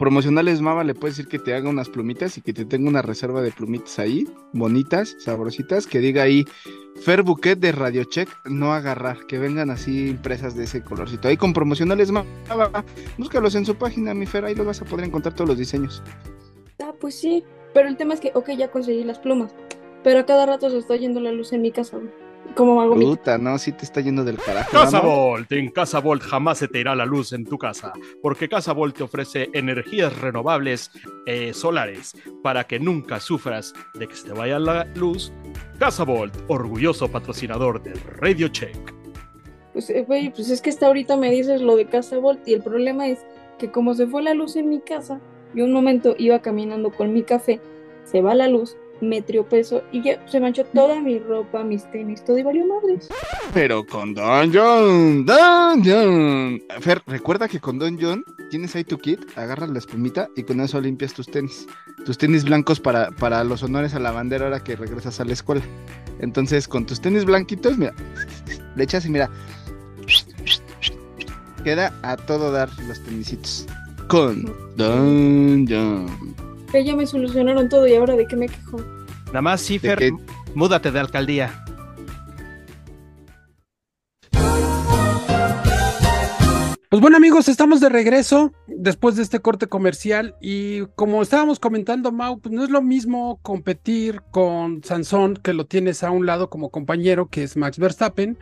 promocionales 0.00 0.60
Mava 0.60 0.82
le 0.82 0.96
puedes 0.96 1.16
decir 1.16 1.30
que 1.30 1.38
te 1.38 1.54
haga 1.54 1.68
unas 1.68 1.88
plumitas 1.88 2.36
y 2.36 2.40
que 2.42 2.52
te 2.52 2.64
tenga 2.64 2.88
una 2.88 3.02
reserva 3.02 3.40
de 3.40 3.52
plumitas 3.52 4.00
ahí, 4.00 4.26
bonitas, 4.52 5.14
sabrositas, 5.20 5.86
que 5.86 6.00
diga 6.00 6.24
ahí 6.24 6.44
Fer 7.04 7.22
Bouquet 7.22 7.56
de 7.56 7.70
Radio 7.70 8.02
Check, 8.02 8.28
no 8.46 8.72
agarrar, 8.72 9.26
que 9.28 9.38
vengan 9.38 9.70
así 9.70 10.08
impresas 10.08 10.56
de 10.56 10.64
ese 10.64 10.82
colorcito. 10.82 11.28
Ahí 11.28 11.36
con 11.36 11.52
promocionales 11.52 12.10
Mava, 12.10 12.84
búscalos 13.16 13.54
en 13.54 13.64
su 13.64 13.76
página, 13.76 14.12
mi 14.12 14.26
Fer, 14.26 14.44
ahí 14.44 14.56
los 14.56 14.66
vas 14.66 14.82
a 14.82 14.86
poder 14.86 15.06
encontrar 15.06 15.36
todos 15.36 15.50
los 15.50 15.58
diseños. 15.58 16.02
Ah, 16.82 16.94
pues 17.00 17.14
sí, 17.14 17.44
pero 17.72 17.88
el 17.88 17.96
tema 17.96 18.14
es 18.14 18.18
que, 18.20 18.32
ok, 18.34 18.50
ya 18.58 18.72
conseguí 18.72 19.04
las 19.04 19.20
plumas, 19.20 19.54
pero 20.02 20.18
a 20.18 20.26
cada 20.26 20.46
rato 20.46 20.68
se 20.68 20.78
está 20.78 20.96
yendo 20.96 21.20
la 21.20 21.30
luz 21.30 21.52
en 21.52 21.62
mi 21.62 21.70
casa. 21.70 22.00
¿Cómo 22.54 22.80
hago 22.82 22.94
mi 22.94 23.04
Puta, 23.04 23.38
no, 23.38 23.58
sí 23.58 23.72
te 23.72 23.84
está 23.84 24.00
yendo 24.00 24.24
del 24.24 24.36
carajo. 24.36 24.70
Casa. 24.70 25.00
Volt, 25.00 25.50
en 25.52 25.70
Casa 25.70 26.00
Volt 26.00 26.22
jamás 26.22 26.58
se 26.58 26.68
te 26.68 26.80
irá 26.80 26.94
la 26.94 27.06
luz 27.06 27.32
en 27.32 27.44
tu 27.44 27.56
casa, 27.58 27.92
porque 28.20 28.48
Casa 28.48 28.72
Volt 28.72 28.96
te 28.96 29.02
ofrece 29.02 29.48
energías 29.54 30.18
renovables 30.20 30.90
eh, 31.26 31.54
solares 31.54 32.14
para 32.42 32.64
que 32.64 32.78
nunca 32.78 33.20
sufras 33.20 33.72
de 33.94 34.06
que 34.06 34.14
se 34.14 34.28
te 34.28 34.32
vaya 34.34 34.58
la 34.58 34.84
luz. 34.94 35.32
Casa 35.78 36.04
Volt, 36.04 36.34
orgulloso 36.48 37.10
patrocinador 37.10 37.82
de 37.82 37.94
Radio 38.18 38.48
Check. 38.48 38.94
Pues, 39.72 39.88
eh, 39.88 40.04
güey, 40.06 40.30
pues 40.30 40.50
es 40.50 40.60
que 40.60 40.70
hasta 40.70 40.86
ahorita 40.86 41.16
me 41.16 41.30
dices 41.30 41.62
lo 41.62 41.76
de 41.76 41.86
Casa 41.86 42.18
Volt 42.18 42.46
y 42.46 42.54
el 42.54 42.62
problema 42.62 43.08
es 43.08 43.24
que 43.58 43.70
como 43.70 43.94
se 43.94 44.06
fue 44.06 44.22
la 44.22 44.34
luz 44.34 44.56
en 44.56 44.68
mi 44.68 44.80
casa, 44.80 45.20
yo 45.54 45.64
un 45.64 45.72
momento 45.72 46.14
iba 46.18 46.40
caminando 46.40 46.90
con 46.90 47.12
mi 47.12 47.22
café, 47.22 47.60
se 48.04 48.20
va 48.20 48.34
la 48.34 48.48
luz, 48.48 48.76
me 49.02 49.20
triopezo 49.20 49.82
y 49.90 50.02
ya 50.02 50.26
se 50.28 50.40
manchó 50.40 50.64
toda 50.64 51.00
mi 51.00 51.18
ropa, 51.18 51.64
mis 51.64 51.90
tenis, 51.90 52.24
todo 52.24 52.38
y 52.38 52.42
valió 52.42 52.64
madres. 52.66 53.08
Pero 53.52 53.84
con 53.84 54.14
Don 54.14 54.52
John, 54.54 55.26
Don 55.26 55.82
John. 55.84 56.62
Fer, 56.80 57.02
recuerda 57.06 57.48
que 57.48 57.60
con 57.60 57.78
Don 57.78 57.98
John 58.00 58.24
tienes 58.48 58.74
ahí 58.76 58.84
tu 58.84 58.98
kit, 58.98 59.20
agarras 59.36 59.70
la 59.70 59.80
espumita 59.80 60.28
y 60.36 60.44
con 60.44 60.60
eso 60.60 60.80
limpias 60.80 61.12
tus 61.12 61.26
tenis. 61.26 61.66
Tus 62.06 62.16
tenis 62.16 62.44
blancos 62.44 62.78
para, 62.78 63.10
para 63.10 63.42
los 63.42 63.62
honores 63.64 63.94
a 63.94 63.98
la 63.98 64.12
bandera 64.12 64.44
ahora 64.44 64.62
que 64.62 64.76
regresas 64.76 65.20
a 65.20 65.24
la 65.24 65.32
escuela. 65.32 65.62
Entonces, 66.20 66.68
con 66.68 66.86
tus 66.86 67.00
tenis 67.00 67.24
blanquitos, 67.24 67.76
mira, 67.76 67.94
le 68.76 68.84
echas 68.84 69.04
y 69.04 69.10
mira. 69.10 69.28
Queda 71.64 71.92
a 72.02 72.16
todo 72.16 72.52
dar 72.52 72.68
los 72.86 73.02
tenisitos. 73.02 73.66
Con 74.08 74.52
Don 74.76 75.66
John. 75.68 76.51
Que 76.72 76.84
ya 76.84 76.96
me 76.96 77.06
solucionaron 77.06 77.68
todo 77.68 77.86
y 77.86 77.94
ahora 77.94 78.16
de 78.16 78.26
qué 78.26 78.34
me 78.34 78.48
quejo. 78.48 78.78
Nada 79.26 79.42
más, 79.42 79.60
sí, 79.60 79.78
¿De 79.78 79.88
Fer, 79.90 79.98
qué? 79.98 80.12
múdate 80.54 80.90
de 80.90 81.00
alcaldía. 81.00 81.62
Pues 86.88 87.00
bueno 87.00 87.16
amigos, 87.16 87.48
estamos 87.48 87.80
de 87.80 87.88
regreso 87.88 88.52
después 88.66 89.16
de 89.16 89.22
este 89.22 89.40
corte 89.40 89.66
comercial 89.66 90.34
y 90.42 90.82
como 90.94 91.22
estábamos 91.22 91.58
comentando 91.58 92.12
Mau, 92.12 92.38
pues 92.38 92.54
no 92.54 92.62
es 92.62 92.68
lo 92.68 92.82
mismo 92.82 93.38
competir 93.40 94.20
con 94.30 94.84
Sansón, 94.84 95.36
que 95.36 95.54
lo 95.54 95.64
tienes 95.64 96.02
a 96.02 96.10
un 96.10 96.26
lado 96.26 96.50
como 96.50 96.68
compañero, 96.70 97.28
que 97.30 97.44
es 97.44 97.56
Max 97.56 97.78
Verstappen, 97.78 98.38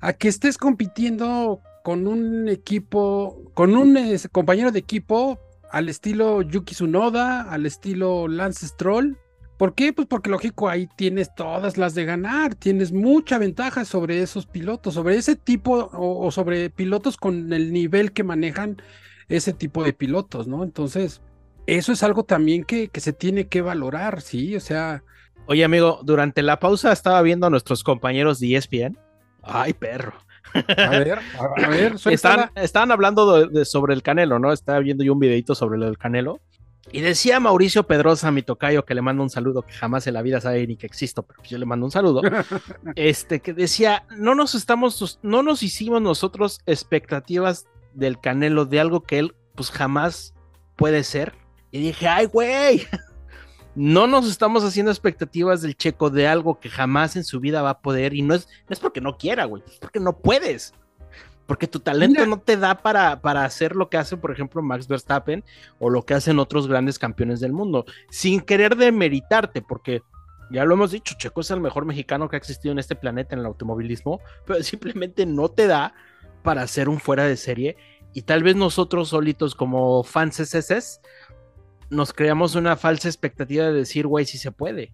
a 0.00 0.12
que 0.12 0.28
estés 0.28 0.58
compitiendo 0.58 1.62
con 1.82 2.06
un 2.06 2.50
equipo, 2.50 3.50
con 3.54 3.74
un 3.74 3.96
eh, 3.96 4.18
compañero 4.30 4.72
de 4.72 4.78
equipo 4.80 5.38
al 5.70 5.88
estilo 5.88 6.42
Yuki 6.42 6.74
Tsunoda, 6.74 7.42
al 7.42 7.66
estilo 7.66 8.28
Lance 8.28 8.66
Stroll. 8.66 9.18
¿Por 9.58 9.74
qué? 9.74 9.92
Pues 9.92 10.08
porque 10.08 10.30
lógico, 10.30 10.68
ahí 10.68 10.88
tienes 10.96 11.34
todas 11.34 11.76
las 11.76 11.94
de 11.94 12.06
ganar, 12.06 12.54
tienes 12.54 12.92
mucha 12.92 13.38
ventaja 13.38 13.84
sobre 13.84 14.22
esos 14.22 14.46
pilotos, 14.46 14.94
sobre 14.94 15.16
ese 15.16 15.36
tipo 15.36 15.90
o, 15.92 16.26
o 16.26 16.30
sobre 16.30 16.70
pilotos 16.70 17.16
con 17.16 17.52
el 17.52 17.72
nivel 17.72 18.12
que 18.12 18.24
manejan 18.24 18.80
ese 19.28 19.52
tipo 19.52 19.84
de 19.84 19.92
pilotos, 19.92 20.48
¿no? 20.48 20.64
Entonces, 20.64 21.20
eso 21.66 21.92
es 21.92 22.02
algo 22.02 22.24
también 22.24 22.64
que, 22.64 22.88
que 22.88 23.00
se 23.00 23.12
tiene 23.12 23.48
que 23.48 23.60
valorar, 23.60 24.22
¿sí? 24.22 24.56
O 24.56 24.60
sea, 24.60 25.04
Oye, 25.50 25.64
amigo, 25.64 25.98
durante 26.04 26.42
la 26.42 26.60
pausa 26.60 26.92
estaba 26.92 27.20
viendo 27.22 27.48
a 27.48 27.50
nuestros 27.50 27.82
compañeros 27.82 28.38
de 28.38 28.54
ESPN. 28.54 28.96
Ay, 29.42 29.72
perro. 29.72 30.14
A 30.54 30.90
ver, 30.90 31.18
a, 31.18 31.64
a 31.64 31.68
ver, 31.68 31.94
Están, 32.06 32.50
estaban 32.56 32.90
hablando 32.90 33.46
de- 33.46 33.58
de- 33.60 33.64
sobre 33.64 33.94
el 33.94 34.02
Canelo, 34.02 34.38
¿no? 34.38 34.52
Estaba 34.52 34.78
viendo 34.80 35.04
yo 35.04 35.12
un 35.12 35.18
videito 35.20 35.54
sobre 35.54 35.78
lo 35.78 35.86
del 35.86 35.98
Canelo. 35.98 36.40
Y 36.92 37.02
decía 37.02 37.38
Mauricio 37.38 37.84
Pedrosa, 37.86 38.30
mi 38.32 38.42
tocayo, 38.42 38.84
que 38.84 38.94
le 38.94 39.02
mando 39.02 39.22
un 39.22 39.30
saludo, 39.30 39.62
que 39.62 39.72
jamás 39.74 40.06
en 40.08 40.14
la 40.14 40.22
vida 40.22 40.40
sabe 40.40 40.66
ni 40.66 40.76
que 40.76 40.86
existo, 40.86 41.22
pero 41.22 41.40
yo 41.44 41.56
le 41.58 41.66
mando 41.66 41.86
un 41.86 41.92
saludo. 41.92 42.20
este, 42.96 43.40
que 43.40 43.52
decía, 43.52 44.04
no 44.16 44.34
nos 44.34 44.54
estamos, 44.54 45.18
no 45.22 45.42
nos 45.42 45.62
hicimos 45.62 46.02
nosotros 46.02 46.60
expectativas 46.66 47.66
del 47.94 48.18
Canelo 48.20 48.64
de 48.64 48.80
algo 48.80 49.02
que 49.02 49.18
él, 49.20 49.34
pues 49.54 49.70
jamás 49.70 50.34
puede 50.76 51.04
ser. 51.04 51.34
Y 51.70 51.80
dije, 51.80 52.08
ay, 52.08 52.26
güey, 52.26 52.82
no 53.74 54.06
nos 54.06 54.28
estamos 54.28 54.64
haciendo 54.64 54.90
expectativas 54.90 55.62
del 55.62 55.76
checo 55.76 56.10
de 56.10 56.26
algo 56.26 56.58
que 56.58 56.68
jamás 56.68 57.16
en 57.16 57.24
su 57.24 57.40
vida 57.40 57.62
va 57.62 57.70
a 57.70 57.80
poder. 57.80 58.14
Y 58.14 58.22
no 58.22 58.34
es, 58.34 58.48
no 58.68 58.72
es 58.72 58.80
porque 58.80 59.00
no 59.00 59.16
quiera, 59.16 59.44
güey, 59.44 59.62
es 59.66 59.78
porque 59.78 60.00
no 60.00 60.16
puedes. 60.16 60.74
Porque 61.46 61.66
tu 61.66 61.80
talento 61.80 62.20
Mira. 62.20 62.30
no 62.30 62.38
te 62.38 62.56
da 62.56 62.76
para, 62.76 63.20
para 63.20 63.44
hacer 63.44 63.74
lo 63.74 63.88
que 63.88 63.96
hace, 63.96 64.16
por 64.16 64.30
ejemplo, 64.30 64.62
Max 64.62 64.86
Verstappen 64.86 65.42
o 65.78 65.90
lo 65.90 66.04
que 66.04 66.14
hacen 66.14 66.38
otros 66.38 66.68
grandes 66.68 66.98
campeones 66.98 67.40
del 67.40 67.52
mundo, 67.52 67.86
sin 68.08 68.40
querer 68.40 68.76
demeritarte, 68.76 69.60
porque 69.60 70.02
ya 70.52 70.64
lo 70.64 70.74
hemos 70.74 70.92
dicho, 70.92 71.14
Checo 71.18 71.40
es 71.40 71.50
el 71.50 71.60
mejor 71.60 71.86
mexicano 71.86 72.28
que 72.28 72.36
ha 72.36 72.38
existido 72.38 72.70
en 72.72 72.78
este 72.78 72.94
planeta 72.94 73.34
en 73.34 73.40
el 73.40 73.46
automovilismo, 73.46 74.20
pero 74.46 74.62
simplemente 74.62 75.26
no 75.26 75.48
te 75.48 75.66
da 75.66 75.94
para 76.42 76.62
hacer 76.62 76.88
un 76.88 77.00
fuera 77.00 77.24
de 77.24 77.36
serie. 77.36 77.76
Y 78.12 78.22
tal 78.22 78.42
vez 78.42 78.56
nosotros 78.56 79.08
solitos 79.08 79.54
como 79.54 80.02
fans 80.02 80.40
SS 80.40 81.00
nos 81.90 82.12
creamos 82.12 82.54
una 82.54 82.76
falsa 82.76 83.08
expectativa 83.08 83.66
de 83.66 83.72
decir, 83.72 84.06
güey, 84.06 84.24
sí 84.24 84.38
se 84.38 84.52
puede. 84.52 84.92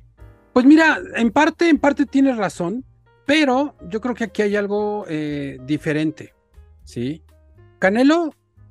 Pues 0.53 0.64
mira, 0.64 0.99
en 1.14 1.30
parte, 1.30 1.68
en 1.68 1.78
parte 1.78 2.07
tienes 2.07 2.36
razón, 2.36 2.84
pero 3.26 3.74
yo 3.88 4.01
creo 4.01 4.14
que 4.14 4.24
aquí 4.24 4.42
hay 4.42 4.57
algo 4.57 5.05
eh, 5.09 5.59
diferente, 5.66 6.34
¿sí? 6.84 7.22
Canelo 7.78 8.30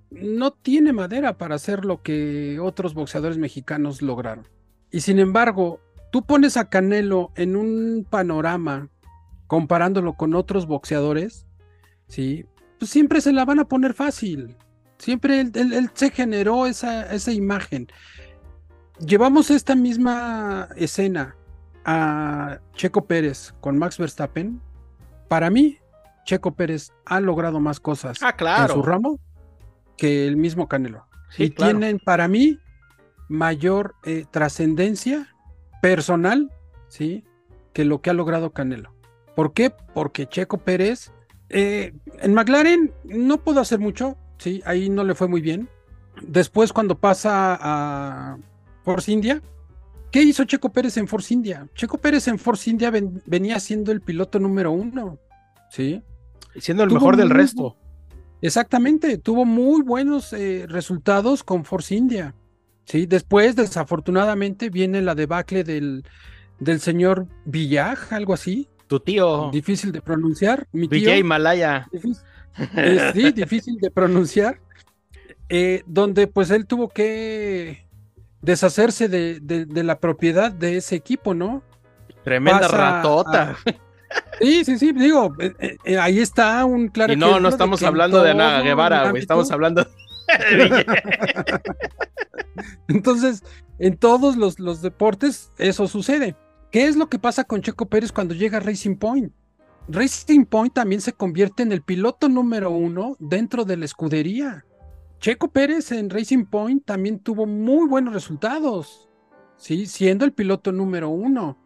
no 0.09 0.51
tiene 0.51 0.93
madera 0.93 1.37
para 1.37 1.55
hacer 1.55 1.85
lo 1.85 2.01
que 2.01 2.59
otros 2.59 2.93
boxeadores 2.93 3.37
mexicanos 3.37 4.01
lograron. 4.01 4.47
Y 4.91 5.01
sin 5.01 5.19
embargo, 5.19 5.79
tú 6.11 6.25
pones 6.25 6.57
a 6.57 6.69
Canelo 6.69 7.31
en 7.35 7.55
un 7.55 8.07
panorama 8.09 8.89
comparándolo 9.47 10.13
con 10.13 10.33
otros 10.33 10.65
boxeadores, 10.65 11.45
¿sí? 12.07 12.45
Pues 12.79 12.91
siempre 12.91 13.21
se 13.21 13.33
la 13.33 13.45
van 13.45 13.59
a 13.59 13.67
poner 13.67 13.93
fácil. 13.93 14.55
Siempre 14.97 15.41
él, 15.41 15.51
él- 15.55 15.73
él 15.73 15.89
se 15.93 16.09
generó 16.11 16.65
esa, 16.65 17.11
esa 17.13 17.31
imagen. 17.31 17.87
Llevamos 18.99 19.51
esta 19.51 19.75
misma 19.75 20.69
escena 20.77 21.35
a 21.83 22.59
Checo 22.73 23.05
Pérez 23.05 23.53
con 23.61 23.77
Max 23.77 23.97
Verstappen, 23.97 24.61
para 25.27 25.49
mí, 25.49 25.77
Checo 26.23 26.53
Pérez 26.55 26.91
ha 27.05 27.19
logrado 27.19 27.59
más 27.59 27.79
cosas 27.79 28.17
Ah, 28.23 28.29
en 28.29 28.35
claro. 28.37 28.73
su 28.75 28.81
ramo 28.81 29.19
que 29.97 30.27
el 30.27 30.37
mismo 30.37 30.67
Canelo. 30.67 31.07
Sí, 31.29 31.43
y 31.45 31.49
claro. 31.51 31.77
tienen 31.77 31.99
para 31.99 32.27
mí 32.27 32.59
mayor 33.27 33.95
eh, 34.05 34.25
trascendencia 34.31 35.27
personal, 35.81 36.51
¿sí? 36.87 37.23
Que 37.73 37.85
lo 37.85 38.01
que 38.01 38.09
ha 38.09 38.13
logrado 38.13 38.51
Canelo. 38.53 38.93
¿Por 39.35 39.53
qué? 39.53 39.71
Porque 39.93 40.27
Checo 40.27 40.57
Pérez 40.59 41.11
eh, 41.49 41.93
en 42.19 42.33
McLaren 42.33 42.93
no 43.03 43.43
pudo 43.43 43.59
hacer 43.59 43.79
mucho, 43.79 44.17
¿sí? 44.37 44.61
Ahí 44.65 44.89
no 44.89 45.03
le 45.03 45.15
fue 45.15 45.27
muy 45.27 45.41
bien. 45.41 45.67
Después 46.21 46.71
cuando 46.73 46.97
pasa 46.97 47.57
a 47.59 48.37
Force 48.83 49.11
India, 49.11 49.41
¿qué 50.11 50.23
hizo 50.23 50.43
Checo 50.45 50.69
Pérez 50.69 50.97
en 50.97 51.07
Force 51.07 51.33
India? 51.33 51.67
Checo 51.75 51.97
Pérez 51.97 52.27
en 52.27 52.39
Force 52.39 52.69
India 52.69 52.89
ven- 52.89 53.21
venía 53.25 53.59
siendo 53.59 53.91
el 53.91 54.01
piloto 54.01 54.39
número 54.39 54.71
uno, 54.71 55.17
¿sí? 55.69 56.01
Siendo 56.57 56.83
el 56.83 56.89
Tuvo 56.89 56.99
mejor 56.99 57.17
del 57.17 57.27
muy 57.27 57.37
resto. 57.37 57.75
Exactamente, 58.41 59.17
tuvo 59.17 59.43
muy 59.45 59.81
buenos 59.81 60.31
eh, 60.33 60.65
resultados 60.69 61.43
con 61.43 61.65
Force 61.65 61.95
India. 61.95 62.33
Sí, 62.85 63.07
después, 63.07 63.55
desafortunadamente, 63.55 64.69
viene 64.69 65.01
la 65.01 65.15
debacle 65.15 65.63
del, 65.63 66.03
del 66.59 66.79
señor 66.79 67.27
Villaj, 67.45 68.13
algo 68.13 68.33
así, 68.33 68.67
Tu 68.87 68.99
tío, 68.99 69.49
difícil 69.51 69.91
de 69.91 70.01
pronunciar. 70.01 70.67
Mi 70.71 70.87
tío, 70.87 70.99
Vijay 70.99 71.19
Himalaya. 71.21 71.87
difícil, 71.91 72.23
eh, 72.75 73.11
sí, 73.13 73.31
difícil 73.35 73.77
de 73.79 73.91
pronunciar, 73.91 74.59
eh, 75.49 75.83
donde 75.85 76.27
pues 76.27 76.49
él 76.51 76.65
tuvo 76.65 76.89
que 76.89 77.85
deshacerse 78.41 79.07
de, 79.07 79.39
de- 79.39 79.65
de 79.65 79.83
la 79.83 79.99
propiedad 79.99 80.51
de 80.51 80.77
ese 80.77 80.95
equipo, 80.95 81.33
¿no? 81.33 81.63
Tremenda 82.23 82.61
pasa 82.61 82.77
ratota. 82.95 83.57
Sí, 84.39 84.63
sí, 84.63 84.77
sí, 84.79 84.91
digo, 84.93 85.33
eh, 85.39 85.77
eh, 85.83 85.97
ahí 85.99 86.19
está 86.19 86.63
un 86.65 86.87
claro 86.87 87.13
y 87.13 87.15
no, 87.15 87.39
no 87.39 87.49
estamos 87.49 87.81
hablando 87.83 88.23
de 88.23 88.31
el 88.31 88.61
Guevara, 88.61 89.09
güey. 89.09 89.21
Estamos 89.21 89.51
hablando. 89.51 89.85
Entonces, 92.87 93.43
en 93.79 93.97
todos 93.97 94.37
los, 94.37 94.59
los 94.59 94.81
deportes 94.81 95.51
eso 95.57 95.87
sucede. 95.87 96.35
¿Qué 96.71 96.87
es 96.87 96.95
lo 96.95 97.07
que 97.07 97.19
pasa 97.19 97.43
con 97.43 97.61
Checo 97.61 97.87
Pérez 97.87 98.11
cuando 98.11 98.33
llega 98.33 98.57
a 98.57 98.61
Racing 98.61 98.95
Point? 98.97 99.33
Racing 99.87 100.45
Point 100.45 100.73
también 100.73 101.01
se 101.01 101.13
convierte 101.13 101.63
en 101.63 101.71
el 101.71 101.81
piloto 101.81 102.27
número 102.27 102.71
uno 102.71 103.15
dentro 103.19 103.65
de 103.65 103.77
la 103.77 103.85
escudería. 103.85 104.65
Checo 105.19 105.49
Pérez 105.49 105.91
en 105.91 106.09
Racing 106.09 106.45
Point 106.45 106.85
también 106.85 107.19
tuvo 107.19 107.45
muy 107.45 107.87
buenos 107.87 108.13
resultados, 108.13 109.09
¿sí? 109.57 109.85
siendo 109.85 110.25
el 110.25 110.33
piloto 110.33 110.71
número 110.71 111.09
uno. 111.09 111.57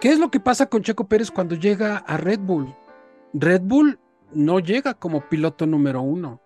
¿Qué 0.00 0.10
es 0.10 0.18
lo 0.18 0.30
que 0.30 0.40
pasa 0.40 0.66
con 0.66 0.82
Checo 0.82 1.06
Pérez 1.08 1.30
cuando 1.30 1.54
llega 1.54 1.98
a 1.98 2.16
Red 2.16 2.40
Bull? 2.40 2.74
Red 3.32 3.62
Bull 3.62 3.98
no 4.32 4.58
llega 4.58 4.94
como 4.94 5.28
piloto 5.28 5.66
número 5.66 6.02
uno. 6.02 6.40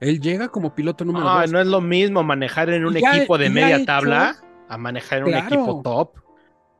Él 0.00 0.20
llega 0.20 0.48
como 0.48 0.74
piloto 0.74 1.04
número 1.04 1.24
dos. 1.26 1.52
no 1.52 1.60
es 1.60 1.66
lo 1.66 1.80
mismo 1.80 2.22
manejar 2.24 2.70
en 2.70 2.84
un 2.84 2.94
ya- 2.94 3.16
equipo 3.16 3.38
de 3.38 3.50
media 3.50 3.76
hecho- 3.76 3.86
tabla 3.86 4.36
a 4.68 4.78
manejar 4.78 5.18
en 5.18 5.24
un 5.26 5.34
equipo 5.34 5.80
top. 5.84 6.16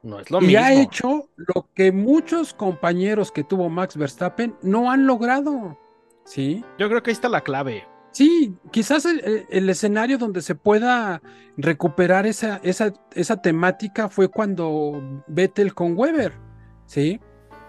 No 0.02 0.18
es 0.20 0.30
lo 0.30 0.40
y 0.42 0.46
mismo. 0.46 0.60
ha 0.64 0.72
hecho 0.72 1.28
lo 1.36 1.68
que 1.74 1.92
muchos 1.92 2.54
compañeros 2.54 3.30
que 3.30 3.44
tuvo 3.44 3.68
Max 3.68 3.96
Verstappen 3.96 4.54
no 4.62 4.90
han 4.90 5.06
logrado. 5.06 5.78
Sí, 6.24 6.64
Yo 6.78 6.88
creo 6.88 7.02
que 7.02 7.10
ahí 7.10 7.14
está 7.14 7.28
la 7.28 7.40
clave. 7.42 7.84
sí, 8.12 8.54
quizás 8.70 9.04
el, 9.06 9.20
el- 9.24 9.46
el 9.50 9.70
escenario 9.70 10.18
donde 10.18 10.42
se 10.42 10.54
pueda 10.54 11.20
recuperar 11.56 12.26
esa, 12.26 12.60
esa, 12.62 12.92
esa 13.14 13.36
temática 13.42 14.08
fue 14.08 14.28
cuando 14.28 15.22
Vettel 15.28 15.74
con 15.74 15.96
Weber. 15.96 16.32
Sí, 16.86 17.20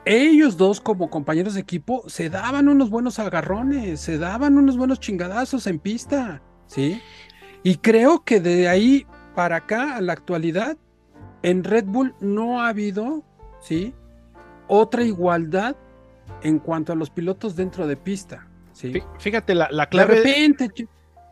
ellos 0.06 0.58
dos 0.58 0.82
como 0.82 1.10
compañeros 1.10 1.54
de 1.54 1.62
equipo 1.62 2.04
se 2.08 2.30
daban 2.30 2.68
unos 2.68 2.90
buenos 2.90 3.20
agarrones, 3.20 4.02
se 4.02 4.18
daban 4.18 4.58
unos 4.58 4.76
buenos 4.78 5.00
chingadazos 5.00 5.66
en 5.68 5.80
pista. 5.80 6.42
Sí, 6.68 7.02
y 7.64 7.78
creo 7.78 8.24
que 8.24 8.40
de 8.40 8.68
ahí 8.68 9.06
para 9.36 9.58
acá, 9.58 9.96
a 9.96 10.02
la 10.02 10.14
actualidad, 10.14 10.78
en 11.44 11.64
Red 11.64 11.86
Bull 11.86 12.16
no 12.20 12.62
ha 12.62 12.70
habido, 12.70 13.24
¿sí? 13.62 13.94
Otra 14.68 15.04
igualdad 15.04 15.76
en 16.42 16.60
cuanto 16.60 16.94
a 16.94 16.96
los 16.96 17.10
pilotos 17.10 17.56
dentro 17.56 17.86
de 17.88 17.96
pista, 17.98 18.48
¿sí? 18.72 18.92
Fí- 18.94 19.04
Fíjate, 19.20 19.54
la, 19.56 19.68
la 19.72 19.84
De 19.84 19.90
clave. 19.90 20.16
repente, 20.16 20.70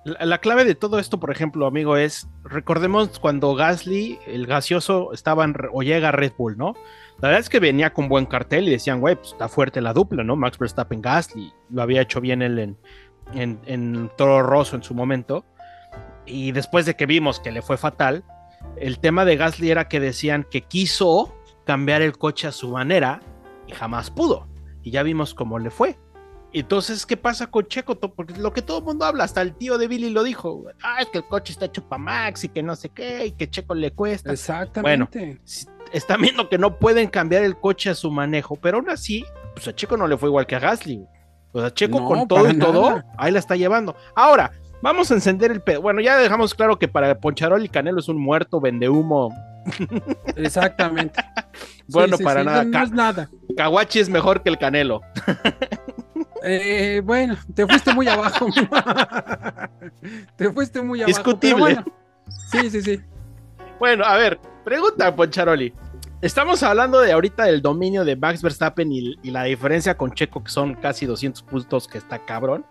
La, 0.03 0.25
la 0.25 0.37
clave 0.39 0.65
de 0.65 0.73
todo 0.75 0.97
esto, 0.99 1.19
por 1.19 1.31
ejemplo, 1.31 1.65
amigo, 1.67 1.95
es, 1.95 2.27
recordemos 2.43 3.19
cuando 3.19 3.53
Gasly, 3.55 4.17
el 4.27 4.47
gaseoso, 4.47 5.13
estaba 5.13 5.45
en, 5.45 5.55
o 5.71 5.83
llega 5.83 6.09
a 6.09 6.11
Red 6.11 6.33
Bull, 6.37 6.57
¿no? 6.57 6.73
La 7.21 7.27
verdad 7.29 7.39
es 7.39 7.49
que 7.49 7.59
venía 7.59 7.93
con 7.93 8.09
buen 8.09 8.25
cartel 8.25 8.67
y 8.67 8.71
decían, 8.71 8.99
güey, 8.99 9.15
pues 9.15 9.33
está 9.33 9.47
fuerte 9.47 9.79
la 9.79 9.93
dupla, 9.93 10.23
¿no? 10.23 10.35
Max 10.35 10.57
Verstappen, 10.57 11.01
Gasly, 11.03 11.53
lo 11.69 11.83
había 11.83 12.01
hecho 12.01 12.19
bien 12.19 12.41
él 12.41 12.57
en, 12.57 12.77
en, 13.35 13.59
en 13.65 14.09
Toro 14.17 14.41
Rosso 14.41 14.75
en 14.75 14.81
su 14.81 14.95
momento. 14.95 15.45
Y 16.25 16.51
después 16.51 16.85
de 16.87 16.95
que 16.95 17.05
vimos 17.05 17.39
que 17.39 17.51
le 17.51 17.61
fue 17.61 17.77
fatal, 17.77 18.23
el 18.77 18.99
tema 18.99 19.25
de 19.25 19.35
Gasly 19.37 19.69
era 19.71 19.87
que 19.87 19.99
decían 19.99 20.45
que 20.49 20.61
quiso 20.61 21.35
cambiar 21.65 22.01
el 22.01 22.17
coche 22.17 22.47
a 22.47 22.51
su 22.51 22.69
manera 22.69 23.21
y 23.67 23.73
jamás 23.73 24.09
pudo. 24.09 24.47
Y 24.83 24.91
ya 24.91 25.03
vimos 25.03 25.33
cómo 25.33 25.59
le 25.59 25.69
fue. 25.69 25.97
Entonces, 26.53 27.05
¿qué 27.05 27.15
pasa 27.15 27.47
con 27.47 27.65
Checo? 27.67 27.95
Porque 27.97 28.33
lo 28.37 28.51
que 28.51 28.61
todo 28.61 28.79
el 28.79 28.83
mundo 28.83 29.05
habla, 29.05 29.23
hasta 29.23 29.41
el 29.41 29.55
tío 29.55 29.77
de 29.77 29.87
Billy 29.87 30.09
lo 30.09 30.23
dijo. 30.23 30.65
Ah, 30.83 30.97
es 31.01 31.07
que 31.07 31.19
el 31.19 31.25
coche 31.25 31.53
está 31.53 31.65
hecho 31.65 31.87
para 31.87 32.01
Max 32.01 32.43
y 32.43 32.49
que 32.49 32.61
no 32.61 32.75
sé 32.75 32.89
qué, 32.89 33.27
y 33.27 33.31
que 33.31 33.49
Checo 33.49 33.73
le 33.73 33.91
cuesta. 33.91 34.33
exactamente. 34.33 35.39
Si- 35.45 35.67
Están 35.93 36.21
viendo 36.21 36.49
que 36.49 36.57
no 36.57 36.77
pueden 36.77 37.07
cambiar 37.09 37.43
el 37.43 37.57
coche 37.57 37.89
a 37.89 37.95
su 37.95 38.11
manejo, 38.11 38.55
pero 38.57 38.77
aún 38.77 38.89
así, 38.89 39.25
pues 39.53 39.67
a 39.67 39.75
Checo 39.75 39.95
no 39.97 40.07
le 40.07 40.17
fue 40.17 40.27
igual 40.29 40.45
que 40.45 40.55
a 40.55 40.59
Gasly. 40.59 41.05
O 41.53 41.59
sea, 41.61 41.73
Checo 41.73 41.99
No, 41.99 42.07
con 42.07 42.27
todo 42.27 42.49
y 42.49 42.57
todo, 42.57 43.01
ahí 43.17 43.31
la 43.31 43.39
está 43.39 43.55
llevando. 43.57 43.95
Ahora, 44.15 44.51
vamos 44.81 45.11
a 45.11 45.15
encender 45.15 45.51
el 45.51 45.61
pedo. 45.61 45.81
Bueno, 45.81 46.01
ya 46.01 46.17
dejamos 46.17 46.53
claro 46.53 46.77
que 46.77 46.87
para 46.87 47.17
Poncharol 47.19 47.69
Canelo 47.69 47.99
es 47.99 48.07
un 48.07 48.17
muerto, 48.17 48.59
vende 48.59 48.89
humo. 48.89 49.33
Exactamente. 50.35 51.23
Bueno, 51.87 52.15
Sí, 52.15 52.23
para 52.23 52.39
sí, 52.39 52.45
nada. 52.45 52.63
No, 52.63 52.83
es 52.83 52.91
nada. 52.91 53.29
Kawachi 53.57 53.99
es 53.99 54.07
mejor 54.07 54.41
que 54.41 54.49
el 54.49 54.57
Canelo. 54.57 55.01
Eh, 56.43 57.01
bueno, 57.03 57.37
te 57.53 57.67
fuiste 57.67 57.93
muy 57.93 58.07
abajo. 58.07 58.47
te 60.37 60.51
fuiste 60.53 60.81
muy 60.81 61.01
abajo. 61.01 61.15
Discutible. 61.15 61.59
bueno. 61.59 61.85
Sí, 62.49 62.69
sí, 62.69 62.81
sí. 62.81 63.01
Bueno, 63.77 64.05
a 64.05 64.15
ver, 64.15 64.39
pregunta, 64.63 65.13
Poncharoli. 65.13 65.73
Estamos 66.21 66.63
hablando 66.63 67.01
de 67.01 67.11
ahorita 67.11 67.43
del 67.43 67.61
dominio 67.61 68.05
de 68.05 68.15
Max 68.15 68.41
Verstappen 68.41 68.91
y, 68.91 69.15
y 69.21 69.31
la 69.31 69.43
diferencia 69.43 69.97
con 69.97 70.13
Checo, 70.13 70.43
que 70.43 70.51
son 70.51 70.75
casi 70.75 71.05
200 71.05 71.43
puntos, 71.43 71.87
que 71.87 71.97
está 71.97 72.19
cabrón. 72.25 72.65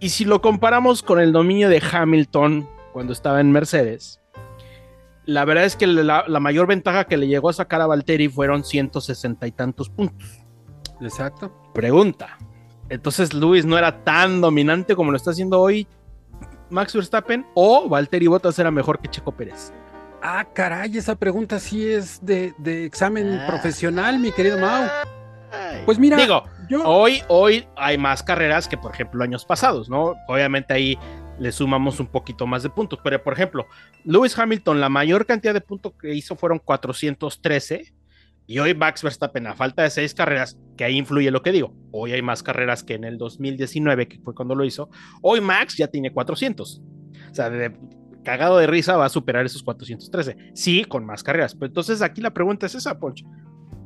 Y 0.00 0.10
si 0.10 0.24
lo 0.24 0.40
comparamos 0.40 1.02
con 1.02 1.20
el 1.20 1.32
dominio 1.32 1.68
de 1.68 1.82
Hamilton 1.92 2.68
cuando 2.92 3.12
estaba 3.12 3.40
en 3.40 3.50
Mercedes, 3.50 4.20
la 5.24 5.44
verdad 5.44 5.64
es 5.64 5.76
que 5.76 5.86
la, 5.86 6.24
la 6.26 6.40
mayor 6.40 6.66
ventaja 6.66 7.04
que 7.04 7.16
le 7.16 7.26
llegó 7.26 7.48
a 7.48 7.52
sacar 7.52 7.80
a 7.80 7.86
Valtteri 7.86 8.28
fueron 8.28 8.64
160 8.64 9.46
y 9.46 9.52
tantos 9.52 9.90
puntos. 9.90 10.44
Exacto. 11.00 11.52
Pregunta. 11.74 12.38
Entonces, 12.88 13.34
Luis 13.34 13.66
no 13.66 13.76
era 13.76 14.02
tan 14.04 14.40
dominante 14.40 14.96
como 14.96 15.10
lo 15.10 15.16
está 15.16 15.32
haciendo 15.32 15.60
hoy 15.60 15.86
Max 16.70 16.94
Verstappen 16.94 17.46
o 17.54 17.88
Valtteri 17.88 18.26
Bottas 18.26 18.58
era 18.58 18.70
mejor 18.70 18.98
que 19.00 19.08
Checo 19.08 19.32
Pérez. 19.32 19.72
Ah, 20.22 20.46
caray, 20.52 20.96
esa 20.96 21.14
pregunta 21.14 21.58
sí 21.60 21.86
es 21.88 22.24
de, 22.24 22.54
de 22.58 22.84
examen 22.84 23.38
Ah. 23.40 23.46
profesional, 23.46 24.18
mi 24.18 24.32
querido 24.32 24.58
Mau. 24.58 24.86
Pues 25.86 25.98
mira, 25.98 26.16
digo, 26.16 26.44
Hoy, 26.84 27.22
hoy 27.28 27.66
hay 27.76 27.96
más 27.98 28.22
carreras 28.22 28.68
que, 28.68 28.76
por 28.76 28.92
ejemplo, 28.92 29.22
años 29.24 29.44
pasados, 29.44 29.88
¿no? 29.88 30.14
Obviamente 30.26 30.74
ahí 30.74 30.98
le 31.38 31.52
sumamos 31.52 32.00
un 32.00 32.06
poquito 32.06 32.46
más 32.46 32.62
de 32.62 32.70
puntos, 32.70 32.98
pero 33.02 33.22
por 33.22 33.32
ejemplo, 33.32 33.66
Lewis 34.04 34.38
Hamilton, 34.38 34.80
la 34.80 34.88
mayor 34.88 35.24
cantidad 35.24 35.54
de 35.54 35.60
puntos 35.60 35.92
que 36.00 36.14
hizo 36.14 36.36
fueron 36.36 36.58
413, 36.58 37.94
y 38.46 38.58
hoy 38.58 38.74
Max 38.74 39.02
Verstappen, 39.02 39.46
a 39.46 39.54
falta 39.54 39.82
de 39.82 39.90
seis 39.90 40.14
carreras, 40.14 40.58
que 40.76 40.84
ahí 40.84 40.96
influye 40.96 41.30
lo 41.30 41.42
que 41.42 41.52
digo, 41.52 41.74
hoy 41.92 42.12
hay 42.12 42.22
más 42.22 42.42
carreras 42.42 42.82
que 42.82 42.94
en 42.94 43.04
el 43.04 43.18
2019, 43.18 44.08
que 44.08 44.18
fue 44.20 44.34
cuando 44.34 44.54
lo 44.54 44.64
hizo, 44.64 44.88
hoy 45.22 45.40
Max 45.40 45.76
ya 45.76 45.88
tiene 45.88 46.12
400. 46.12 46.82
O 47.30 47.34
sea, 47.34 47.50
de, 47.50 47.76
cagado 48.24 48.58
de 48.58 48.66
risa 48.66 48.96
va 48.96 49.06
a 49.06 49.10
superar 49.10 49.46
esos 49.46 49.62
413. 49.62 50.52
Sí, 50.54 50.84
con 50.84 51.04
más 51.04 51.22
carreras. 51.22 51.54
Pero 51.54 51.66
entonces 51.66 52.02
aquí 52.02 52.20
la 52.20 52.32
pregunta 52.32 52.66
es 52.66 52.74
esa, 52.74 52.98
Poncho. 52.98 53.26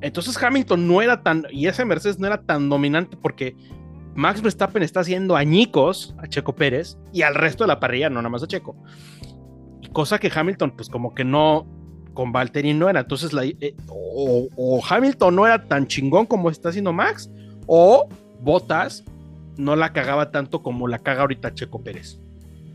Entonces 0.02 0.40
Hamilton 0.42 0.86
no 0.86 1.00
era 1.00 1.22
tan, 1.22 1.46
y 1.50 1.66
ese 1.66 1.84
Mercedes 1.84 2.18
no 2.18 2.26
era 2.26 2.42
tan 2.42 2.68
dominante 2.68 3.16
porque 3.16 3.56
Max 4.14 4.42
Verstappen 4.42 4.82
está 4.82 5.00
haciendo 5.00 5.36
añicos 5.36 6.14
a 6.18 6.26
Checo 6.26 6.54
Pérez 6.54 6.98
y 7.12 7.22
al 7.22 7.34
resto 7.34 7.64
de 7.64 7.68
la 7.68 7.80
parrilla, 7.80 8.10
no 8.10 8.16
nada 8.16 8.28
más 8.28 8.42
a 8.42 8.46
Checo. 8.46 8.76
Y 9.80 9.88
cosa 9.88 10.18
que 10.18 10.30
Hamilton, 10.34 10.72
pues 10.72 10.88
como 10.88 11.14
que 11.14 11.24
no, 11.24 11.66
con 12.14 12.32
Valtteri 12.32 12.74
no 12.74 12.90
era. 12.90 13.00
Entonces, 13.00 13.30
eh, 13.60 13.74
o, 13.88 14.48
o 14.56 14.82
Hamilton 14.84 15.34
no 15.36 15.46
era 15.46 15.66
tan 15.66 15.86
chingón 15.86 16.26
como 16.26 16.50
está 16.50 16.70
haciendo 16.70 16.92
Max, 16.92 17.30
o 17.66 18.08
Bottas 18.40 19.04
no 19.56 19.76
la 19.76 19.92
cagaba 19.92 20.30
tanto 20.30 20.62
como 20.62 20.88
la 20.88 20.98
caga 20.98 21.22
ahorita 21.22 21.54
Checo 21.54 21.82
Pérez. 21.82 22.18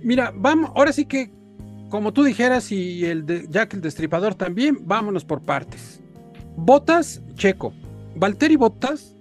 mira, 0.02 0.32
vamos, 0.34 0.72
ahora 0.76 0.94
sí 0.94 1.06
que, 1.06 1.32
como 1.90 2.14
tú 2.14 2.24
dijeras, 2.24 2.72
y 2.72 3.06
el 3.06 3.26
de 3.26 3.48
Jack 3.50 3.74
el 3.74 3.82
Destripador 3.82 4.36
también, 4.36 4.80
vámonos 4.82 5.26
por 5.26 5.42
partes. 5.42 6.02
Botas, 6.58 7.22
Checo. 7.36 7.72
Valtteri 8.16 8.56
Botas 8.56 9.16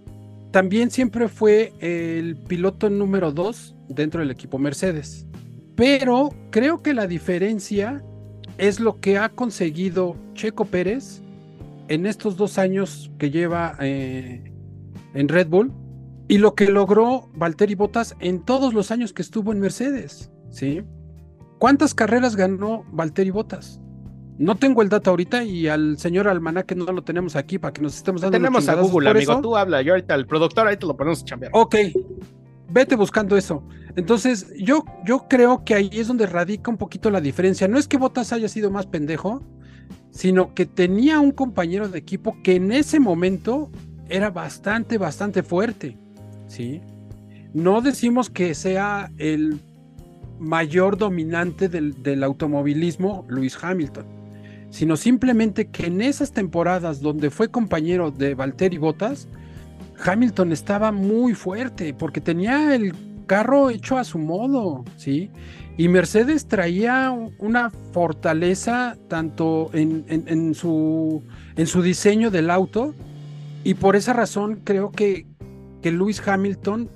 también 0.52 0.90
siempre 0.90 1.28
fue 1.28 1.74
el 1.80 2.36
piloto 2.36 2.88
número 2.88 3.30
2 3.30 3.76
dentro 3.88 4.20
del 4.20 4.30
equipo 4.30 4.58
Mercedes. 4.58 5.26
Pero 5.76 6.30
creo 6.50 6.82
que 6.82 6.94
la 6.94 7.06
diferencia 7.06 8.02
es 8.56 8.80
lo 8.80 9.00
que 9.00 9.18
ha 9.18 9.28
conseguido 9.28 10.16
Checo 10.32 10.64
Pérez 10.64 11.20
en 11.88 12.06
estos 12.06 12.38
dos 12.38 12.56
años 12.56 13.10
que 13.18 13.30
lleva 13.30 13.76
eh, 13.80 14.50
en 15.12 15.28
Red 15.28 15.48
Bull 15.48 15.72
y 16.28 16.38
lo 16.38 16.54
que 16.54 16.70
logró 16.70 17.28
Valtteri 17.34 17.74
Bottas 17.74 18.16
en 18.18 18.42
todos 18.44 18.72
los 18.72 18.90
años 18.90 19.12
que 19.12 19.20
estuvo 19.20 19.52
en 19.52 19.60
Mercedes. 19.60 20.30
¿sí? 20.50 20.82
¿Cuántas 21.58 21.94
carreras 21.94 22.34
ganó 22.34 22.84
Valtteri 22.92 23.30
Bottas? 23.30 23.78
No 24.38 24.54
tengo 24.56 24.82
el 24.82 24.88
dato 24.88 25.10
ahorita 25.10 25.44
y 25.44 25.68
al 25.68 25.98
señor 25.98 26.28
Almanaque 26.28 26.74
no 26.74 26.84
lo 26.92 27.02
tenemos 27.02 27.36
aquí 27.36 27.58
para 27.58 27.72
que 27.72 27.80
nos 27.80 27.96
estemos 27.96 28.20
dando. 28.20 28.36
Tenemos 28.36 28.68
a 28.68 28.74
Google, 28.74 29.10
amigo. 29.10 29.32
eso. 29.32 29.40
Tú 29.40 29.56
habla. 29.56 29.80
Yo 29.82 29.94
ahorita, 29.94 30.14
el 30.14 30.26
productor, 30.26 30.66
ahí 30.66 30.76
te 30.76 30.86
lo 30.86 30.96
ponemos 30.96 31.22
a 31.22 31.24
chambear. 31.24 31.52
Ok, 31.54 31.76
vete 32.68 32.96
buscando 32.96 33.36
eso. 33.36 33.62
Entonces, 33.96 34.52
yo, 34.58 34.84
yo 35.06 35.26
creo 35.28 35.64
que 35.64 35.74
ahí 35.74 35.90
es 35.92 36.08
donde 36.08 36.26
radica 36.26 36.70
un 36.70 36.76
poquito 36.76 37.10
la 37.10 37.20
diferencia. 37.20 37.66
No 37.66 37.78
es 37.78 37.88
que 37.88 37.96
Bottas 37.96 38.32
haya 38.32 38.48
sido 38.48 38.70
más 38.70 38.86
pendejo, 38.86 39.42
sino 40.10 40.52
que 40.54 40.66
tenía 40.66 41.18
un 41.20 41.30
compañero 41.30 41.88
de 41.88 41.98
equipo 41.98 42.36
que 42.42 42.56
en 42.56 42.72
ese 42.72 43.00
momento 43.00 43.70
era 44.08 44.30
bastante, 44.30 44.98
bastante 44.98 45.42
fuerte. 45.42 45.96
¿sí? 46.46 46.82
No 47.54 47.80
decimos 47.80 48.28
que 48.28 48.54
sea 48.54 49.10
el 49.16 49.60
mayor 50.38 50.98
dominante 50.98 51.70
del, 51.70 52.02
del 52.02 52.22
automovilismo, 52.22 53.24
Luis 53.28 53.56
Hamilton, 53.62 54.04
sino 54.70 54.96
simplemente 54.96 55.68
que 55.68 55.86
en 55.86 56.00
esas 56.02 56.32
temporadas 56.32 57.00
donde 57.00 57.30
fue 57.30 57.48
compañero 57.48 58.10
de 58.10 58.34
Valtteri 58.34 58.78
Bottas, 58.78 59.28
Hamilton 60.04 60.52
estaba 60.52 60.92
muy 60.92 61.34
fuerte 61.34 61.94
porque 61.94 62.20
tenía 62.20 62.74
el 62.74 62.94
carro 63.26 63.70
hecho 63.70 63.96
a 63.96 64.04
su 64.04 64.18
modo, 64.18 64.84
¿sí? 64.96 65.30
Y 65.78 65.88
Mercedes 65.88 66.46
traía 66.46 67.10
una 67.38 67.70
fortaleza 67.92 68.96
tanto 69.08 69.68
en, 69.72 70.04
en- 70.08 70.24
en 70.28 70.54
su, 70.54 71.22
en 71.56 71.66
su 71.66 71.82
diseño 71.82 72.30
del 72.30 72.50
auto 72.50 72.94
y 73.64 73.74
por 73.74 73.96
esa 73.96 74.12
razón 74.12 74.60
creo 74.64 74.90
que, 74.90 75.26
que 75.82 75.90
Lewis 75.92 76.26
Hamilton 76.26 76.88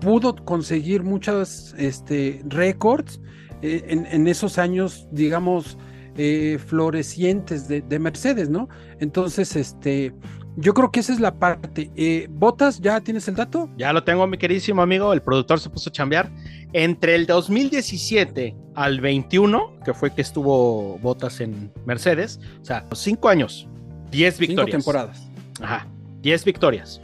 pudo 0.00 0.34
conseguir 0.36 1.02
muchos 1.02 1.74
este, 1.78 2.42
récords 2.46 3.20
eh, 3.60 3.84
en, 3.88 4.06
en 4.06 4.26
esos 4.28 4.58
años, 4.58 5.08
digamos, 5.12 5.76
eh, 6.16 6.58
florecientes 6.64 7.68
de, 7.68 7.80
de 7.82 7.98
Mercedes, 7.98 8.48
¿no? 8.50 8.68
Entonces, 9.00 9.56
este, 9.56 10.12
yo 10.56 10.74
creo 10.74 10.90
que 10.90 11.00
esa 11.00 11.12
es 11.12 11.20
la 11.20 11.34
parte. 11.34 11.90
Eh, 11.96 12.26
Botas, 12.30 12.80
¿ya 12.80 13.00
tienes 13.00 13.26
el 13.28 13.34
dato? 13.36 13.70
Ya 13.76 13.92
lo 13.92 14.04
tengo, 14.04 14.26
mi 14.26 14.36
queridísimo 14.38 14.82
amigo. 14.82 15.12
El 15.12 15.22
productor 15.22 15.60
se 15.60 15.70
puso 15.70 15.88
a 15.90 15.92
chambear. 15.92 16.30
Entre 16.74 17.14
el 17.14 17.26
2017 17.26 18.54
al 18.74 19.00
21, 19.00 19.78
que 19.84 19.94
fue 19.94 20.14
que 20.14 20.22
estuvo 20.22 20.98
Botas 20.98 21.40
en 21.40 21.72
Mercedes, 21.86 22.40
o 22.60 22.64
sea, 22.64 22.86
cinco 22.94 23.28
años, 23.28 23.68
10 24.10 24.34
Cinco 24.36 24.46
victorias. 24.48 24.70
temporadas. 24.70 25.28
Ajá, 25.60 25.86
10 26.22 26.44
victorias. 26.44 27.00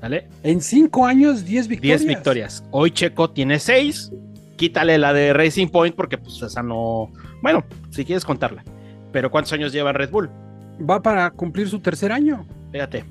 ¿Vale? 0.00 0.26
En 0.42 0.60
cinco 0.60 1.06
años, 1.06 1.44
10 1.44 1.68
victorias. 1.68 2.00
10 2.00 2.16
victorias. 2.16 2.64
Hoy 2.72 2.90
Checo 2.90 3.30
tiene 3.30 3.60
6. 3.60 4.10
Quítale 4.56 4.98
la 4.98 5.12
de 5.12 5.32
Racing 5.32 5.68
Point 5.68 5.94
porque 5.94 6.18
pues 6.18 6.42
esa 6.42 6.62
no... 6.62 7.12
Bueno, 7.42 7.64
si 7.90 8.04
quieres 8.04 8.24
contarla. 8.24 8.64
Pero 9.12 9.30
¿cuántos 9.30 9.52
años 9.52 9.72
lleva 9.72 9.92
Red 9.92 10.10
Bull? 10.10 10.30
Va 10.88 11.02
para 11.02 11.30
cumplir 11.30 11.68
su 11.68 11.80
tercer 11.80 12.12
año. 12.12 12.46
Fíjate. 12.72 13.04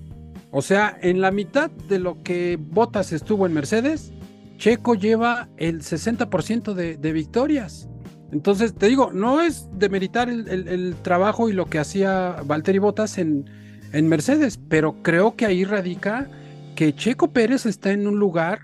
O 0.50 0.62
sea, 0.62 0.98
en 1.02 1.22
la 1.22 1.32
mitad 1.32 1.70
de 1.70 2.00
lo 2.00 2.22
que 2.24 2.58
Botas 2.60 3.12
estuvo 3.14 3.46
en 3.46 3.54
Mercedes, 3.54 4.12
Checo 4.58 4.96
lleva 4.96 5.48
el 5.58 5.82
60% 5.82 6.74
de, 6.74 6.98
de 6.98 7.14
victorias. 7.14 7.88
Entonces, 8.32 8.74
te 8.74 8.88
digo, 8.88 9.12
no 9.14 9.42
es 9.42 9.68
demeritar 9.74 10.30
el, 10.30 10.48
el- 10.48 10.68
el 10.68 10.96
trabajo 11.02 11.50
y 11.50 11.54
lo 11.54 11.66
que 11.66 11.80
hacía 11.80 12.38
Valtteri 12.46 12.80
Bottas 12.80 13.18
en, 13.18 13.50
en 13.92 14.08
Mercedes, 14.08 14.58
pero 14.70 14.96
creo 15.04 15.36
que 15.36 15.46
ahí 15.46 15.64
radica 15.66 16.28
que 16.76 16.94
Checo 16.96 17.30
Pérez 17.32 17.66
está 17.66 17.92
en 17.92 18.08
un 18.08 18.18
lugar 18.20 18.60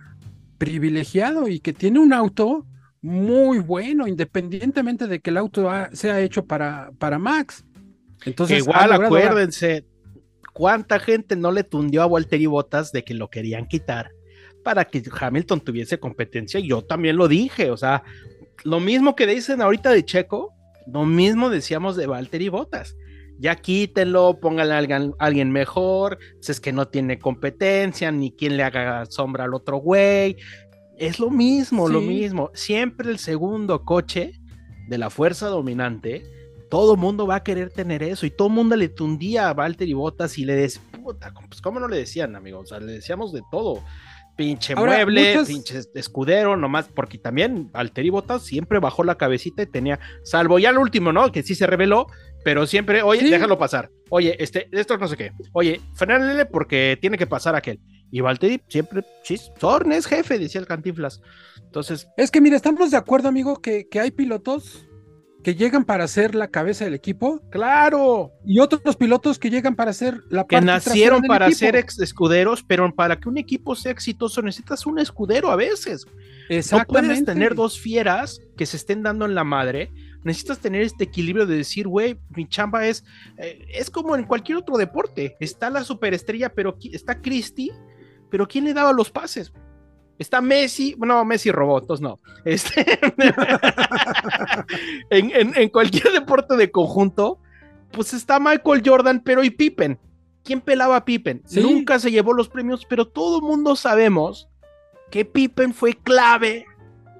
privilegiado 0.58 1.48
y 1.48 1.60
que 1.60 1.74
tiene 1.74 2.00
un 2.00 2.14
auto 2.14 2.66
muy 3.08 3.60
bueno, 3.60 4.06
independientemente 4.06 5.08
de 5.08 5.20
que 5.22 5.30
el 5.30 5.38
auto 5.38 5.70
ha- 5.70 5.90
sea 5.94 6.20
hecho 6.20 6.46
para, 6.46 6.92
para 6.98 7.18
Max. 7.18 7.64
Entonces, 8.26 8.60
igual 8.60 8.92
acuérdense, 8.92 9.86
cuánta 10.54 11.00
gente 11.00 11.38
no 11.38 11.52
le 11.54 11.64
tundió 11.64 12.02
a 12.02 12.06
Walter 12.06 12.42
y 12.42 12.48
Botas 12.48 12.92
de 12.92 13.04
que 13.04 13.14
lo 13.14 13.30
querían 13.30 13.66
quitar 13.68 14.12
para 14.62 14.84
que 14.84 15.02
Hamilton 15.10 15.62
tuviese 15.62 16.00
competencia. 16.00 16.60
Yo 16.60 16.82
también 16.82 17.16
lo 17.16 17.30
dije, 17.30 17.72
o 17.72 17.78
sea, 17.78 18.04
lo 18.66 18.82
mismo 18.82 19.16
que 19.16 19.26
dicen 19.26 19.62
ahorita 19.62 19.92
de 19.92 20.04
Checo, 20.04 20.54
lo 20.86 21.06
mismo 21.06 21.50
decíamos 21.50 21.96
de 21.96 22.08
Valtteri 22.08 22.50
Botas. 22.50 22.98
Ya 23.40 23.56
quítenlo, 23.56 24.40
pónganle 24.42 24.74
a 24.74 24.78
alguien, 24.80 25.14
alguien 25.20 25.52
mejor, 25.52 26.18
si 26.42 26.52
es 26.52 26.60
que 26.60 26.74
no 26.74 26.90
tiene 26.90 27.20
competencia, 27.20 28.12
ni 28.12 28.32
quien 28.32 28.58
le 28.58 28.64
haga 28.64 29.06
sombra 29.06 29.46
al 29.46 29.54
otro 29.54 29.78
güey. 29.78 30.36
Es 30.98 31.20
lo 31.20 31.30
mismo, 31.30 31.88
lo 31.90 32.02
mismo. 32.02 32.50
Siempre 32.54 33.10
el 33.12 33.20
segundo 33.20 33.84
coche 33.86 34.34
de 34.88 34.98
la 34.98 35.10
fuerza 35.10 35.48
dominante 35.48 36.24
todo 36.70 36.98
mundo 36.98 37.26
va 37.26 37.36
a 37.36 37.44
querer 37.44 37.70
tener 37.70 38.04
eso 38.04 38.26
y 38.26 38.30
todo 38.32 38.50
mundo 38.50 38.76
le 38.76 38.90
tundía 38.90 39.48
a 39.48 39.54
Valtteri 39.54 39.94
Bottas 39.94 40.38
y 40.38 40.44
le 40.44 40.54
decía, 40.54 40.82
puta, 41.02 41.34
pues 41.48 41.62
cómo 41.62 41.80
no 41.80 41.88
le 41.88 41.96
decían, 41.98 42.36
amigo, 42.36 42.60
o 42.60 42.66
sea, 42.66 42.80
le 42.82 42.92
decíamos 42.92 43.32
de 43.32 43.42
todo. 43.50 43.82
Pinche 44.36 44.74
Ahora, 44.74 44.96
mueble, 44.98 45.30
muchas- 45.34 45.48
pinche 45.48 45.80
escudero, 45.96 46.58
nomás, 46.58 46.90
porque 46.94 47.18
también 47.18 47.72
Valtteri 47.72 48.10
Bottas 48.10 48.44
siempre 48.44 48.80
bajó 48.80 49.04
la 49.06 49.16
cabecita 49.16 49.64
y 49.64 49.68
tenía, 49.68 50.00
salvo 50.24 50.60
ya 50.60 50.70
el 50.72 50.78
último, 50.78 51.12
¿no? 51.14 51.32
Que 51.32 51.42
sí 51.42 51.56
se 51.56 51.66
reveló, 51.68 52.08
pero 52.44 52.68
siempre, 52.68 53.02
oye, 53.02 53.22
Sí. 53.22 53.30
déjalo 53.30 53.58
pasar. 53.58 53.90
Oye, 54.10 54.36
este, 54.44 54.68
esto 54.74 54.98
no 54.98 55.08
sé 55.08 55.16
qué. 55.16 55.32
Oye, 55.54 55.80
frenale 55.94 56.46
porque 56.46 56.98
tiene 57.00 57.18
que 57.18 57.26
pasar 57.28 57.56
aquel. 57.56 57.80
Y 58.12 58.22
Valtteri 58.22 58.62
siempre, 58.68 59.04
sí, 59.24 59.38
Sorn 59.60 59.92
es 59.92 60.06
jefe, 60.06 60.40
decía 60.40 60.62
el 60.62 60.68
Cantinflas. 60.68 61.22
Entonces, 61.64 62.08
Es 62.18 62.32
que 62.32 62.42
mira, 62.42 62.56
estamos 62.56 62.92
de 62.92 62.98
acuerdo, 62.98 63.28
amigo, 63.28 63.62
que, 63.62 63.88
que 63.90 64.00
hay 64.00 64.12
pilotos 64.12 64.88
que 65.44 65.56
llegan 65.56 65.86
para 65.86 66.08
ser 66.08 66.36
la 66.36 66.50
cabeza 66.50 66.84
del 66.84 66.94
equipo 66.94 67.42
claro, 67.52 68.34
y 68.46 68.60
otros 68.60 68.98
pilotos 68.98 69.40
que 69.40 69.50
llegan 69.50 69.76
para 69.76 69.94
ser 69.94 70.22
la 70.30 70.46
que 70.46 70.56
parte 70.58 70.66
nacieron 70.66 71.22
trasera 71.22 71.22
del 71.22 71.28
para 71.28 71.46
equipo. 71.46 71.60
ser 71.60 71.76
ex 71.78 72.00
escuderos, 72.00 72.64
pero 72.64 72.94
para 72.94 73.18
que 73.18 73.30
un 73.30 73.38
equipo 73.38 73.76
sea 73.76 73.92
exitoso 73.92 74.42
necesitas 74.42 74.86
un 74.86 75.00
escudero 75.00 75.50
a 75.50 75.56
veces. 75.56 76.06
No 76.06 76.12
Exactamente. 76.50 77.08
puedes 77.08 77.26
tener 77.26 77.56
dos 77.56 77.80
fieras 77.80 78.42
que 78.58 78.66
se 78.66 78.78
estén 78.78 79.04
dando 79.04 79.26
en 79.26 79.36
la 79.36 79.44
madre. 79.44 79.92
Necesitas 80.24 80.60
tener 80.60 80.82
este 80.82 81.06
equilibrio 81.06 81.46
de 81.46 81.56
decir, 81.58 81.88
güey, 81.88 82.20
mi 82.36 82.48
chamba 82.50 82.86
es, 82.88 83.06
eh, 83.38 83.68
es 83.74 83.90
como 83.90 84.16
en 84.18 84.26
cualquier 84.26 84.58
otro 84.58 84.76
deporte. 84.76 85.38
Está 85.40 85.70
la 85.70 85.84
superestrella, 85.86 86.50
pero 86.50 86.78
está 86.92 87.22
Christie, 87.22 87.72
pero 88.30 88.48
¿quién 88.48 88.64
le 88.66 88.74
daba 88.74 88.92
los 88.94 89.10
pases? 89.12 89.52
Está 90.20 90.42
Messi, 90.42 90.96
bueno, 90.98 91.24
Messi 91.26 91.52
robó, 91.52 91.80
entonces 91.80 92.02
no. 92.02 92.18
Este, 92.44 93.00
en, 95.10 95.32
en- 95.32 95.54
en 95.56 95.70
cualquier 95.70 96.12
deporte 96.12 96.56
de 96.56 96.72
conjunto, 96.72 97.40
pues 97.92 98.14
está 98.14 98.40
Michael 98.40 98.82
Jordan, 98.86 99.22
pero 99.24 99.44
¿y 99.44 99.50
Pippen? 99.50 100.00
¿Quién 100.44 100.62
pelaba 100.62 100.96
a 100.98 101.06
Pippen? 101.06 101.42
Sí. 101.46 101.62
Nunca 101.62 102.00
se 102.00 102.12
llevó 102.12 102.34
los 102.34 102.50
premios, 102.50 102.86
pero 102.90 103.06
todo 103.08 103.42
mundo 103.42 103.76
sabemos 103.76 104.48
que 105.12 105.26
Pippen 105.26 105.74
fue 105.74 105.94
clave, 105.94 106.66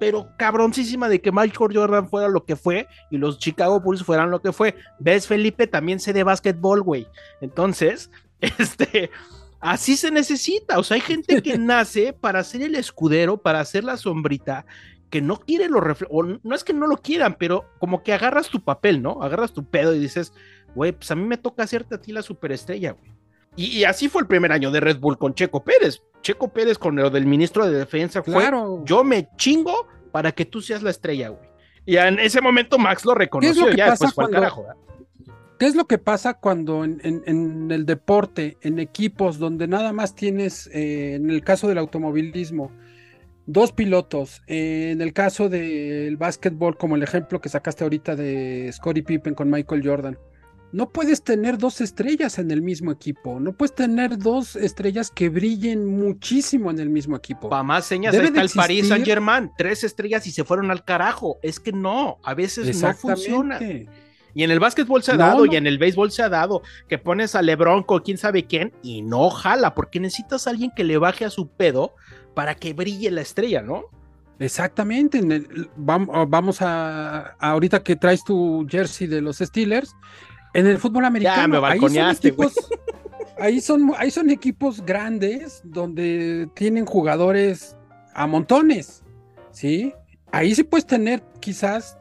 pero 0.00 0.28
cabroncísima 0.38 1.08
de 1.08 1.20
que 1.20 1.32
Michael 1.32 1.74
Jordan 1.76 2.08
fuera 2.08 2.28
lo 2.28 2.44
que 2.44 2.56
fue 2.56 2.86
y 3.10 3.18
los 3.18 3.38
Chicago 3.38 3.80
Bulls 3.80 4.02
fueran 4.02 4.30
lo 4.30 4.40
que 4.40 4.52
fue. 4.52 4.74
¿Ves, 4.98 5.26
Felipe? 5.26 5.66
También 5.66 6.00
sé 6.00 6.12
de 6.12 6.22
básquetbol, 6.24 6.82
güey. 6.82 7.06
Entonces, 7.40 8.10
este, 8.40 9.10
así 9.60 9.96
se 9.96 10.10
necesita. 10.10 10.78
O 10.78 10.82
sea, 10.82 10.96
hay 10.96 11.00
gente 11.00 11.42
que 11.42 11.58
nace 11.58 12.12
para 12.12 12.44
ser 12.44 12.62
el 12.62 12.74
escudero, 12.74 13.38
para 13.38 13.60
hacer 13.60 13.84
la 13.84 13.96
sombrita, 13.96 14.66
que 15.10 15.20
no 15.22 15.38
quiere 15.38 15.68
los 15.68 15.82
reflejos, 15.82 16.38
no 16.42 16.54
es 16.54 16.64
que 16.64 16.74
no 16.74 16.86
lo 16.86 16.98
quieran, 16.98 17.36
pero 17.38 17.64
como 17.78 18.02
que 18.02 18.12
agarras 18.12 18.48
tu 18.48 18.60
papel, 18.60 19.00
¿no? 19.02 19.22
Agarras 19.22 19.52
tu 19.52 19.64
pedo 19.64 19.94
y 19.94 19.98
dices, 19.98 20.32
güey, 20.74 20.92
pues 20.92 21.10
a 21.10 21.14
mí 21.14 21.24
me 21.24 21.38
toca 21.38 21.62
hacerte 21.62 21.94
a 21.94 22.00
ti 22.00 22.12
la 22.12 22.22
superestrella, 22.22 22.92
güey. 22.92 23.10
Y, 23.56 23.78
y 23.78 23.84
así 23.84 24.08
fue 24.08 24.20
el 24.22 24.28
primer 24.28 24.52
año 24.52 24.70
de 24.70 24.80
Red 24.80 24.98
Bull 24.98 25.18
con 25.18 25.34
Checo 25.34 25.64
Pérez. 25.64 26.02
Checo 26.20 26.48
Pérez 26.52 26.78
con 26.78 26.94
lo 26.94 27.10
del 27.10 27.26
ministro 27.26 27.66
de 27.66 27.76
Defensa 27.76 28.22
fue, 28.22 28.34
Claro. 28.34 28.82
yo 28.84 29.02
me 29.02 29.28
chingo 29.36 29.88
para 30.12 30.30
que 30.32 30.44
tú 30.44 30.60
seas 30.60 30.82
la 30.82 30.90
estrella, 30.90 31.30
güey. 31.30 31.48
Y 31.86 31.96
en 31.96 32.18
ese 32.18 32.40
momento 32.42 32.78
Max 32.78 33.04
lo 33.06 33.14
reconoció, 33.14 33.66
que 33.66 33.76
ya 33.76 33.86
pasa 33.88 34.04
después 34.04 34.14
fue 34.14 34.24
al 34.26 34.30
carajo. 34.30 34.66
¿Qué 35.58 35.66
es 35.66 35.74
lo 35.74 35.86
que 35.86 35.98
pasa 35.98 36.34
cuando 36.34 36.84
en, 36.84 37.00
en- 37.02 37.22
en 37.26 37.70
el 37.70 37.84
deporte, 37.84 38.56
en 38.62 38.78
equipos 38.78 39.38
donde 39.38 39.66
nada 39.66 39.92
más 39.92 40.14
tienes, 40.14 40.68
eh, 40.72 41.14
en 41.16 41.30
el 41.30 41.42
caso 41.42 41.66
del 41.68 41.78
automovilismo, 41.78 42.70
dos 43.46 43.72
pilotos, 43.72 44.42
eh, 44.46 44.90
en 44.92 45.00
el 45.00 45.12
caso 45.12 45.48
del 45.48 46.16
básquetbol, 46.16 46.76
como 46.76 46.96
el 46.96 47.02
ejemplo 47.02 47.40
que 47.40 47.48
sacaste 47.48 47.82
ahorita 47.84 48.14
de 48.14 48.70
Scottie 48.72 49.02
Pippen 49.02 49.34
con 49.34 49.50
Michael 49.50 49.82
Jordan, 49.84 50.18
no 50.70 50.90
puedes 50.90 51.22
tener 51.22 51.56
dos 51.56 51.80
estrellas 51.80 52.38
en 52.38 52.50
el 52.50 52.60
mismo 52.60 52.92
equipo, 52.92 53.40
no 53.40 53.54
puedes 53.54 53.74
tener 53.74 54.18
dos 54.18 54.54
estrellas 54.54 55.10
que 55.10 55.30
brillen 55.30 55.86
muchísimo 55.86 56.70
en 56.70 56.78
el 56.78 56.90
mismo 56.90 57.16
equipo. 57.16 57.48
Pa' 57.48 57.62
más 57.62 57.86
señas, 57.86 58.12
Debe 58.12 58.26
está 58.26 58.40
el 58.42 58.48
existir- 58.48 58.84
Saint 58.88 59.06
Germain, 59.06 59.50
tres 59.56 59.82
estrellas 59.82 60.26
y 60.26 60.30
se 60.30 60.44
fueron 60.44 60.70
al 60.70 60.84
carajo. 60.84 61.38
Es 61.42 61.58
que 61.58 61.72
no, 61.72 62.18
a 62.22 62.34
veces 62.34 62.66
no 62.82 62.88
funciona. 63.16 63.58
Y 64.38 64.44
en 64.44 64.52
el 64.52 64.60
básquetbol 64.60 65.02
se 65.02 65.10
ha 65.12 65.16
dado, 65.16 65.44
no. 65.46 65.52
y 65.52 65.56
en 65.56 65.66
el 65.66 65.78
béisbol 65.78 66.12
se 66.12 66.22
ha 66.22 66.28
dado, 66.28 66.62
que 66.88 66.96
pones 66.96 67.34
a 67.34 67.42
LeBron 67.42 67.82
con 67.82 68.02
quién 68.02 68.18
sabe 68.18 68.46
quién 68.46 68.72
y 68.84 69.02
no 69.02 69.30
jala, 69.30 69.74
porque 69.74 69.98
necesitas 69.98 70.46
a 70.46 70.50
alguien 70.50 70.70
que 70.76 70.84
le 70.84 70.96
baje 70.96 71.24
a 71.24 71.30
su 71.30 71.48
pedo 71.48 71.96
para 72.34 72.54
que 72.54 72.72
brille 72.72 73.10
la 73.10 73.20
estrella, 73.20 73.62
¿no? 73.62 73.86
Exactamente. 74.38 75.18
en 75.18 75.32
el- 75.32 75.68
vam- 75.76 76.08
vamos 76.30 76.62
a, 76.62 77.34
ahorita 77.40 77.82
que 77.82 77.96
traes 77.96 78.22
tu 78.22 78.64
jersey 78.70 79.08
de 79.08 79.20
los 79.20 79.38
Steelers. 79.38 79.96
En 80.54 80.68
el 80.68 80.78
fútbol 80.78 81.04
americano, 81.04 81.60
me 81.60 81.66
ahí 81.66 81.80
son 81.80 81.80
balconeaste, 81.80 82.30
güey. 82.30 82.48
equipos, 82.48 82.70
ahí 83.40 83.60
son, 83.60 83.92
ahí 83.98 84.10
son 84.12 84.30
equipos 84.30 84.84
grandes 84.86 85.60
donde 85.64 86.48
tienen 86.54 86.86
jugadores 86.86 87.76
a 88.14 88.28
montones, 88.28 89.02
¿sí? 89.50 89.92
Ahí 90.30 90.54
sí 90.54 90.62
puedes 90.62 90.86
tener 90.86 91.24
quizás 91.40 91.97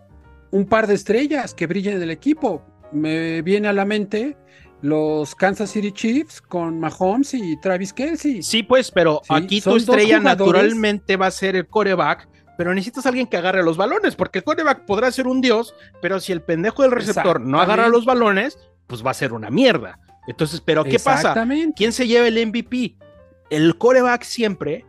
un 0.51 0.65
par 0.65 0.87
de 0.87 0.93
estrellas 0.93 1.53
que 1.53 1.67
brillen 1.67 1.97
en 1.97 2.03
el 2.03 2.11
equipo. 2.11 2.63
Me 2.91 3.41
viene 3.41 3.67
a 3.67 3.73
la 3.73 3.85
mente 3.85 4.37
los 4.81 5.35
Kansas 5.35 5.71
City 5.71 5.91
Chiefs 5.91 6.41
con 6.41 6.79
Mahomes 6.79 7.33
y 7.33 7.59
Travis 7.59 7.93
Kelsey. 7.93 8.43
Sí, 8.43 8.63
pues, 8.63 8.91
pero 8.91 9.21
Sí, 9.23 9.33
aquí 9.33 9.61
tu 9.61 9.75
estrella 9.75 10.19
naturalmente 10.19 11.17
va 11.17 11.27
a 11.27 11.31
ser 11.31 11.55
el 11.55 11.67
coreback, 11.67 12.29
pero 12.57 12.73
necesitas 12.73 13.05
a 13.05 13.09
alguien 13.09 13.27
que 13.27 13.37
agarre 13.37 13.63
los 13.63 13.77
balones, 13.77 14.15
porque 14.15 14.39
el 14.39 14.45
coreback 14.45 14.85
podrá 14.85 15.11
ser 15.11 15.27
un 15.27 15.41
dios, 15.41 15.73
pero 16.01 16.19
si 16.19 16.31
el 16.31 16.41
pendejo 16.41 16.83
del 16.83 16.91
receptor 16.91 17.41
no 17.41 17.59
agarra 17.59 17.87
los 17.87 18.05
balones, 18.05 18.57
pues 18.87 19.05
va 19.05 19.11
a 19.11 19.15
ser 19.15 19.33
una 19.33 19.49
mierda. 19.49 19.99
Entonces, 20.27 20.61
pero 20.61 20.83
¿qué 20.83 20.99
pasa? 20.99 21.35
¿Quién 21.75 21.91
se 21.91 22.07
lleva 22.07 22.27
el 22.27 22.47
MVP? 22.47 22.95
El 23.49 23.77
coreback 23.77 24.23
siempre, 24.23 24.85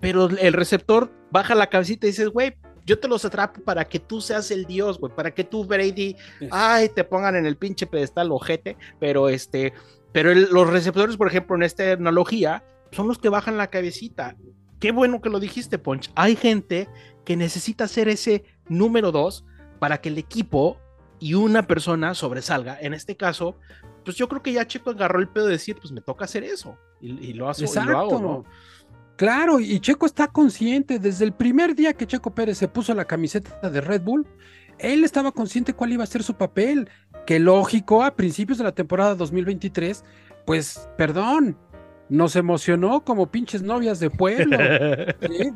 pero 0.00 0.28
el 0.30 0.52
receptor 0.52 1.12
baja 1.30 1.54
la 1.54 1.68
cabecita 1.68 2.06
y 2.06 2.10
dices, 2.10 2.28
güey, 2.28 2.56
yo 2.88 2.98
te 2.98 3.06
los 3.06 3.24
atrapo 3.24 3.60
para 3.62 3.84
que 3.84 3.98
tú 4.00 4.20
seas 4.20 4.50
el 4.50 4.64
dios, 4.64 4.98
güey, 4.98 5.12
para 5.14 5.32
que 5.32 5.44
tú, 5.44 5.64
Brady, 5.64 6.16
ay, 6.50 6.88
te 6.88 7.04
pongan 7.04 7.36
en 7.36 7.44
el 7.46 7.56
pinche 7.56 7.86
pedestal 7.86 8.32
ojete, 8.32 8.76
pero 8.98 9.28
este, 9.28 9.74
pero 10.12 10.32
el- 10.32 10.48
los 10.50 10.68
receptores, 10.68 11.16
por 11.16 11.28
ejemplo, 11.28 11.54
en 11.54 11.62
esta 11.62 11.92
analogía, 11.92 12.64
son 12.90 13.06
los 13.06 13.18
que 13.18 13.28
bajan 13.28 13.58
la 13.58 13.68
cabecita. 13.68 14.36
Qué 14.80 14.90
bueno 14.92 15.20
que 15.20 15.28
lo 15.28 15.38
dijiste, 15.40 15.78
Ponch. 15.78 16.10
Hay 16.14 16.34
gente 16.34 16.88
que 17.26 17.36
necesita 17.36 17.86
ser 17.88 18.08
ese 18.08 18.44
número 18.68 19.12
dos 19.12 19.44
para 19.78 20.00
que 20.00 20.08
el 20.08 20.16
equipo 20.18 20.78
y 21.20 21.34
una 21.34 21.66
persona 21.66 22.14
sobresalga. 22.14 22.78
En 22.80 22.94
este 22.94 23.16
caso, 23.16 23.56
pues 24.04 24.16
yo 24.16 24.28
creo 24.28 24.42
que 24.42 24.52
ya 24.52 24.66
Checo 24.66 24.90
agarró 24.90 25.18
el 25.20 25.28
pedo 25.28 25.46
de 25.46 25.52
decir, 25.52 25.76
pues 25.78 25.92
me 25.92 26.00
toca 26.00 26.24
hacer 26.24 26.42
eso. 26.44 26.78
Y, 27.00 27.10
y 27.30 27.32
lo, 27.34 27.46
y 27.48 27.64
Exacto. 27.64 27.90
lo 27.92 27.98
hago, 27.98 28.18
¿no? 28.20 28.44
Claro, 29.18 29.58
y 29.58 29.80
Checo 29.80 30.06
está 30.06 30.28
consciente, 30.28 31.00
desde 31.00 31.24
el 31.24 31.32
primer 31.32 31.74
día 31.74 31.92
que 31.92 32.06
Checo 32.06 32.30
Pérez 32.30 32.56
se 32.56 32.68
puso 32.68 32.94
la 32.94 33.04
camiseta 33.04 33.68
de 33.68 33.80
Red 33.80 34.02
Bull, 34.02 34.24
él 34.78 35.02
estaba 35.02 35.32
consciente 35.32 35.72
cuál 35.72 35.92
iba 35.92 36.04
a 36.04 36.06
ser 36.06 36.22
su 36.22 36.34
papel, 36.34 36.88
que 37.26 37.40
lógico, 37.40 38.04
a 38.04 38.14
principios 38.14 38.58
de 38.58 38.64
la 38.64 38.76
temporada 38.76 39.16
2023, 39.16 40.04
pues, 40.46 40.88
perdón, 40.96 41.58
nos 42.08 42.36
emocionó 42.36 43.04
como 43.04 43.26
pinches 43.26 43.60
novias 43.60 43.98
de 43.98 44.08
pueblo. 44.08 44.56
¿sí? 45.28 45.50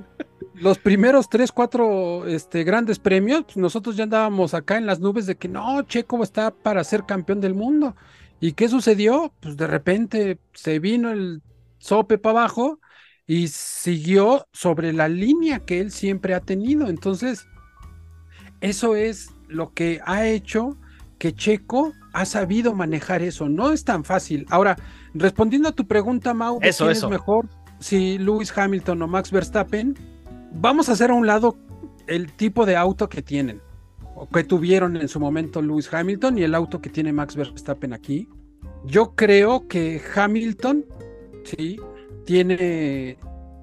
Los 0.54 0.78
primeros 0.78 1.28
tres, 1.28 1.52
cuatro 1.52 2.26
este, 2.26 2.64
grandes 2.64 2.98
premios, 2.98 3.44
pues, 3.44 3.58
nosotros 3.58 3.94
ya 3.94 4.02
andábamos 4.02 4.54
acá 4.54 4.76
en 4.76 4.86
las 4.86 4.98
nubes 4.98 5.26
de 5.26 5.36
que 5.36 5.46
no, 5.46 5.82
Checo 5.82 6.20
está 6.24 6.50
para 6.50 6.82
ser 6.82 7.04
campeón 7.04 7.40
del 7.40 7.54
mundo. 7.54 7.94
¿Y 8.40 8.54
qué 8.54 8.68
sucedió? 8.68 9.32
Pues 9.38 9.56
de 9.56 9.68
repente 9.68 10.40
se 10.52 10.80
vino 10.80 11.12
el 11.12 11.42
sope 11.78 12.18
para 12.18 12.40
abajo 12.40 12.80
y 13.26 13.48
siguió 13.48 14.46
sobre 14.52 14.92
la 14.92 15.08
línea 15.08 15.60
que 15.60 15.80
él 15.80 15.90
siempre 15.90 16.34
ha 16.34 16.40
tenido. 16.40 16.88
Entonces, 16.88 17.46
eso 18.60 18.94
es 18.96 19.30
lo 19.48 19.72
que 19.72 20.00
ha 20.04 20.26
hecho 20.26 20.76
que 21.18 21.32
Checo 21.34 21.92
ha 22.12 22.24
sabido 22.24 22.74
manejar 22.74 23.22
eso. 23.22 23.48
No 23.48 23.72
es 23.72 23.84
tan 23.84 24.04
fácil. 24.04 24.46
Ahora, 24.50 24.76
respondiendo 25.14 25.68
a 25.68 25.72
tu 25.72 25.86
pregunta, 25.86 26.34
Mau, 26.34 26.58
Eso, 26.62 26.84
quién 26.84 26.96
eso. 26.96 27.06
es 27.06 27.10
mejor, 27.10 27.48
si 27.78 28.18
Lewis 28.18 28.56
Hamilton 28.56 29.02
o 29.02 29.06
Max 29.06 29.30
Verstappen, 29.30 29.96
vamos 30.52 30.88
a 30.88 30.92
hacer 30.92 31.10
a 31.10 31.14
un 31.14 31.26
lado 31.26 31.56
el 32.06 32.32
tipo 32.32 32.66
de 32.66 32.76
auto 32.76 33.08
que 33.08 33.22
tienen 33.22 33.60
o 34.14 34.28
que 34.28 34.44
tuvieron 34.44 34.96
en 34.96 35.08
su 35.08 35.20
momento 35.20 35.62
Lewis 35.62 35.92
Hamilton 35.92 36.38
y 36.38 36.42
el 36.42 36.54
auto 36.54 36.80
que 36.80 36.90
tiene 36.90 37.12
Max 37.12 37.36
Verstappen 37.36 37.92
aquí. 37.92 38.28
Yo 38.84 39.14
creo 39.14 39.68
que 39.68 40.02
Hamilton, 40.14 40.84
sí, 41.44 41.78
tiene 42.24 43.18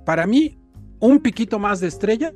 para 0.06 0.26
mí 0.28 0.58
un 1.00 1.20
piquito 1.20 1.60
más 1.60 1.80
de 1.80 1.88
estrella 1.88 2.34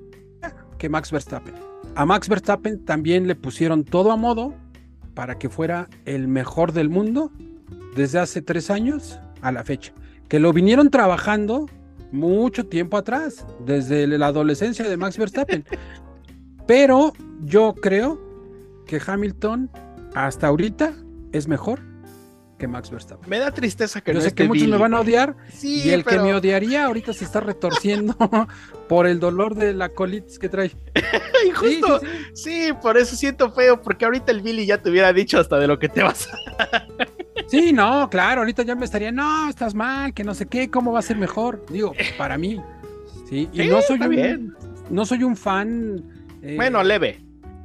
que 0.78 0.90
Max 0.90 1.12
Verstappen. 1.12 1.54
A 1.96 2.06
Max 2.06 2.28
Verstappen 2.28 2.84
también 2.86 3.28
le 3.28 3.36
pusieron 3.36 3.84
todo 3.84 4.12
a 4.12 4.18
modo 4.18 4.54
para 5.14 5.38
que 5.38 5.50
fuera 5.50 5.90
el 6.06 6.28
mejor 6.28 6.72
del 6.72 6.90
mundo 6.90 7.32
desde 7.96 8.20
hace 8.20 8.42
tres 8.42 8.70
años 8.70 9.20
a 9.42 9.52
la 9.52 9.64
fecha. 9.64 9.94
Que 10.28 10.40
lo 10.40 10.54
vinieron 10.54 10.90
trabajando 10.90 11.68
mucho 12.12 12.66
tiempo 12.66 12.98
atrás, 12.98 13.46
desde 13.66 14.08
la 14.08 14.28
adolescencia 14.28 14.88
de 14.88 14.98
Max 14.98 15.18
Verstappen. 15.18 15.66
Pero 16.68 17.14
yo 17.42 17.74
creo 17.76 18.20
que 18.86 19.02
Hamilton 19.06 19.70
hasta 20.16 20.48
ahorita 20.48 20.94
es 21.32 21.48
mejor 21.48 21.93
que 22.64 22.68
Max 22.70 22.90
Verstappen. 22.90 23.30
Me 23.30 23.40
da 23.40 23.52
tristeza 23.52 24.00
que 24.00 24.12
Yo 24.12 24.16
no 24.16 24.22
sé 24.22 24.30
esté 24.30 24.44
que 24.44 24.48
muchos 24.48 24.62
Billy. 24.62 24.72
me 24.72 24.78
van 24.78 24.94
a 24.94 25.02
odiar 25.02 25.36
Sí, 25.54 25.82
y 25.84 25.90
el 25.90 26.06
pero- 26.06 26.24
que 26.24 26.24
me 26.30 26.34
odiaría 26.34 26.86
ahorita 26.86 27.12
se 27.12 27.26
está 27.26 27.42
retorciendo 27.42 28.16
por 28.88 29.06
el 29.06 29.20
dolor 29.20 29.54
de 29.56 29.74
la 29.74 29.90
colitis 29.90 30.40
que 30.40 30.48
trae. 30.48 30.72
Ay, 30.96 31.52
justo, 31.52 32.00
Sí, 32.00 32.06
sí, 32.06 32.32
sí, 32.34 32.68
sí. 32.68 32.74
por 32.82 32.98
eso 32.98 33.18
siento 33.18 33.52
feo, 33.52 33.82
porque 33.82 34.06
ahorita 34.06 34.32
el 34.32 34.42
Billy 34.42 34.66
ya 34.66 34.78
te 34.78 34.90
hubiera 34.90 35.12
dicho 35.12 35.40
hasta 35.40 35.60
de 35.60 35.68
lo 35.68 35.78
que 35.78 35.90
te 35.90 36.02
vas 36.04 36.30
a... 36.32 36.88
Sí, 37.48 37.74
no, 37.74 38.10
claro, 38.10 38.42
ahorita 38.42 38.64
ya 38.64 38.74
me 38.76 38.86
estaría, 38.86 39.12
no, 39.12 39.50
estás 39.50 39.76
mal, 39.76 40.14
que 40.14 40.24
no 40.24 40.34
sé 40.34 40.46
qué, 40.48 40.70
cómo 40.72 40.94
va 40.94 41.00
a 41.00 41.02
ser 41.04 41.18
mejor. 41.18 41.66
Digo, 41.70 41.94
para 42.18 42.38
mí. 42.38 42.60
Sí, 43.30 43.50
y 43.52 43.68
no 43.68 43.82
soy 43.82 44.00
un, 44.00 44.56
no 44.90 45.06
soy 45.06 45.24
un 45.24 45.36
fan. 45.36 46.02
eh, 46.42 46.54
Bueno, 46.56 46.82
leve. 46.82 47.20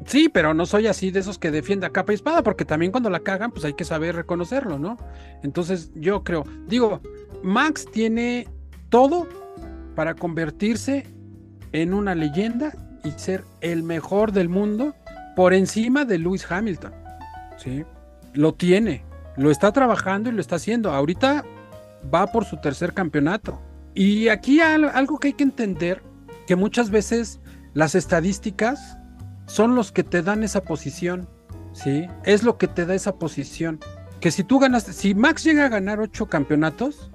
Sí, 0.09 0.28
pero 0.28 0.54
no 0.54 0.64
soy 0.64 0.86
así 0.86 1.11
de 1.11 1.20
esos 1.20 1.38
que 1.38 1.50
defiende 1.50 1.86
a 1.86 1.90
capa 1.90 2.12
y 2.12 2.14
espada, 2.14 2.42
porque 2.42 2.64
también 2.64 2.90
cuando 2.90 3.11
la 3.11 3.20
cagan, 3.20 3.50
pues 3.50 3.64
hay 3.66 3.74
que 3.74 3.84
saber 3.84 4.16
reconocerlo, 4.16 4.78
¿no? 4.78 4.96
Entonces, 5.42 5.90
yo 5.94 6.24
creo, 6.24 6.44
digo, 6.66 7.00
Max 7.42 7.86
tiene 7.92 8.48
todo 8.88 9.28
para 9.94 10.14
convertirse 10.14 11.06
en 11.72 11.92
una 11.92 12.14
leyenda 12.14 12.72
y 13.04 13.11
ser 13.12 13.44
el 13.61 13.82
mejor 13.82 14.32
del 14.32 14.48
mundo 14.48 14.94
por 15.36 15.52
encima 15.52 16.04
de 16.06 16.18
Lewis 16.18 16.50
Hamilton. 16.50 16.92
Sí, 17.59 17.84
lo 18.32 18.54
tiene, 18.54 19.04
lo 19.36 19.50
está 19.50 19.72
trabajando 19.72 20.30
y 20.30 20.32
lo 20.32 20.40
está 20.40 20.56
haciendo. 20.56 20.90
Ahorita 20.90 21.44
va 22.12 22.26
por 22.28 22.44
su 22.44 22.56
tercer 22.56 22.94
campeonato. 22.94 23.61
Y 23.94 24.28
aquí 24.28 24.61
al- 24.61 24.88
algo 24.88 25.18
que 25.18 25.28
hay 25.28 25.34
que 25.34 25.44
entender, 25.44 26.02
que 26.46 26.56
muchas 26.56 26.90
veces 26.90 27.40
las 27.74 27.94
estadísticas 27.94 28.97
son 29.49 29.74
los 29.74 29.90
que 29.90 30.05
te 30.05 30.22
dan 30.22 30.44
esa 30.44 30.62
posición, 30.62 31.28
¿sí? 31.72 32.07
Es 32.24 32.44
lo 32.44 32.57
que 32.59 32.68
te 32.68 32.86
da 32.86 32.94
esa 32.94 33.16
posición. 33.16 33.80
Que 34.20 34.30
si 34.30 34.44
tú 34.44 34.59
ganas, 34.61 34.84
si 34.84 35.14
Max 35.14 35.42
llega 35.42 35.64
a 35.64 35.68
ganar 35.68 35.99
ocho 36.01 36.26
campeonatos, 36.26 37.11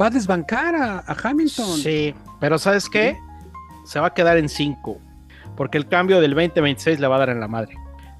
va 0.00 0.06
a 0.06 0.10
desbancar 0.10 0.74
a, 0.76 0.98
a 1.00 1.16
Hamilton. 1.22 1.78
Sí, 1.78 2.14
pero 2.40 2.58
¿sabes 2.58 2.88
qué? 2.88 3.16
Se 3.86 3.98
va 4.00 4.08
a 4.08 4.14
quedar 4.14 4.36
en 4.38 4.48
5, 4.48 4.98
porque 5.56 5.78
el 5.78 5.88
cambio 5.88 6.20
del 6.20 6.32
2026 6.34 7.00
le 7.00 7.06
va 7.08 7.16
a 7.16 7.18
dar 7.20 7.30
en 7.30 7.40
la 7.40 7.48
madre. 7.48 7.74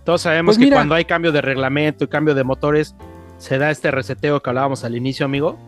Todos 0.05 0.23
sabemos 0.23 0.55
Pues 0.57 0.59
que 0.59 0.65
mira. 0.65 0.77
cuando 0.79 0.95
hay 0.95 1.05
cambio 1.05 1.31
de 1.33 1.43
reglamento 1.43 2.05
y 2.05 2.09
cambio 2.09 2.35
de 2.35 2.43
motores, 2.43 2.95
se 3.37 3.59
da 3.59 3.71
este 3.71 3.91
reseteo 3.91 4.41
que 4.43 4.49
hablábamos 4.51 4.83
al 4.85 4.97
inicio, 4.97 5.27
amigo, 5.27 5.59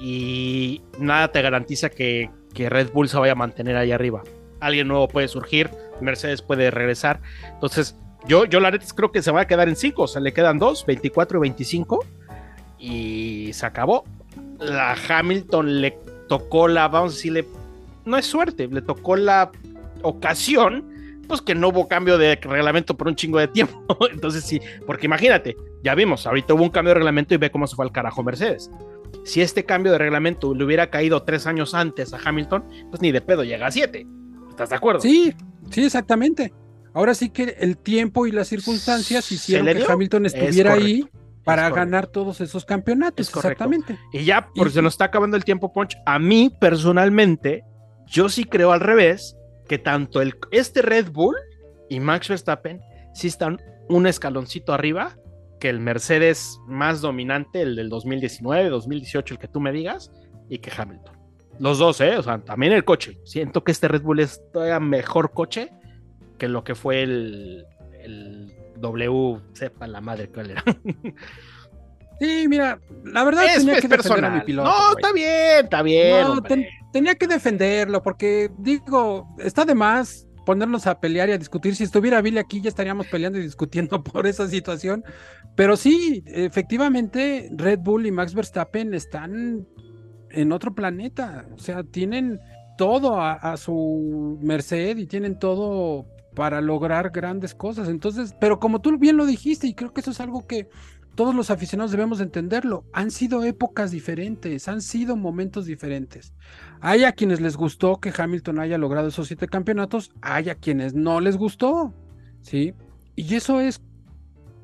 y 0.00 0.82
nada 0.98 1.28
te 1.30 1.40
garantiza 1.42 1.88
que, 1.88 2.30
que 2.54 2.68
Red 2.68 2.90
Bull 2.92 3.08
se 3.08 3.18
vaya 3.18 3.32
a 3.32 3.36
mantener 3.36 3.76
ahí 3.76 3.92
arriba. 3.92 4.22
Alguien 4.60 4.88
nuevo 4.88 5.06
puede 5.08 5.28
surgir, 5.28 5.70
Mercedes 6.00 6.42
puede 6.42 6.70
regresar. 6.70 7.20
Entonces, 7.52 7.96
yo, 8.26 8.44
yo 8.44 8.60
la 8.60 8.70
neta 8.70 8.86
creo 8.94 9.12
que 9.12 9.22
se 9.22 9.30
va 9.30 9.42
a 9.42 9.46
quedar 9.46 9.68
en 9.68 9.76
5, 9.76 10.02
o 10.02 10.08
sea, 10.08 10.20
le 10.20 10.32
quedan 10.32 10.58
2, 10.58 10.86
24 10.86 11.38
y 11.38 11.40
25, 11.40 12.04
y 12.78 13.50
se 13.52 13.66
acabó. 13.66 14.04
La 14.58 14.96
Hamilton 15.08 15.80
le 15.80 15.98
tocó 16.28 16.68
la, 16.68 16.88
vamos 16.88 17.12
a 17.12 17.14
decirle, 17.16 17.46
no 18.04 18.16
es 18.16 18.26
suerte, 18.26 18.66
le 18.68 18.82
tocó 18.82 19.16
la 19.16 19.50
ocasión, 20.02 20.84
pues 21.26 21.42
que 21.42 21.54
no 21.54 21.68
hubo 21.68 21.88
cambio 21.88 22.18
de 22.18 22.36
reglamento 22.36 22.96
por 22.96 23.08
un 23.08 23.16
chingo 23.16 23.38
de 23.38 23.48
tiempo. 23.48 23.96
Entonces 24.12 24.44
sí, 24.44 24.60
porque 24.86 25.06
imagínate, 25.06 25.56
ya 25.82 25.94
vimos, 25.94 26.26
ahorita 26.26 26.54
hubo 26.54 26.64
un 26.64 26.70
cambio 26.70 26.90
de 26.90 26.94
reglamento 26.94 27.34
y 27.34 27.38
ve 27.38 27.50
cómo 27.50 27.66
se 27.66 27.76
fue 27.76 27.84
al 27.84 27.92
carajo 27.92 28.22
Mercedes. 28.22 28.70
Si 29.24 29.40
este 29.40 29.64
cambio 29.64 29.92
de 29.92 29.98
reglamento 29.98 30.54
le 30.54 30.64
hubiera 30.64 30.90
caído 30.90 31.22
tres 31.22 31.46
años 31.46 31.74
antes 31.74 32.12
a 32.12 32.18
Hamilton, 32.22 32.64
pues 32.90 33.00
ni 33.02 33.12
de 33.12 33.20
pedo 33.20 33.44
llega 33.44 33.66
a 33.66 33.70
siete. 33.70 34.06
¿Estás 34.58 34.70
de 34.70 34.76
acuerdo? 34.76 35.00
Sí, 35.00 35.32
sí, 35.70 35.84
exactamente. 35.84 36.52
Ahora 36.92 37.14
sí 37.14 37.30
que 37.30 37.56
el 37.60 37.78
tiempo 37.78 38.26
y 38.26 38.32
las 38.32 38.48
circunstancias 38.48 39.30
hicieron 39.30 39.66
que. 39.66 39.84
Hamilton 39.88 40.26
Es 40.26 40.34
estuviera 40.34 40.72
ahí 40.72 41.08
para 41.44 41.70
ganar 41.70 42.08
todos 42.08 42.40
esos 42.40 42.64
campeonatos. 42.64 43.28
Es. 43.28 43.36
Exactamente. 43.36 43.96
Y 44.12 44.24
ya, 44.24 44.48
porque 44.56 44.70
Y- 44.70 44.74
se 44.74 44.82
nos 44.82 44.94
está 44.94 45.04
acabando 45.04 45.36
el 45.36 45.44
tiempo, 45.44 45.72
Punch. 45.72 45.96
A 46.06 46.18
mí, 46.18 46.50
personalmente, 46.60 47.62
yo 48.08 48.28
sí 48.28 48.44
creo 48.44 48.72
al 48.72 48.80
revés, 48.80 49.36
que 49.68 49.78
tanto 49.78 50.20
el, 50.20 50.34
este 50.50 50.82
Red 50.82 51.12
Bull 51.12 51.36
y 51.88 52.00
Max 52.00 52.28
Verstappen 52.28 52.80
sí 53.14 53.28
están 53.28 53.60
un 53.88 54.08
escaloncito 54.08 54.72
arriba 54.72 55.16
que 55.60 55.68
el 55.68 55.78
Mercedes 55.78 56.58
más 56.66 57.00
dominante, 57.00 57.62
el 57.62 57.76
del 57.76 57.88
2019, 57.90 58.70
2018, 58.70 59.34
el 59.34 59.40
que 59.40 59.48
tú 59.48 59.60
me 59.60 59.70
digas, 59.72 60.10
y 60.48 60.58
que 60.58 60.72
Hamilton. 60.76 61.17
Los 61.58 61.78
dos, 61.78 62.00
¿eh? 62.00 62.16
O 62.16 62.22
sea, 62.22 62.38
también 62.38 62.72
el 62.72 62.84
coche. 62.84 63.18
Siento 63.24 63.64
que 63.64 63.72
este 63.72 63.88
Red 63.88 64.02
Bull 64.02 64.20
es 64.20 64.40
todavía 64.52 64.78
mejor 64.80 65.32
coche 65.32 65.70
que 66.38 66.48
lo 66.48 66.62
que 66.64 66.74
fue 66.74 67.02
el, 67.02 67.66
el 68.00 68.54
W, 68.76 69.40
sepa 69.54 69.86
la 69.88 70.00
madre 70.00 70.28
cuál 70.28 70.50
era. 70.52 70.64
Sí, 72.20 72.46
mira, 72.48 72.80
la 73.04 73.22
verdad 73.24 73.44
es, 73.46 73.58
tenía 73.58 73.74
es 73.74 73.80
que 73.80 73.88
defender 73.88 74.24
a 74.24 74.30
mi 74.30 74.40
piloto. 74.40 74.68
no, 74.68 74.90
está 74.96 75.12
bien, 75.12 75.64
está 75.64 75.82
bien. 75.82 76.22
No, 76.22 76.42
ten- 76.42 76.66
tenía 76.92 77.14
que 77.14 77.28
defenderlo 77.28 78.02
porque 78.02 78.50
digo, 78.58 79.28
está 79.38 79.64
de 79.64 79.74
más 79.76 80.26
ponernos 80.44 80.86
a 80.88 80.98
pelear 80.98 81.28
y 81.28 81.32
a 81.32 81.38
discutir. 81.38 81.76
Si 81.76 81.84
estuviera 81.84 82.20
Billy 82.20 82.38
aquí 82.38 82.60
ya 82.60 82.70
estaríamos 82.70 83.06
peleando 83.06 83.38
y 83.38 83.42
discutiendo 83.42 84.02
por 84.02 84.26
esa 84.26 84.48
situación. 84.48 85.04
Pero 85.54 85.76
sí, 85.76 86.24
efectivamente, 86.26 87.50
Red 87.52 87.80
Bull 87.80 88.06
y 88.06 88.10
Max 88.10 88.34
Verstappen 88.34 88.94
están 88.94 89.66
en 90.30 90.52
otro 90.52 90.74
planeta. 90.74 91.46
O 91.54 91.58
sea, 91.58 91.82
tienen 91.82 92.40
todo 92.76 93.20
a, 93.20 93.32
a 93.32 93.56
su 93.56 94.38
merced 94.42 94.96
y 94.98 95.06
tienen 95.06 95.38
todo 95.38 96.06
para 96.34 96.60
lograr 96.60 97.10
grandes 97.10 97.54
cosas. 97.54 97.88
Entonces, 97.88 98.34
pero 98.40 98.60
como 98.60 98.80
tú 98.80 98.96
bien 98.98 99.16
lo 99.16 99.26
dijiste, 99.26 99.66
y 99.66 99.74
creo 99.74 99.92
que 99.92 100.00
eso 100.00 100.12
es 100.12 100.20
algo 100.20 100.46
que 100.46 100.68
todos 101.18 101.34
los 101.34 101.50
aficionados 101.50 101.90
debemos 101.90 102.18
de 102.18 102.24
entenderlo. 102.24 102.84
Han 102.92 103.10
sido 103.10 103.42
épocas 103.42 103.90
diferentes, 103.90 104.68
han 104.68 104.80
sido 104.80 105.16
momentos 105.16 105.66
diferentes. 105.66 106.32
Hay 106.80 107.02
a 107.02 107.10
quienes 107.10 107.40
les 107.40 107.56
gustó 107.56 107.96
que 107.96 108.12
Hamilton 108.16 108.60
haya 108.60 108.78
logrado 108.78 109.08
esos 109.08 109.26
siete 109.26 109.48
campeonatos, 109.48 110.12
hay 110.20 110.48
a 110.48 110.54
quienes 110.54 110.94
no 110.94 111.20
les 111.20 111.36
gustó, 111.36 111.92
¿sí? 112.40 112.72
Y 113.16 113.34
eso 113.34 113.60
es 113.60 113.82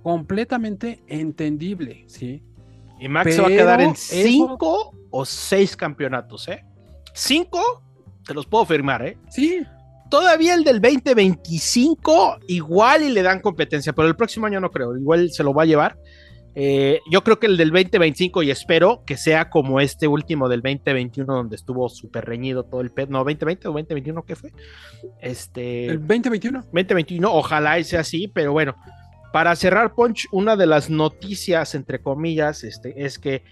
completamente 0.05 1.03
entendible, 1.09 2.05
¿sí? 2.07 2.45
Y 2.99 3.09
Max 3.09 3.35
se 3.35 3.41
va 3.41 3.49
a 3.49 3.51
quedar 3.51 3.81
en 3.81 3.91
eso- 3.91 4.15
cinco 4.15 4.93
o 5.11 5.25
seis 5.25 5.77
campeonatos, 5.77 6.49
¿eh? 6.49 6.65
Cinco, 7.13 7.83
te 8.27 8.35
los 8.35 8.47
puedo 8.47 8.65
firmar, 8.65 9.07
¿eh? 9.07 9.19
Sí, 9.31 9.63
Todavía 10.11 10.55
el 10.55 10.63
del 10.63 10.81
2025, 10.81 12.39
igual 12.47 13.03
y 13.03 13.11
le 13.11 13.23
dan 13.23 13.41
competencia, 13.41 13.93
pero 13.93 14.07
el 14.07 14.15
próximo 14.15 14.47
año 14.47 14.61
no 14.61 14.71
creo, 14.71 14.97
igual 14.97 15.31
se 15.33 15.43
lo 15.43 15.53
va 15.53 15.63
a 15.65 15.67
llevar. 15.67 15.99
Eh, 16.57 17.01
yo 17.11 17.25
creo 17.25 17.41
que 17.41 17.47
el 17.47 17.57
del 17.57 17.71
2025 17.73 18.45
y 18.45 18.51
espero 18.53 19.03
que 19.05 19.17
sea 19.17 19.51
como 19.51 19.81
este 19.81 20.07
último 20.07 20.49
del 20.49 20.63
2021 20.63 21.35
donde 21.35 21.57
estuvo 21.57 21.89
súper 21.89 22.27
reñido 22.27 22.63
todo 22.63 22.81
el 22.81 22.91
pet. 22.91 23.09
No, 23.09 23.19
2020 23.25 23.67
o 23.67 23.73
2021, 23.73 24.23
¿qué 24.23 24.37
fue? 24.37 24.53
Este... 25.21 25.87
el 25.87 25.99
2021. 25.99 26.61
2021, 26.61 27.35
ojalá 27.35 27.81
y 27.81 27.85
sea 27.85 28.01
así, 28.01 28.29
pero 28.29 28.53
bueno, 28.53 28.77
para 29.35 29.57
cerrar 29.57 29.97
Punch, 29.97 30.29
una 30.31 30.55
de 30.55 30.65
las 30.65 30.91
noticias, 30.91 31.75
entre 31.75 32.01
comillas, 32.01 32.63
este, 32.63 33.05
es 33.05 33.19
que 33.19 33.43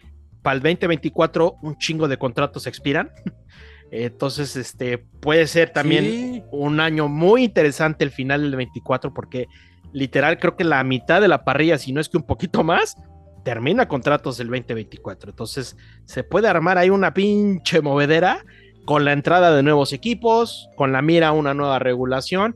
para 0.41 0.55
el 0.55 0.63
2024 0.63 1.57
un 1.61 1.77
chingo 1.77 2.07
de 2.07 2.19
contratos 2.19 2.69
expiran. 2.69 3.11
Entonces, 3.91 4.55
este, 4.55 4.99
puede 4.99 5.49
ser 5.49 5.71
también 5.71 6.05
Sí. 6.05 6.43
un 6.53 6.79
año 6.79 7.09
muy 7.09 7.43
interesante 7.43 8.05
el 8.05 8.13
final 8.13 8.43
del 8.43 8.55
24, 8.55 9.13
porque 9.13 9.49
literal 9.93 10.39
creo 10.39 10.55
que 10.55 10.63
la 10.63 10.85
mitad 10.85 11.21
de 11.21 11.27
la 11.27 11.43
parrilla, 11.43 11.77
si 11.79 11.93
no 11.93 12.01
es 12.01 12.09
que 12.09 12.17
un 12.17 12.27
poquito 12.27 12.63
más, 12.63 12.97
termina 13.43 13.89
contratos 13.89 14.39
del 14.39 14.51
2024. 14.51 15.31
Entonces, 15.31 15.77
se 16.05 16.23
puede 16.23 16.47
armar 16.47 16.79
ahí 16.79 16.91
una 16.91 17.13
pinche 17.13 17.81
movedera 17.81 18.45
con 18.85 19.05
la 19.05 19.13
entrada 19.13 19.53
de 19.53 19.65
nuevos 19.65 19.93
equipos, 19.93 20.69
con 20.77 20.93
la 20.93 21.03
mira 21.03 21.27
a 21.27 21.33
una 21.33 21.55
nueva 21.55 21.81
regulación. 21.81 22.55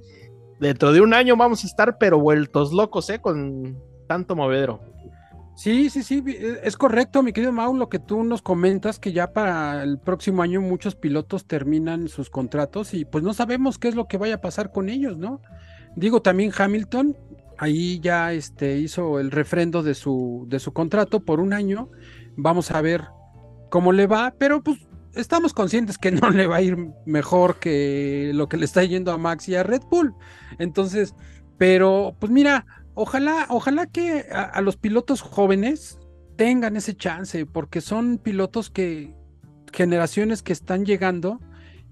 Dentro 0.61 0.93
de 0.93 1.01
un 1.01 1.13
año 1.13 1.37
vamos 1.37 1.65
a 1.65 1.67
estar, 1.67 1.99
pero 1.99 2.19
vueltos 2.19 2.73
locos, 2.73 3.11
¿eh? 3.11 3.21
Con 3.21 3.77
tanto 4.07 4.35
movedero. 4.35 4.81
Sí, 5.57 5.89
sí, 5.89 6.03
sí, 6.03 6.23
eh, 6.27 6.61
es 6.65 6.77
correcto, 6.77 7.23
mi 7.23 7.33
querido 7.33 7.51
Mau, 7.51 7.75
lo 7.75 7.89
que 7.89 7.99
tú 7.99 8.23
nos 8.25 8.43
comentas, 8.43 8.99
que 8.99 9.13
ya 9.13 9.33
para 9.33 9.83
el 9.83 9.99
próximo 9.99 10.43
año 10.43 10.61
muchos 10.61 10.95
pilotos 10.95 11.47
terminan 11.47 12.09
sus 12.09 12.29
contratos 12.29 12.93
y 12.93 13.07
pues 13.07 13.25
no 13.25 13.33
sabemos 13.33 13.79
qué 13.79 13.89
es 13.89 13.95
lo 13.95 14.07
que 14.07 14.19
vaya 14.19 14.35
a 14.35 14.41
pasar 14.43 14.71
con 14.71 14.91
ellos, 14.91 15.17
¿no? 15.17 15.41
Digo, 15.97 16.21
también 16.21 16.53
Hamilton, 16.57 17.17
ahí 17.57 18.01
ya 18.01 18.35
este, 18.35 18.79
hizo 18.79 19.19
el 19.19 19.31
refrendo 19.31 19.83
de 19.83 19.95
su, 19.95 20.45
de 20.47 20.61
su 20.61 20.75
contrato 20.75 21.21
por 21.21 21.41
un 21.41 21.55
año, 21.55 21.89
vamos 22.37 22.71
a 22.71 22.83
ver 22.83 23.05
cómo 23.71 23.93
le 23.93 24.07
va, 24.07 24.35
pero 24.37 24.63
pues 24.63 24.79
estamos 25.17 25.53
conscientes 25.53 25.99
que 25.99 26.11
no 26.12 26.31
le 26.31 26.47
va 26.47 26.57
a 26.57 26.62
ir 26.62 26.77
mejor 27.05 27.59
que 27.59 28.31
lo 28.35 28.49
que 28.49 28.57
le 28.57 28.64
está 28.64 28.85
yendo 28.85 29.12
a 29.12 29.19
Max 29.19 29.49
y 29.49 29.55
a 29.55 29.62
Red 29.62 29.83
Bull. 29.91 30.14
Entonces, 30.59 31.14
pero 31.59 32.14
pues 32.19 32.31
mira, 32.31 32.67
ojalá, 32.95 33.47
ojalá 33.49 33.87
que 33.87 34.27
a, 34.31 34.43
a 34.43 34.61
los 34.61 34.77
pilotos 34.77 35.21
jóvenes 35.21 35.99
tengan 36.37 36.77
ese 36.77 36.95
chance, 36.95 37.47
porque 37.47 37.81
son 37.81 38.19
pilotos 38.19 38.71
que, 38.71 39.14
generaciones 39.73 40.43
que 40.43 40.53
están 40.53 40.85
llegando 40.85 41.41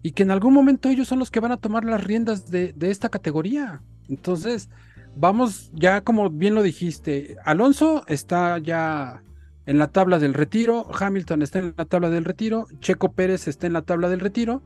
y 0.03 0.13
que 0.13 0.23
en 0.23 0.31
algún 0.31 0.55
momento 0.55 0.89
ellos 0.89 1.09
son 1.09 1.19
los 1.19 1.31
que 1.31 1.41
van 1.41 1.53
a 1.53 1.57
tomar 1.57 1.85
las 1.85 2.05
riendas 2.05 2.51
de, 2.51 2.73
de 2.75 2.91
esta 2.91 3.09
categoría. 3.09 3.83
Entonces, 4.09 4.69
vamos, 5.17 5.71
ya 5.73 6.03
como 6.03 6.31
bien 6.31 6.55
lo 6.55 6.63
dijiste, 6.63 7.37
Alonso 7.45 8.05
está 8.07 8.59
ya 8.59 9.23
en 9.67 9.79
la 9.79 9.89
tabla 9.89 10.19
del 10.19 10.35
retiro, 10.35 10.87
Hamilton 10.99 11.43
está 11.43 11.59
en 11.59 11.75
la 11.77 11.85
tabla 11.85 12.11
del 12.11 12.25
retiro, 12.25 12.67
Checo 12.81 13.13
Pérez 13.13 13.49
está 13.49 13.67
en 13.67 13.73
la 13.73 13.83
tabla 13.83 14.09
del 14.09 14.21
retiro, 14.21 14.63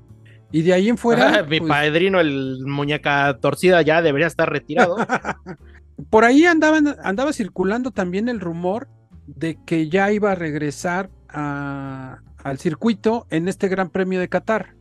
y 0.51 0.63
de 0.63 0.73
ahí 0.73 0.89
en 0.89 0.99
fuera, 0.99 1.43
Mi 1.49 1.59
pues, 1.61 1.69
padrino, 1.69 2.21
el 2.21 2.59
muñeca 2.67 3.39
torcida, 3.41 3.83
ya 3.83 4.03
debería 4.03 4.27
estar 4.27 4.51
retirado. 4.51 4.97
por 6.11 6.25
ahí 6.25 6.45
andaban, 6.47 6.97
andaba 7.03 7.33
circulando 7.33 7.91
también 7.91 8.29
el 8.29 8.41
rumor 8.41 8.89
de 9.27 9.59
que 9.67 9.89
ya 9.89 10.11
iba 10.13 10.33
a 10.33 10.35
regresar 10.35 11.11
a- 11.29 12.19
al 12.43 12.59
circuito 12.59 13.27
en 13.31 13.49
este 13.49 13.69
Gran 13.69 13.91
Premio 13.91 14.21
de 14.21 14.29
Qatar. 14.29 14.75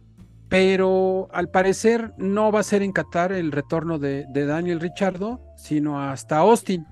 Pero 0.49 1.28
al 1.34 1.49
parecer 1.49 2.13
no 2.18 2.53
va 2.53 2.61
a 2.61 2.63
ser 2.63 2.82
en 2.82 2.93
Qatar 2.93 3.34
el 3.34 3.51
retorno 3.51 3.99
de, 3.99 4.26
de 4.30 4.45
Daniel 4.45 4.80
Richardo, 4.80 5.41
sino 5.57 6.01
hasta 6.01 6.38
Austin. 6.38 6.86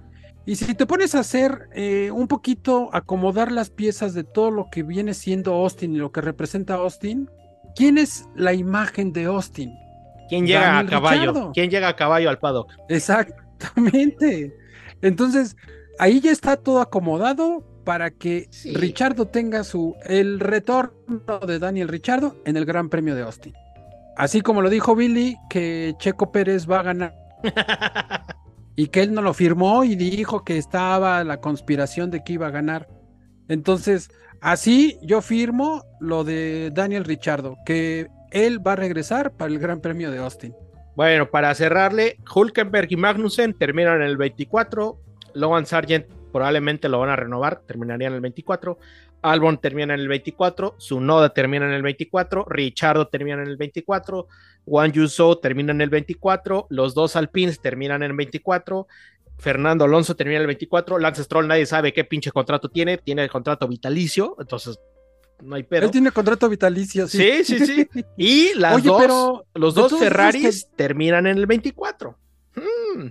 Y 0.46 0.56
si 0.56 0.76
te 0.76 0.86
pones 0.86 1.16
a 1.16 1.20
hacer 1.20 1.70
eh, 1.74 2.12
un 2.12 2.28
poquito, 2.28 2.90
acomodar 2.94 3.52
las 3.52 3.70
piezas 3.72 4.14
de 4.14 4.24
todo 4.24 4.52
lo 4.52 4.70
que 4.70 4.84
viene 4.84 5.14
siendo 5.14 5.54
Austin 5.56 5.96
y 5.96 5.98
lo 5.98 6.12
que 6.12 6.22
representa 6.22 6.76
Austin, 6.76 7.30
¿quién 7.76 7.98
es 7.98 8.26
la 8.36 8.54
imagen 8.54 9.12
de 9.12 9.26
Austin? 9.26 9.74
¿Quién 10.30 10.46
llega 10.46 10.62
Daniel 10.62 10.88
a 10.88 10.90
caballo? 10.90 11.52
¿Quién 11.54 11.70
llega 11.70 11.88
a 11.88 11.96
caballo 11.96 12.30
al 12.30 12.38
paddock? 12.40 12.72
Exactamente. 12.90 14.56
Entonces, 15.02 15.56
ahí 16.00 16.20
ya 16.20 16.32
está 16.32 16.58
todo 16.58 16.80
acomodado 16.82 17.64
para 17.84 18.12
que 18.12 18.48
Sí. 18.52 18.74
Richardo 18.74 19.28
tenga 19.28 19.64
su 19.64 19.96
el 20.06 20.40
retorno 20.40 21.40
de 21.48 21.60
Daniel 21.60 21.88
Richardo 21.88 22.36
en 22.46 22.58
el 22.58 22.66
Gran 22.66 22.90
Premio 22.90 23.16
de 23.16 23.24
Austin. 23.24 23.54
Así 24.18 24.42
como 24.42 24.62
lo 24.62 24.70
dijo 24.70 24.96
Billy, 24.96 25.38
que 25.50 25.94
Checo 26.00 26.32
Pérez 26.32 26.70
va 26.70 26.80
a 26.80 26.84
ganar 26.84 27.16
y 28.76 28.88
que 28.88 29.02
él 29.02 29.14
no 29.14 29.22
lo 29.22 29.34
firmó 29.34 29.84
y 29.84 29.96
dijo 29.96 30.44
que 30.44 30.58
estaba 30.58 31.24
la 31.24 31.40
conspiración 31.40 32.12
de 32.12 32.24
que 32.24 32.34
iba 32.34 32.48
a 32.48 32.52
ganar. 32.52 32.88
Entonces, 33.48 34.10
así 34.42 34.98
yo 35.02 35.22
firmo 35.22 35.84
lo 36.00 36.24
de 36.24 36.72
Daniel 36.74 37.06
Richardo, 37.06 37.58
que 37.66 38.08
él 38.32 38.66
va 38.66 38.74
a 38.74 38.78
regresar 38.78 39.32
para 39.32 39.52
el 39.52 39.60
Gran 39.60 39.82
Premio 39.82 40.12
de 40.12 40.20
Austin. 40.20 40.54
Bueno, 40.96 41.30
para 41.30 41.54
cerrarle, 41.56 42.18
Hulkenberg 42.34 42.88
y 42.92 42.96
Magnussen 42.96 43.54
terminan 43.54 44.02
en 44.02 44.08
el 44.08 44.18
24. 44.18 45.00
Logan 45.34 45.66
Sargent 45.66 46.06
probablemente 46.32 46.90
lo 46.90 47.00
van 47.00 47.10
a 47.10 47.16
renovar, 47.16 47.62
terminaría 47.66 48.08
en 48.08 48.14
el 48.14 48.22
24. 48.22 48.78
Albon 49.32 49.58
termina 49.58 49.94
en 49.94 50.00
el 50.00 50.08
24. 50.08 50.76
Sunoda 50.78 51.34
termina 51.34 51.66
en 51.66 51.74
el 51.74 51.82
24. 51.82 52.46
Richardo 52.48 53.08
termina 53.08 53.42
en 53.42 53.48
el 53.48 53.58
24. 53.58 54.28
Juan 54.66 54.92
Yuso 54.92 55.38
termina 55.38 55.72
en 55.72 55.82
el 55.82 55.90
24. 55.90 56.68
Los 56.70 56.94
dos 56.94 57.16
Alpines 57.16 57.60
terminan 57.60 58.04
en 58.04 58.12
el 58.12 58.18
24. 58.18 58.88
Fernando 59.38 59.86
Alonso 59.86 60.16
termina 60.16 60.38
en 60.38 60.42
el 60.42 60.48
24. 60.48 61.00
Lance 61.00 61.24
Stroll, 61.24 61.48
nadie 61.48 61.66
sabe 61.66 61.94
qué 61.94 62.04
pinche 62.04 62.32
contrato 62.32 62.70
tiene. 62.70 62.98
Tiene 62.98 63.24
el 63.24 63.30
contrato 63.30 63.68
vitalicio, 63.68 64.36
entonces 64.40 64.80
no 65.42 65.56
hay 65.56 65.64
pedo. 65.64 65.86
Él 65.86 65.92
tiene 65.92 66.12
contrato 66.12 66.48
vitalicio, 66.50 67.08
sí. 67.08 67.44
Sí, 67.44 67.60
sí, 67.60 67.66
sí. 67.66 68.06
Y 68.18 68.54
las 68.56 68.76
Oye, 68.76 68.88
dos, 68.88 69.02
pero 69.02 69.46
los 69.54 69.76
dos 69.76 69.98
Ferraris 69.98 70.68
terminan 70.76 71.28
en 71.28 71.38
el 71.38 71.46
24. 71.46 72.18
Hmm, 72.56 73.08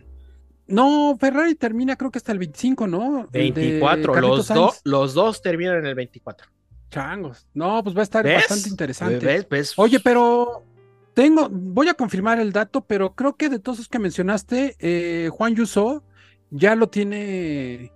No, 0.66 1.16
Ferrari 1.20 1.54
termina 1.54 1.96
creo 1.96 2.10
que 2.10 2.18
hasta 2.18 2.32
el 2.32 2.38
25, 2.38 2.86
¿no? 2.86 3.28
El 3.32 3.52
de 3.52 3.60
24. 3.60 4.12
Carlitos 4.12 4.50
Los, 4.50 4.80
los 4.84 5.14
dos 5.14 5.42
terminan 5.42 5.78
en 5.78 5.86
el 5.86 5.94
24. 5.94 6.48
Changos. 6.90 7.46
No, 7.54 7.82
pues 7.82 7.96
va 7.96 8.00
a 8.00 8.04
estar 8.04 8.24
¿Ves? 8.24 8.36
bastante 8.36 8.68
interesante. 8.68 9.26
¿Ves? 9.26 9.48
¿Ves? 9.48 9.74
Oye, 9.76 10.00
pero 10.00 10.64
tengo, 11.12 11.48
voy 11.50 11.88
a 11.88 11.94
confirmar 11.94 12.38
el 12.40 12.52
dato, 12.52 12.82
pero 12.82 13.14
creo 13.14 13.36
que 13.36 13.48
de 13.48 13.58
todos 13.58 13.78
los 13.78 13.88
que 13.88 13.98
mencionaste, 13.98 14.76
eh, 14.78 15.28
Juan 15.30 15.54
Yuso 15.54 16.02
ya 16.50 16.74
lo 16.74 16.88
tiene 16.88 17.92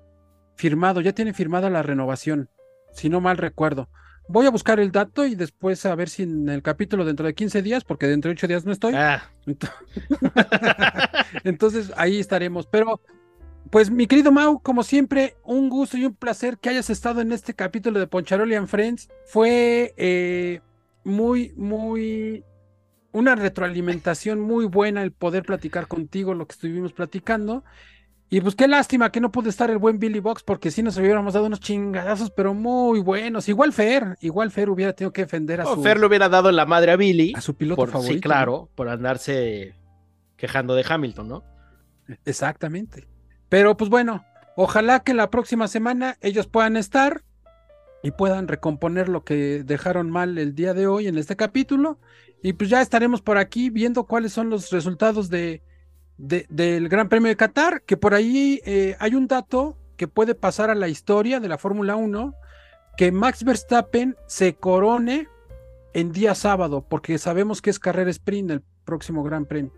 firmado, 0.57 1.01
ya 1.01 1.12
tiene 1.12 1.33
firmada 1.33 1.71
la 1.71 1.83
renovación, 1.83 2.51
si 2.93 3.09
no 3.09 3.21
mal 3.21 3.39
recuerdo. 3.39 3.89
Voy 4.29 4.47
a 4.47 4.51
buscar 4.51 4.79
el 4.79 4.93
dato 4.93 5.24
y 5.26 5.35
después 5.35 5.85
a 5.87 5.95
ver 5.95 6.09
si 6.11 6.22
en 6.24 6.49
el 6.49 6.62
capítulo 6.62 7.05
dentro 7.05 7.26
de 7.26 7.35
15 7.35 7.62
días, 7.62 7.85
porque 7.85 8.07
dentro 8.07 8.29
de 8.29 8.35
8 8.35 8.47
días 8.47 8.64
no 8.66 8.72
estoy. 8.72 8.95
Ah, 8.95 9.22
Ento- 9.47 9.72
Entonces 11.45 11.93
ahí 11.97 12.18
estaremos. 12.18 12.66
Pero, 12.66 13.01
pues 13.70 13.91
mi 13.91 14.07
querido 14.07 14.31
Mau, 14.33 14.61
como 14.61 14.83
siempre, 14.83 15.37
un 15.45 15.68
gusto 15.68 15.97
y 15.97 16.05
un 16.05 16.14
placer 16.14 16.59
que 16.59 16.68
hayas 16.70 16.91
estado 16.91 17.20
en 17.20 17.33
este 17.33 17.55
capítulo 17.55 17.99
de 17.99 18.07
Poncharoli 18.07 18.55
and 18.55 18.68
Friends. 18.68 19.09
Fue 19.26 19.95
eh, 19.97 20.61
muy, 21.05 21.53
muy, 21.57 22.45
una 23.12 23.35
retroalimentación 23.35 24.41
muy 24.41 24.66
buena 24.66 25.03
el 25.03 25.12
poder 25.12 25.43
platicar 25.45 25.87
contigo 25.89 26.35
lo 26.35 26.47
que 26.47 26.53
estuvimos 26.53 26.93
platicando. 26.93 27.64
Y 28.31 28.43
pues 28.43 28.55
qué 28.55 28.68
lástima 28.68 29.11
que 29.11 29.20
no 29.20 29.33
pudo 29.33 29.49
estar 29.49 29.70
el 29.70 29.79
buen 29.79 29.99
Billy 29.99 30.20
Box, 30.20 30.43
porque 30.43 30.70
sí 30.70 30.83
nos 30.83 30.99
hubiéramos 30.99 31.33
dado 31.33 31.47
unos 31.47 31.61
chingadazos, 31.61 32.31
pero 32.31 32.53
muy 32.53 33.01
buenos. 33.01 33.49
Igual 33.49 33.72
Fer, 33.72 34.18
igual 34.20 34.51
Fer 34.51 34.68
hubiera 34.68 34.93
tenido 34.93 35.12
que 35.12 35.22
defender 35.22 35.62
a 35.62 35.64
o 35.64 35.76
su, 35.76 35.83
Fer 35.83 35.99
le 35.99 36.07
hubiera 36.07 36.29
dado 36.29 36.53
la 36.53 36.66
madre 36.66 36.93
a 36.93 36.97
Billy. 36.97 37.33
a 37.35 37.41
su 37.41 37.55
piloto 37.55 37.76
por, 37.76 37.91
favorito. 37.91 38.14
sí, 38.14 38.20
claro, 38.20 38.68
por 38.74 38.91
andarse 38.91 39.74
quejando 40.37 40.74
de 40.74 40.85
Hamilton, 40.87 41.29
¿no? 41.29 41.45
Exactamente. 42.26 43.09
Pero 43.49 43.79
pues 43.79 43.89
bueno, 43.89 44.24
ojalá 44.57 45.01
que 45.01 45.14
la 45.14 45.31
próxima 45.31 45.66
semana 45.66 46.18
ellos 46.20 46.47
puedan 46.47 46.76
estar 46.76 47.22
y 48.03 48.11
puedan 48.11 48.47
recomponer 48.47 49.09
lo 49.09 49.24
que 49.24 49.64
dejaron 49.64 50.11
mal 50.11 50.37
el 50.37 50.55
día 50.55 50.74
de 50.74 50.87
hoy 50.87 51.09
en 51.09 51.16
este 51.16 51.35
capítulo. 51.35 51.99
Y 52.43 52.53
pues 52.53 52.68
ya 52.68 52.83
estaremos 52.83 53.22
por 53.22 53.39
aquí 53.39 53.70
viendo 53.70 54.05
cuáles 54.05 54.35
son 54.35 54.51
los 54.51 54.70
resultados 54.70 55.31
de, 55.31 55.62
de- 56.19 56.47
del 56.51 56.89
Gran 56.89 57.09
Premio 57.09 57.29
de 57.29 57.37
Qatar, 57.37 57.83
que 57.83 57.97
por 57.97 58.12
ahí 58.14 58.61
eh, 58.64 58.97
hay 58.99 59.14
un 59.14 59.27
dato 59.27 59.77
que 59.97 60.07
puede 60.09 60.35
pasar 60.35 60.71
a 60.71 60.75
la 60.75 60.89
historia 60.89 61.41
de 61.41 61.49
la 61.49 61.59
Fórmula 61.59 61.97
1, 61.97 62.35
que 62.97 63.11
Max 63.12 63.43
Verstappen 63.45 64.16
se 64.27 64.55
corone 64.55 65.29
en 65.95 66.12
día 66.12 66.35
sábado, 66.35 66.85
porque 66.89 67.19
sabemos 67.19 67.62
que 67.62 67.71
es 67.71 67.79
carrera 67.79 68.11
sprint 68.11 68.51
el 68.51 68.62
próximo 68.85 69.23
Gran 69.23 69.47
Premio. 69.47 69.73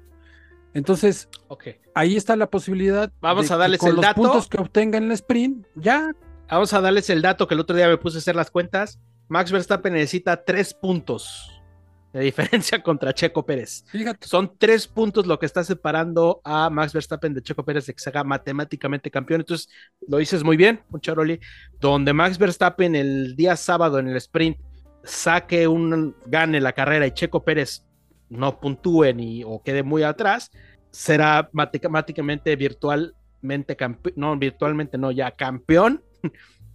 Entonces, 0.72 1.28
ahí 1.94 2.16
está 2.16 2.36
la 2.36 2.48
posibilidad. 2.48 3.10
Vamos 3.20 3.48
de 3.48 3.54
a 3.54 3.56
que 3.56 3.60
darles 3.60 3.80
con 3.80 3.88
el 3.90 3.96
los 3.96 4.04
dato. 4.04 4.22
puntos 4.22 4.48
que 4.48 4.58
obtenga 4.60 4.98
en 4.98 5.04
el 5.04 5.12
sprint, 5.12 5.66
ya. 5.74 6.12
Vamos 6.48 6.72
a 6.72 6.80
darles 6.80 7.10
el 7.10 7.22
dato 7.22 7.46
que 7.48 7.54
el 7.54 7.60
otro 7.60 7.74
día 7.76 7.88
me 7.88 7.96
puse 7.96 8.18
a 8.18 8.20
hacer 8.20 8.36
las 8.36 8.50
cuentas. 8.50 9.00
Max 9.28 9.50
Verstappen 9.52 9.92
necesita 9.92 10.44
tres 10.44 10.74
puntos 10.74 11.59
de 12.12 12.20
diferencia 12.20 12.82
contra 12.82 13.12
Checo 13.12 13.44
Pérez. 13.44 13.84
Fíjate. 13.86 14.26
Son 14.26 14.52
tres 14.58 14.86
puntos 14.86 15.26
lo 15.26 15.38
que 15.38 15.46
está 15.46 15.62
separando 15.62 16.40
a 16.44 16.70
Max 16.70 16.92
Verstappen 16.92 17.34
de 17.34 17.42
Checo 17.42 17.64
Pérez 17.64 17.86
de 17.86 17.94
que 17.94 18.00
se 18.00 18.10
haga 18.10 18.24
matemáticamente 18.24 19.10
campeón. 19.10 19.40
Entonces, 19.40 19.68
lo 20.06 20.18
dices 20.18 20.42
muy 20.42 20.56
bien, 20.56 20.80
Charoli. 21.00 21.40
Donde 21.80 22.12
Max 22.12 22.38
Verstappen 22.38 22.94
el 22.94 23.36
día 23.36 23.56
sábado 23.56 23.98
en 23.98 24.08
el 24.08 24.16
sprint 24.16 24.58
saque 25.04 25.66
un 25.66 26.14
gane 26.26 26.60
la 26.60 26.72
carrera 26.72 27.06
y 27.06 27.12
Checo 27.12 27.44
Pérez 27.44 27.86
no 28.28 28.60
puntúe 28.60 29.12
ni 29.14 29.42
o 29.44 29.62
quede 29.62 29.82
muy 29.82 30.02
atrás, 30.02 30.50
será 30.90 31.48
matemáticamente 31.52 32.54
virtualmente 32.56 33.76
campeón, 33.76 34.14
no, 34.16 34.36
virtualmente 34.36 34.98
no, 34.98 35.10
ya 35.10 35.32
campeón 35.32 36.04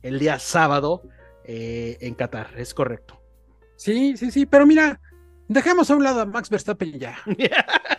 el 0.01 0.19
día 0.19 0.39
sábado 0.39 1.03
eh, 1.43 1.97
en 2.01 2.13
Qatar, 2.15 2.53
es 2.57 2.73
correcto. 2.73 3.21
Sí, 3.75 4.15
sí, 4.17 4.31
sí, 4.31 4.45
pero 4.45 4.65
mira, 4.65 4.99
dejemos 5.47 5.89
a 5.91 5.95
un 5.95 6.03
lado 6.03 6.21
a 6.21 6.25
Max 6.25 6.49
Verstappen 6.49 6.99
ya. 6.99 7.17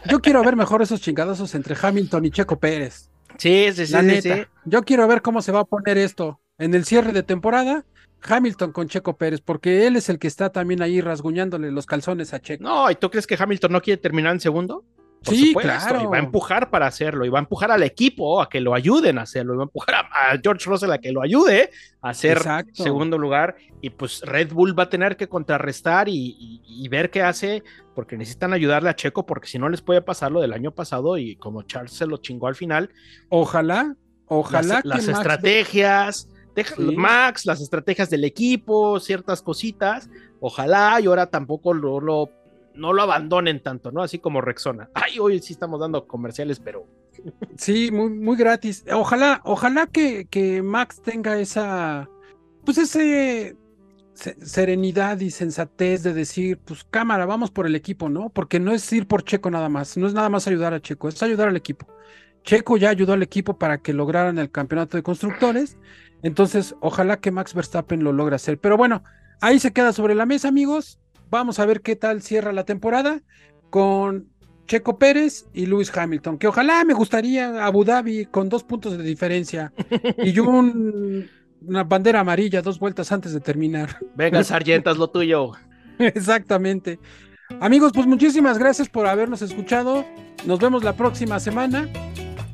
Yo 0.09 0.21
quiero 0.21 0.43
ver 0.43 0.57
mejor 0.57 0.83
esos 0.83 1.01
chingadazos 1.01 1.55
entre 1.55 1.77
Hamilton 1.81 2.25
y 2.25 2.31
Checo 2.31 2.59
Pérez. 2.59 3.11
sí, 3.39 3.69
sí, 3.73 3.87
sí, 3.87 3.93
La 3.93 4.03
neta. 4.03 4.37
sí. 4.37 4.43
Yo 4.65 4.83
quiero 4.85 5.07
ver 5.09 5.23
cómo 5.23 5.43
se 5.43 5.53
va 5.53 5.61
a 5.61 5.65
poner 5.65 5.99
esto 5.99 6.41
en 6.59 6.75
el 6.75 6.85
cierre 6.85 7.13
de 7.13 7.23
temporada. 7.23 7.85
Hamilton 8.23 8.73
con 8.73 8.89
Checo 8.89 9.17
Pérez, 9.17 9.41
porque 9.41 9.87
él 9.87 9.95
es 9.95 10.09
el 10.09 10.19
que 10.19 10.27
está 10.27 10.51
también 10.51 10.83
ahí 10.83 11.01
rasguñándole 11.01 11.71
los 11.71 11.87
calzones 11.87 12.33
a 12.35 12.41
Checo. 12.41 12.65
No, 12.65 12.91
¿y 12.91 12.97
tú 12.97 13.11
crees 13.11 13.27
que 13.27 13.37
Hamilton 13.39 13.73
no 13.73 13.81
quiere 13.83 14.01
terminar 14.01 14.33
en 14.33 14.41
segundo? 14.41 14.85
Por 15.27 15.35
Sí, 15.35 15.49
supuesto, 15.49 15.73
claro. 15.89 16.03
Y 16.03 16.07
va 16.07 16.17
a 16.17 16.21
empujar 16.21 16.71
para 16.71 16.87
hacerlo, 16.87 17.25
y 17.25 17.29
va 17.29 17.39
a 17.39 17.43
empujar 17.43 17.71
al 17.71 17.83
equipo 17.83 18.41
a 18.41 18.49
que 18.49 18.61
lo 18.61 18.73
ayuden 18.75 19.19
a 19.19 19.23
hacerlo, 19.23 19.55
y 19.55 19.57
va 19.59 19.63
a 19.65 19.67
empujar 19.67 19.95
a, 19.97 20.01
a 20.33 20.39
George 20.43 20.65
Russell 20.71 20.93
a 20.93 20.99
que 20.99 21.13
lo 21.13 21.21
ayude 21.23 21.71
a 22.01 22.11
hacer 22.11 22.37
Exacto. 22.39 22.83
segundo 22.83 23.19
lugar. 23.19 23.57
Y 23.83 23.91
pues 23.91 24.23
Red 24.23 24.53
Bull 24.53 24.79
va 24.79 24.85
a 24.85 24.89
tener 24.89 25.17
que 25.17 25.29
contrarrestar 25.29 26.09
y, 26.09 26.37
y- 26.39 26.63
y 26.65 26.89
ver 26.89 27.11
qué 27.11 27.23
hace, 27.23 27.63
porque 27.95 28.17
necesitan 28.17 28.53
ayudarle 28.53 28.89
a 28.91 28.95
Checo, 28.97 29.27
porque 29.27 29.49
si 29.49 29.59
no 29.59 29.69
les 29.69 29.83
puede 29.83 30.01
pasar 30.03 30.31
lo 30.33 30.41
del 30.41 30.53
año 30.53 30.71
pasado, 30.71 31.19
y 31.19 31.37
como 31.37 31.63
Charles 31.63 31.93
se 31.93 32.07
lo 32.07 32.17
chingó 32.19 32.47
al 32.47 32.55
final, 32.55 32.91
Ojalá, 33.29 33.95
ojalá 34.27 34.67
las, 34.75 34.83
que 34.83 34.89
las 34.89 35.07
Max- 35.07 35.19
estrategias, 35.19 36.29
deja- 36.55 36.75
Sí. 36.77 36.83
Max, 36.97 37.47
las 37.47 37.61
estrategias 37.61 38.11
del 38.11 38.25
equipo, 38.25 38.99
ciertas 39.01 39.43
cositas, 39.43 40.09
ojalá 40.41 40.99
y 41.01 41.07
ahora 41.07 41.27
tampoco 41.27 41.73
lo, 41.75 42.01
lo- 42.01 42.31
no 42.77 42.93
lo 42.93 43.03
abandonen 43.03 43.63
tanto, 43.63 43.91
¿no? 43.93 44.03
Así 44.03 44.19
como 44.19 44.41
Rexona. 44.41 44.91
Ay, 44.95 45.19
hoy 45.19 45.41
sí 45.41 45.53
estamos 45.53 45.81
dando 45.81 46.07
comerciales, 46.07 46.61
pero 46.61 46.87
Sí, 47.57 47.91
muy, 47.91 48.11
muy 48.11 48.37
gratis. 48.37 48.85
Ojalá, 48.93 49.41
ojalá 49.45 49.87
que, 49.87 50.27
que 50.27 50.63
Max 50.63 51.01
tenga 51.03 51.39
esa, 51.39 52.09
pues 52.65 52.79
ese 52.79 53.57
se- 54.13 54.37
serenidad 54.47 55.19
y 55.21 55.31
sensatez 55.31 56.03
de 56.03 56.13
decir, 56.13 56.59
pues 56.65 56.85
cámara, 56.85 57.25
vamos 57.27 57.51
por 57.51 57.67
el 57.67 57.75
equipo, 57.75 58.09
¿no? 58.09 58.29
Porque 58.31 58.61
no 58.61 58.73
es 58.73 58.93
ir 58.93 59.07
por 59.07 59.25
Checo 59.25 59.51
nada 59.51 59.69
más, 59.69 59.97
no 59.97 60.07
es 60.07 60.15
nada 60.15 60.29
más 60.29 60.47
ayudar 60.47 60.75
a 60.75 60.81
Checo, 60.81 61.09
es 61.09 61.23
ayudar 61.23 61.49
al 61.49 61.57
equipo. 61.57 61.87
Checo 62.45 62.77
ya 62.77 62.91
ayudó 62.91 63.15
al 63.15 63.23
equipo 63.23 63.59
para 63.59 63.79
que 63.79 63.93
lograran 63.93 64.39
el 64.39 64.51
campeonato 64.51 64.97
de 64.97 65.03
constructores, 65.03 65.79
entonces 66.23 66.77
ojalá 66.81 67.19
que 67.21 67.31
Max 67.33 67.55
Verstappen 67.55 68.05
lo 68.05 68.13
logre 68.13 68.37
hacer. 68.37 68.59
Pero 68.61 68.77
bueno, 68.77 69.03
ahí 69.41 69.59
se 69.59 69.73
queda 69.73 69.93
sobre 69.93 70.15
la 70.15 70.27
mesa, 70.27 70.49
amigos. 70.49 71.01
Vamos 71.31 71.59
a 71.59 71.67
ver 71.67 71.81
qué 71.81 71.97
tal 71.97 72.23
cierra 72.23 72.53
la 72.53 72.65
temporada 72.65 73.21
con 73.71 74.29
Checo 74.67 74.99
Pérez 74.99 75.47
y 75.53 75.67
Lewis 75.67 75.97
Hamilton, 75.97 76.39
que 76.39 76.49
ojalá 76.49 76.85
me 76.85 76.95
gustaría 76.95 77.65
Abu 77.65 77.85
Dhabi 77.85 78.27
con 78.27 78.49
dos 78.49 78.65
puntos 78.65 78.97
de 78.97 79.05
diferencia 79.05 79.73
y 80.19 80.39
un- 80.39 81.29
una 81.63 81.85
bandera 81.85 82.21
amarilla 82.21 82.63
dos 82.63 82.79
vueltas 82.79 83.11
antes 83.13 83.33
de 83.33 83.41
terminar. 83.41 83.97
venga, 84.15 84.43
Sargentas, 84.45 84.97
lo 84.99 85.09
tuyo. 85.09 85.53
Exactamente. 85.99 86.99
Amigos, 87.61 87.93
pues 87.95 88.07
muchísimas 88.07 88.59
gracias 88.59 88.89
por 88.89 89.07
habernos 89.07 89.41
escuchado. 89.43 90.05
Nos 90.47 90.59
vemos 90.59 90.83
la 90.85 90.95
próxima 90.97 91.39
semana. 91.41 91.89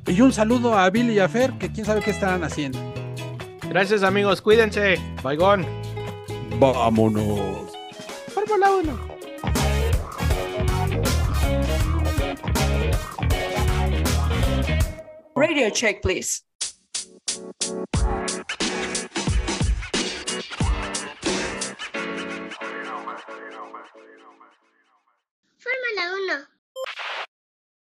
Y 0.07 0.20
un 0.20 0.33
saludo 0.33 0.77
a 0.79 0.89
Billy 0.91 1.14
y 1.14 1.18
a 1.20 1.29
Fer, 1.29 1.53
que 1.59 1.70
quién 1.73 1.87
sabe 1.87 2.01
qué 2.03 2.11
estarán 2.11 2.45
haciendo. 2.45 2.79
Gracias, 3.68 4.03
amigos, 4.03 4.43
cuídense. 4.43 4.97
Baigón. 5.23 5.64
Vámonos. 6.61 7.72
Radio 15.36 15.70
check, 15.70 16.03
please. 16.03 16.43
Fórmula 25.59 26.11
1. 26.36 26.52